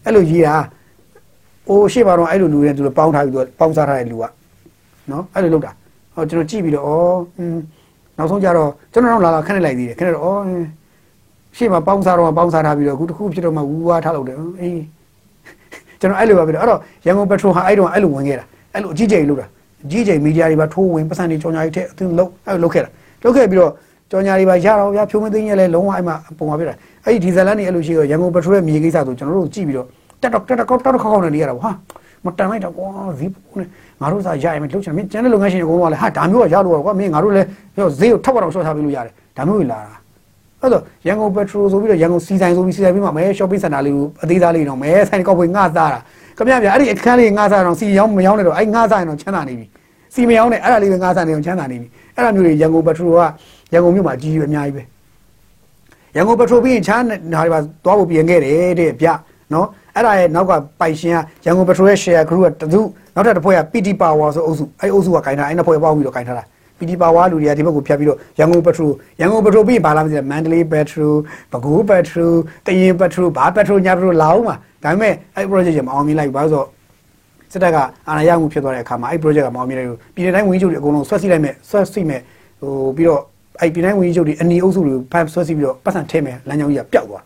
[0.05, 0.55] အဲ့လိုကြီးတာ
[1.69, 4.25] အိုးရှေ့ပါတော့အဲ့လိုလူတွေသူတို့ပေါင်းထားပြီးတော့ပေါင်းစားထားတဲ့လူက
[5.11, 5.71] နော်အဲ့လိုလုပ်တာ။
[6.15, 6.91] ဟောကျွန်တော်ကြည့်ပြီးတော့ဩ
[7.39, 7.59] อืม
[8.19, 10.53] နောက်ဆုံးကြတော့ကျွန်တော်တော့လာလာခဏလိုက်သေးတယ်ခဏတော့ဩ
[11.57, 14.81] ရှေ့မှာပေါင်းစားတော့ပေါင်းစားထားပြီးတော့အခုတစ်ခုဖြစ်တော့မှဝူဝါထားလို့တယ်အေး
[16.01, 18.45] ကျွန်တော်အဲ့လိုပါပဲအဲ့တော့ရန်ကုန်ပက်ထရိုဟာအဲ့တော့အဲ့လိုဝင်ခဲ့တာ
[18.75, 19.47] အဲ့လိုအကြီးကျယ်လုပ်တာ
[19.85, 22.89] အကြီးကျယ်မီဒီယာတွေပါထိုးဝင်ပတ်စံတွေကြော်ညာတွေထက်အသင်းလုံးအဲ့လိုလုပ်ခဲ့တာ
[23.25, 23.73] လုပ်ခဲ့ပြီးတော့
[24.11, 26.75] ကြော်ညာတွေပါရတော့ဗျာဖြိုးမသိင်းရဲ့လဲလုံးဝအဲ့မှာပုံပါပြတာ
[27.05, 29.87] အဲ့ဒီဒီဇယ်လန်တွေအဲ့လိုရှိတော့ရန်ကုန်ပက်ထရိုရဲ့မြေကိစ္စဆိုကျွန်တော်တို့ကြည့်ပြီးတော့
[30.23, 31.71] တက်တော့တက်တော့တက်တော့ခေါက်ခေါက်နေရတာပေါ့ဟာ
[32.25, 32.89] မတန်လိုက်တော့ကွာ
[33.19, 33.69] ဇီးပုံနဲ့
[34.01, 39.97] ငါတို့စားရရင်မလုပ်ချင်မင်းကျန်တဲ့လုပ်ငန်းရှင်တွေအကုန်လုံးကလည်းဟာဒါမျိုးကရလို့ကွာမင်းငါတို့လည်းပြောဈေးကိုထပ်တော့ဆော့ထားပေးလို့ရတယ်ဒါမျိုးလာတာ
[40.63, 45.99] အဲ့တော့ရန်ကုန်ပက်ထရိုဆိုပြီးတော့ရန်ကုန်စီဆိုင်ဆိုပြီးစီဆိုင်ပြီးမှမဲ shopping center လေးကိုအသေးစားလေးတော့မဲဆိုင်ကောက်ဖွေငှစားတာ
[46.37, 49.67] ခင်ဗျာဗျာအဲ့ဒီအခန်းလေးငှစားတော့စီရောင်းမရောင်းနဲ့တော့အဲ့ငှစားရင်တော့ချမ်းသာနေပြီ
[50.15, 53.21] စီမရောင်းနဲ့အဲ့ဒါလေးပဲငှစားနေအောင်ချမ်းသာနေပြီအဲ့ဒါမျိုးတွေရန်ကုန်ပက်ထရိုက
[53.73, 54.83] ရန်ကုန်မြို့မှာအကြီးကြီးပဲအများကြီးပဲ
[56.17, 59.09] ရန်ကုန်ပက်ထရိုပြီးရင်ချမ်းဟာတွေပါသွားဖို့ပြင်ခဲ့တယ်တဲ့ဗျ
[59.53, 62.81] နော်အဲ့ဒါရဲ့နောက်ကပိုင်ရှင်ကရန်ကုန်ပက်ထရိုရဲ့ share group ကတစု
[63.15, 66.45] နောက်ထပ်တစ်ဖွဲ့က PT Power ဆိုအုပ်စုအဲ့အုပ်စုကကင်ထားအဲ့နှစ်ဖွဲ့ပေါင်းပြီးတော့ကင်ထားတာ
[66.81, 71.13] ပီတီပါဝါလူတွေကဒီဘက်ကိုဖြတ်ပြီးတော့ရန်ကုန်ပက်ထရိုရန်ကုန်ပက်ထရိုပြီးဘာလာမသိတယ်မန္တလေးပက်ထရို
[71.53, 72.31] ပဲခူးပက်ထရို
[72.67, 76.65] တရင်ပက်ထရိုဘာပက်ထရိုညာပက်ထရိုလာအောင်မှာဒါပေမဲ့အဲ့ project ကမအောင်မြင်လိုက်ဘူးဘာလို့ဆို
[77.53, 77.77] စစ်တပ်က
[78.09, 82.21] အာဏာရမှုဖြစ်သွားတဲ့အခါမှာအဲ့ project ကမအောင်မြင်လိုက်ဘူးပြည်내တိုင်းဝင်ကြီးချုပ်တွေအကုန်လုံးဆွဲစီးလိုက်မဲ့ဆွဲစီးမဲ့
[82.61, 83.23] ဟိုပြီးတော့
[83.61, 87.25] အဲ့ပြည်내တိုင်းဝင်ကြီးချုပ်တွေအနီအုပ်စုတွေဖမ်းဆွဲစီးပြီးတော့ပတ်စံထဲမဲ့လမ်းကြောင်းကြီးကပျောက်သွား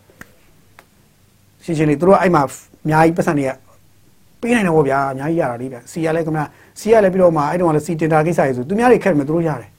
[1.65, 2.43] ရှင်းရှင်းလေးသူတို့ကအဲ့မှာ
[2.85, 3.51] အများကြီးပတ်စံတွေက
[4.45, 6.45] ပေးနိုင်တယ်ဗောဗျာအများကြီးရတာလေးဗျစီရလဲခင်ဗျာ
[6.81, 9.71] စီရလဲပြီးတော့မှအဲ့တုန်းကလည်းစီတင်တာကိစ္စတွေဆိုသူများတွေခက်မယ်သူတို့ရတယ်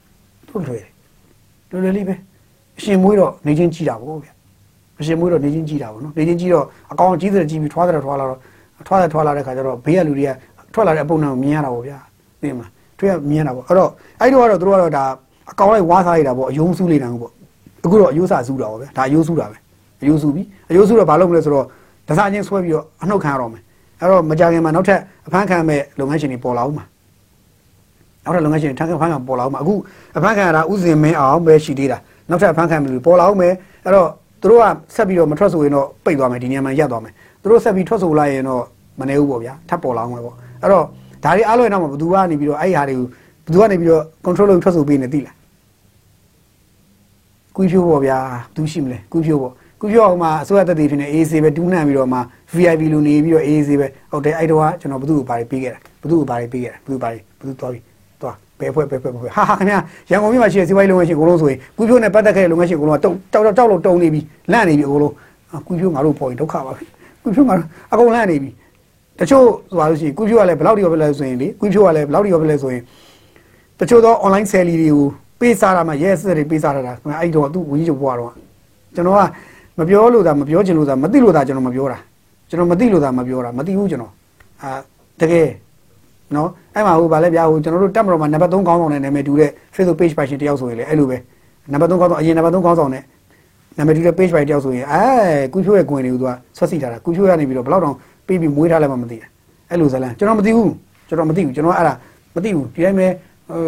[0.48, 0.90] သူတို့လွယ်တယ်
[1.72, 2.16] လွယ်လွယ်လေးပဲ
[2.78, 4.34] အရှင်မွေးတော့နေချင်းကြည့်တာဗောဗျာ
[5.00, 8.40] အရှင်မွေးတော့နေချင်းကြည့်တာဗောနော်နေချင်းကြည့်တော့အကောင်ကြီးတဲ့ကြည့်ပြီးထွားတဲ့ထွားလာတော့
[8.88, 10.32] ထွားတဲ့ထွားလာတဲ့ခါကျတော့ဘေးကလူတွေက
[10.74, 11.98] ထွက်လာတဲ့အပုံနဲ့မြင်ရတာဗောဗျာ
[12.42, 13.90] သိမလားတွေ့ရမြင်ရတာဗောအဲ့တော့
[14.22, 15.04] အဲ့တော့ကတော့သူတို့ကတော့ဒါ
[15.52, 17.32] အကောင်လိုက်ဝါးစားရတာဗောအယုံစူးလေးတန်းဗော
[17.86, 19.58] အခုတော့အယိုးစာစူးတာဗောဗျာဒါအယိုးစူးတာပဲ
[20.02, 21.66] အယိုးစူးပြီးအယိုးစူးတော့ဘာလုပ်မလဲဆိုတော့
[22.08, 23.64] ဒစာချင်းဆွဲပြီးတော့အနှုတ်ခံရတော့မယ်
[24.00, 26.86] အဲ့တော့မကြခင်မှာနောက်ထပ်အဖမ်းခံမဲ့လုပ်ငန်းရှင်တွေပေါ်လာဦးမှာ
[28.24, 29.74] နောက်ထပ်လုပ်ငန်းရှင်တွေထပ်ခဖမ်းခံပေါ်လာဦးမှာအခု
[30.18, 31.98] အဖမ်းခံရတာဥစဉ်မင်းအောင်ပဲရှိသေးတာ
[32.30, 33.54] နောက်ထပ်အဖမ်းခံမဲ့လူပေါ်လာဦးမယ်
[33.86, 34.10] အဲ့တော့
[34.42, 34.66] သူတို့က
[34.96, 38.64] ဆက်ပြီးတော့မထွက်ဆိုရင်တော့ပိတ်သွားမယ်ဒီနေရာမှာရပ်သွားမယ်သူတို့ဆက်ပြီးထွက်ဆိုလိုက်ရင်တော့
[39.00, 40.84] မနေဘူးပေါ့ဗျာထပ်ပေါ်လာအောင်ပဲပေါ့အဲ့တော့
[41.24, 45.36] ဒါတွေအားလုံးတော့ဘယ်သူကနေပြီးတော့အဲ့ဒီဟာတွေကိုဘယ်သူကနေပြီးတော့ control လုပ်ထွက်ဆိုပေးနေသိလား
[47.56, 48.18] ကွီးဖြိုးပေါ့ဗျာ
[48.56, 49.54] သူရှိမလဲကွီးဖြိုးပေါ့
[49.86, 52.20] ခုပြောအောင်မှာအစိုးရတက်တည်ဖြစ်နေ AC ပဲတူးနှံပြီးတော့မှ
[52.56, 57.80] VIP လူနေပြီးတော့ AC ပဲဟုတ်တယ်အဲ့တော့ကကျွန်တော်ဘသူ့ကိုဘာတွေပေးခဲ့တာဘသူ့ကိုဘာတွေပေးခဲ့တာဘသူဘာတွေဘသူသွားပြီ
[58.22, 59.80] သွားဘယ်ဖွဲ့ဘယ်ဖွဲ့ဘယ်ဖွဲ့ဟာဟာခင်ဗျာ
[60.10, 64.22] ရန်ကုန်မြို့မှာရှိတဲ့စီးပွားရေးလုပ်ငန်းရှင်အကုန်လုံးဆိုရင်ကုဖြိုးနဲ့ပတ်သက်ခဲ့တဲ့လုပ်ငန်းရှင်အကုန်လုံးကတောက်တောက်တောက်လို့တုံနေပြီ
[64.52, 65.14] လန့်နေပြီအကုန်လုံး
[65.68, 66.84] ကုဖြိုးငါတို့ပေါ်ရင်ဒုက္ခပါပဲ
[67.24, 68.50] ကုဖြိုးငါတို့အကုန်လန့်နေပြီ
[69.20, 72.82] တချို့ဆိုလို့ရှိရင်ကုဖြိုးကလည်းဘယ်လောက်တိရောပဲလဲဆိုရင်လေကုဖြိုးကလည်းဘယ်လောက်တိရောပဲလဲဆိုရင်
[73.80, 75.06] တချို့သော online sale တွေကို
[75.40, 78.32] ပေးစားတာမှရဲစစ်တွေပေးစားတာခင်ဗျာအဲ့တော့သူ့ဝင်းချုပ်ဘွားတော့
[78.96, 79.22] ကျွန်တော်က
[79.80, 81.98] မပြောလို့သာမပြောချင်လို့သာမသိလို့သာကျွန်တော်မပြောတာ
[82.50, 84.12] ကျွန်တော်မသိလို့သာမပြောတာမသိဘူးကျွန်တော်
[84.62, 84.70] အာ
[85.22, 85.50] တကယ်
[86.36, 91.18] နော်အဲ့မှာဟိုဗာလဲဗျာဟိုကျွန်တော်တို့တက်မတော်မှာနံပါတ်3ခေါင်းဆောင်နဲ့နာမည်တူတဲ့ Facebook page ပိုင်ရှင်တယောက်ဆိုရင်လည်းအဲ့လိုပဲ
[91.72, 93.04] နံပါတ်3ခေါင်းဆောင်အရင်နံပါတ်3ခေါင်းဆောင်နဲ့
[93.78, 95.04] နာမည်တူတဲ့ page ပိုင်တယောက်ဆိုရင်အဲ
[95.54, 97.96] ကုဖြိုးရဲ့ကွင်တွေကိုသူကဆွတ်စီထားတာကုဖြိုးကနေပြီးတော့ဘယ်လောက်တောင်
[98.28, 99.28] ပေးပြီးမွေးထားလဲမှမသိတာ
[99.70, 100.72] အဲ့လိုဇလန်ကျွန်တော်မသိဘူး
[101.08, 101.94] ကျွန်တော်မသိဘူးကျွန်တော်အဲ့ဒါ
[102.36, 103.08] မသိဘူးဒီတိုင်းပဲ
[103.50, 103.60] ဟို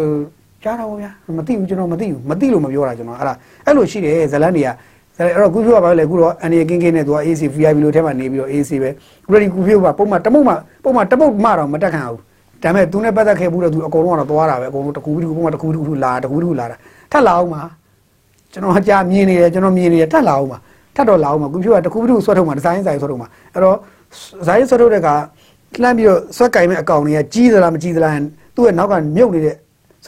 [0.62, 3.34] ရကြားတာပေါ့ဗျာမသိဘူးကျွန်တော်မသိဘူးမသိလို့မပြောတာကျွန်တော်အဲ့ဒါ
[3.66, 4.68] အဲ့လိုရှိတယ်ဇလန်တွေက
[5.18, 8.90] အဲ့တော့ကုဖြိုးကဘာလဲခုတော့အနေကင်းကင်းနဲ့သူက AC VIP လို့ထဲမှာနေပြီးတော့ AC ပဲ
[9.28, 10.54] ခုဒီကုဖြိုးကပုံမှန်တမုတ်မှ
[10.84, 12.20] ပုံမှန်တမုတ်မှတော့မတက်ခံဘူး
[12.62, 16.76] ဒါပေမဲ့သူနဲ့ပတ်သက်ခဲ့ဘူးတော့သူအကုန်လုံးကတော့သွားတာပဲအကုန်လုံးတကူတူပုံမှန်တကူတူလာတကူတူလာတာ
[17.12, 17.62] ထပ်လာအောင်ပါ
[18.52, 20.58] ကျွန်တော်ကြာမြင်နေတယ်ကျွန်တော်မြင်နေတယ်ထပ်လာအောင်ပါ
[20.96, 23.76] ထပ်တော့လာအောင်ပါကုဖြိုးကတကူတူဆွဲထုတ်မှာဒီဇိုင်းဆိုင်ဆွဲထုတ်မှာအဲ့တော့
[24.46, 25.08] ဇိုင်းဆွဲထုတ်တဲ့က
[25.82, 28.12] လှမ်းပြီးတော့ဆွဲကင်မဲ့အကောင်တွေကကြီးသလားမကြီးသလား
[28.56, 29.54] သူ့ရဲ့နောက်ကမြုပ်နေတဲ့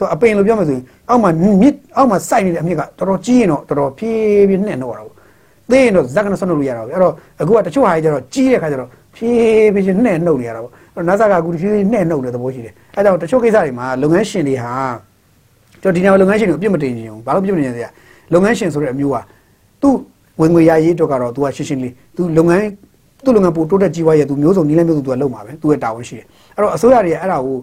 [0.02, 5.14] ိုအပင်လို့ပြောမှဆိုရင်အောက်မှာမြစ်အောက်မှာစိုက်နေတဲ့အမြစ်ကတော်တော်ကြီးရင်တော့တော်တော်ဖြည်းဖြည်းနဲ့တော့တာပေါ့
[5.70, 14.72] သိရင်တော့ဇက်ကနဆွလို့ရတာပဲအဲ့တော့အခုကတချို့ဟာကြီးကျတော့ကြီးတဲ့ခါကျတော့ဖြည်းဖြည်းနဲ့နှုတ်နေရတာပေါ့အဲ့တော့နာဆာကအခုဖြည်းဖြည်းနဲ့နှုတ်တဲ့သဘောရှိတယ်အဲ့ကြောင့်တချို့ကိစ္စတွေမှာလုပ်ငန်းရှင်တွေဟာ
[15.82, 17.88] ကျွန်တော်ဒီနေ့လုပ်ငန်းရှင်တွေကိုအပြစ်မတင်ချင်ဘူးဘာလို့ပြစ်မတင်ချင်လဲ
[18.32, 19.16] လုပ်ငန်းရှင်ဆိုတဲ့အမျိုးက
[19.82, 19.94] သူ့
[20.40, 22.66] ဝင်ငွေရရေးတော့ကတော့ तू ကရှင်းရှင်းလေး तू လုပ်ငန်း
[23.24, 27.56] သူ့လုပ်ငန်းပို့တိုးတက်ကြီးပွားရဲ့ तू မျိုးစုံနီးလဲမျိုးစုံ तू ကလုပ်မှာပဲ तू ရဲ့တာဝန်ရှိတယ်အဲ့တော့အစိုးရတွေအဲ့ဒါကို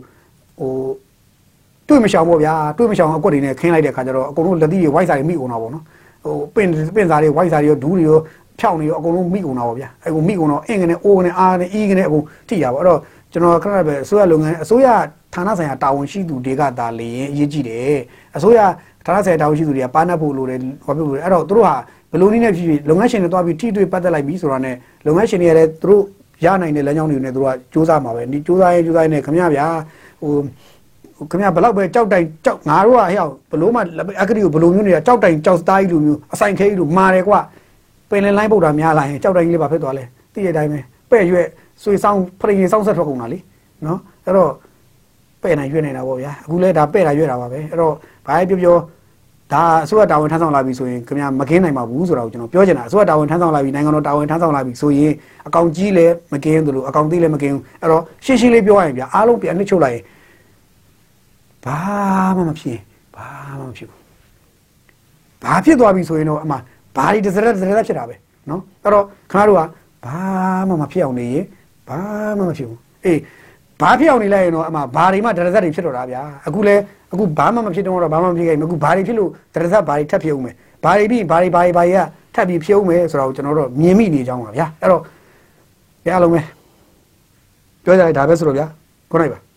[0.60, 0.72] ဟို
[1.89, 5.85] တွေ့မရှောင်ပေါ့ဗျာတွေ့မရှောင်အကွက်တွေနဲ့ခင်းလိုက်တဲ့ခါကျတော့အကုန်လုံးလက်သီးတွေ white စာတွေမိကုန်တာပေါ့နော်
[6.25, 8.19] ဟိုပင့်ပင့်စာတွေ white စာတွေရောဒူးတွေရော
[8.61, 12.99] ဖြောင်းတွေရောအကုန်လုံးမိကုန်တာပေါ့ဗျာအဲ့ကိုမိကုန်တော့အင်ကနေအိုးကနေအားနဲ့အီးကနေအကုန်ထိရပါအဲ့တော့
[13.33, 14.87] ကျွန်တော်ခဏပဲအစိုးရလုပ်ငန်းအစိုးရ
[15.35, 17.99] ဌာနဆိုင်ရာတာဝန်ရှိသူတွေကသာလေရင်အရေးကြီးတယ်
[18.37, 18.59] အစိုးရ
[19.07, 21.75] ဌာနဆိုင်ရာတာဝန်ရှိသူတွေကပါနပ်ဖို့လိုတယ်ဟောပြဖို့လိုတယ်အဲ့တော့သူတို့ဟာ
[22.11, 24.77] ဘယ်လိုနည်းနဲ့ဖြစ်ဖြစ်လုပ်ငန်းရှင်တွေတွားပြီးထိတွေ့ပတ်သက်လိုက်ပြီဆိုတာနဲ့
[25.07, 26.03] လုပ်ငန်းရှင်တွေကလည်းသူတို့
[26.45, 29.67] ရနိုင်တဲ့လမ်းကြောင်းတွေနဲ့သူတို့ကစူးစမ်းမှာပဲဒီစူးစမ်းရေးစူးစမ်းရေးနဲ့ခမရဗျာ
[30.23, 30.33] ဟို
[31.31, 33.81] ခင်ဗျာဘလောက်ပဲကြောက်တိုင်ကြောက်ငါတို့ကဟဲ့ဘလို့မှ
[34.21, 37.41] အကတိကိုဘလို့မျိုးနေတာကြောက်တိုင်ကြောက်သားကြီးလိုမျိုးအဆိုင်ခဲကြီးလိုမာတယ်ကွာ
[38.11, 40.05] ပင်လယ်လိုင်းပုတ်တာများလာရင်ကြောက်တိုင်ကြီးလေးပါဖြစ်သွားလဲ
[40.35, 40.79] သိရတိုင်းပဲ
[41.11, 41.47] ပဲ့ရွက်
[41.83, 43.39] ဆွေဆောင်ဖရင်ဆောင်ဆက်ထွက်ကုန်တာလေ
[43.87, 44.51] နော်အဲ့တော့
[45.43, 47.95] ပဲ့နိုင်ရွက်နေတာပေါ့ဗျာအခုလဲဒါပဲ့တာရွက်တာပါပဲအဲ့တော့
[48.27, 48.77] ဘာပဲပြောပြော
[49.53, 55.13] ဒါအစိုးရတာဝန်ထမ်းဆောင်လာပြီဆိုရင်ခင်ဗျာမကင်းနိုင်ပါဘူးဆိုတာကိုကျွန်တော်ပြောချင်တာအစိုးရတာဝန်ထမ်းဆောင်လာပြီနိုင်ငံတော်တာဝန်ထမ်းဆောင်လာပြီဆိုရင်
[55.47, 60.03] အကောင်ကြီးလည်းမကင်းဘူးလို့အကောင်သေးလည်းမကင်းဘူးအဲ့တော့ရှင်းရှင်းလေးပြောရရင်ဗျာအားလုံးပြန်နှိမ့်ချုပ်လိုက်ရင်
[61.65, 61.79] ဘာ
[62.37, 62.79] မှမဖြစ်
[63.17, 63.29] ဘာ
[63.59, 64.01] မှမဖြစ်ဘူး
[65.43, 66.57] ဘာဖြစ်သွားပြီဆိုရင်တော့အမှ
[66.97, 68.15] ဘာဒီတစ်စရက်တစ်စရက်ဖြစ်တာပဲ
[68.51, 69.63] နော်အဲ့တော့ခင်ဗျားတို့က
[70.07, 70.19] ဘာ
[70.69, 71.45] မှမဖြစ်အောင်နေရင်
[71.89, 72.01] ဘာ
[72.39, 73.21] မှမဖြစ်ဘူးအေး
[73.81, 76.75] ဘာဖြစ်အောင်နေလိုက်ရင်တော့အမှဘာတွေမှဒရဇက်တွေဖြစ်တော့တာဗျာအခုလဲ
[77.13, 80.55] အခုဘာမှမဖြစ်တော့တော့ဘာမှမဖြစ်ခဲ့ဘူးအခုဘာတွေဖြစ်လို့ဒရဇက်ဘာတွေထပ်ဖြစ်အောင်မယ်
[80.85, 82.01] ဘာတွေပြီးဘာတွေဘာတွေဘာတွေက
[82.35, 85.03] ထပ်ပြီးဖြစ်အောင်မယ်ဆိုတော့ကျွန်တော်တို့မြင်မိနေကြအောင်ပါဗျာအဲ့တော့
[86.07, 86.45] ရအောင်မယ်
[87.85, 88.67] ပြောကြတယ်ဒါပဲဆိုတော့ဗျာ
[89.11, 89.48] ခေါင်းလိုက်ပါ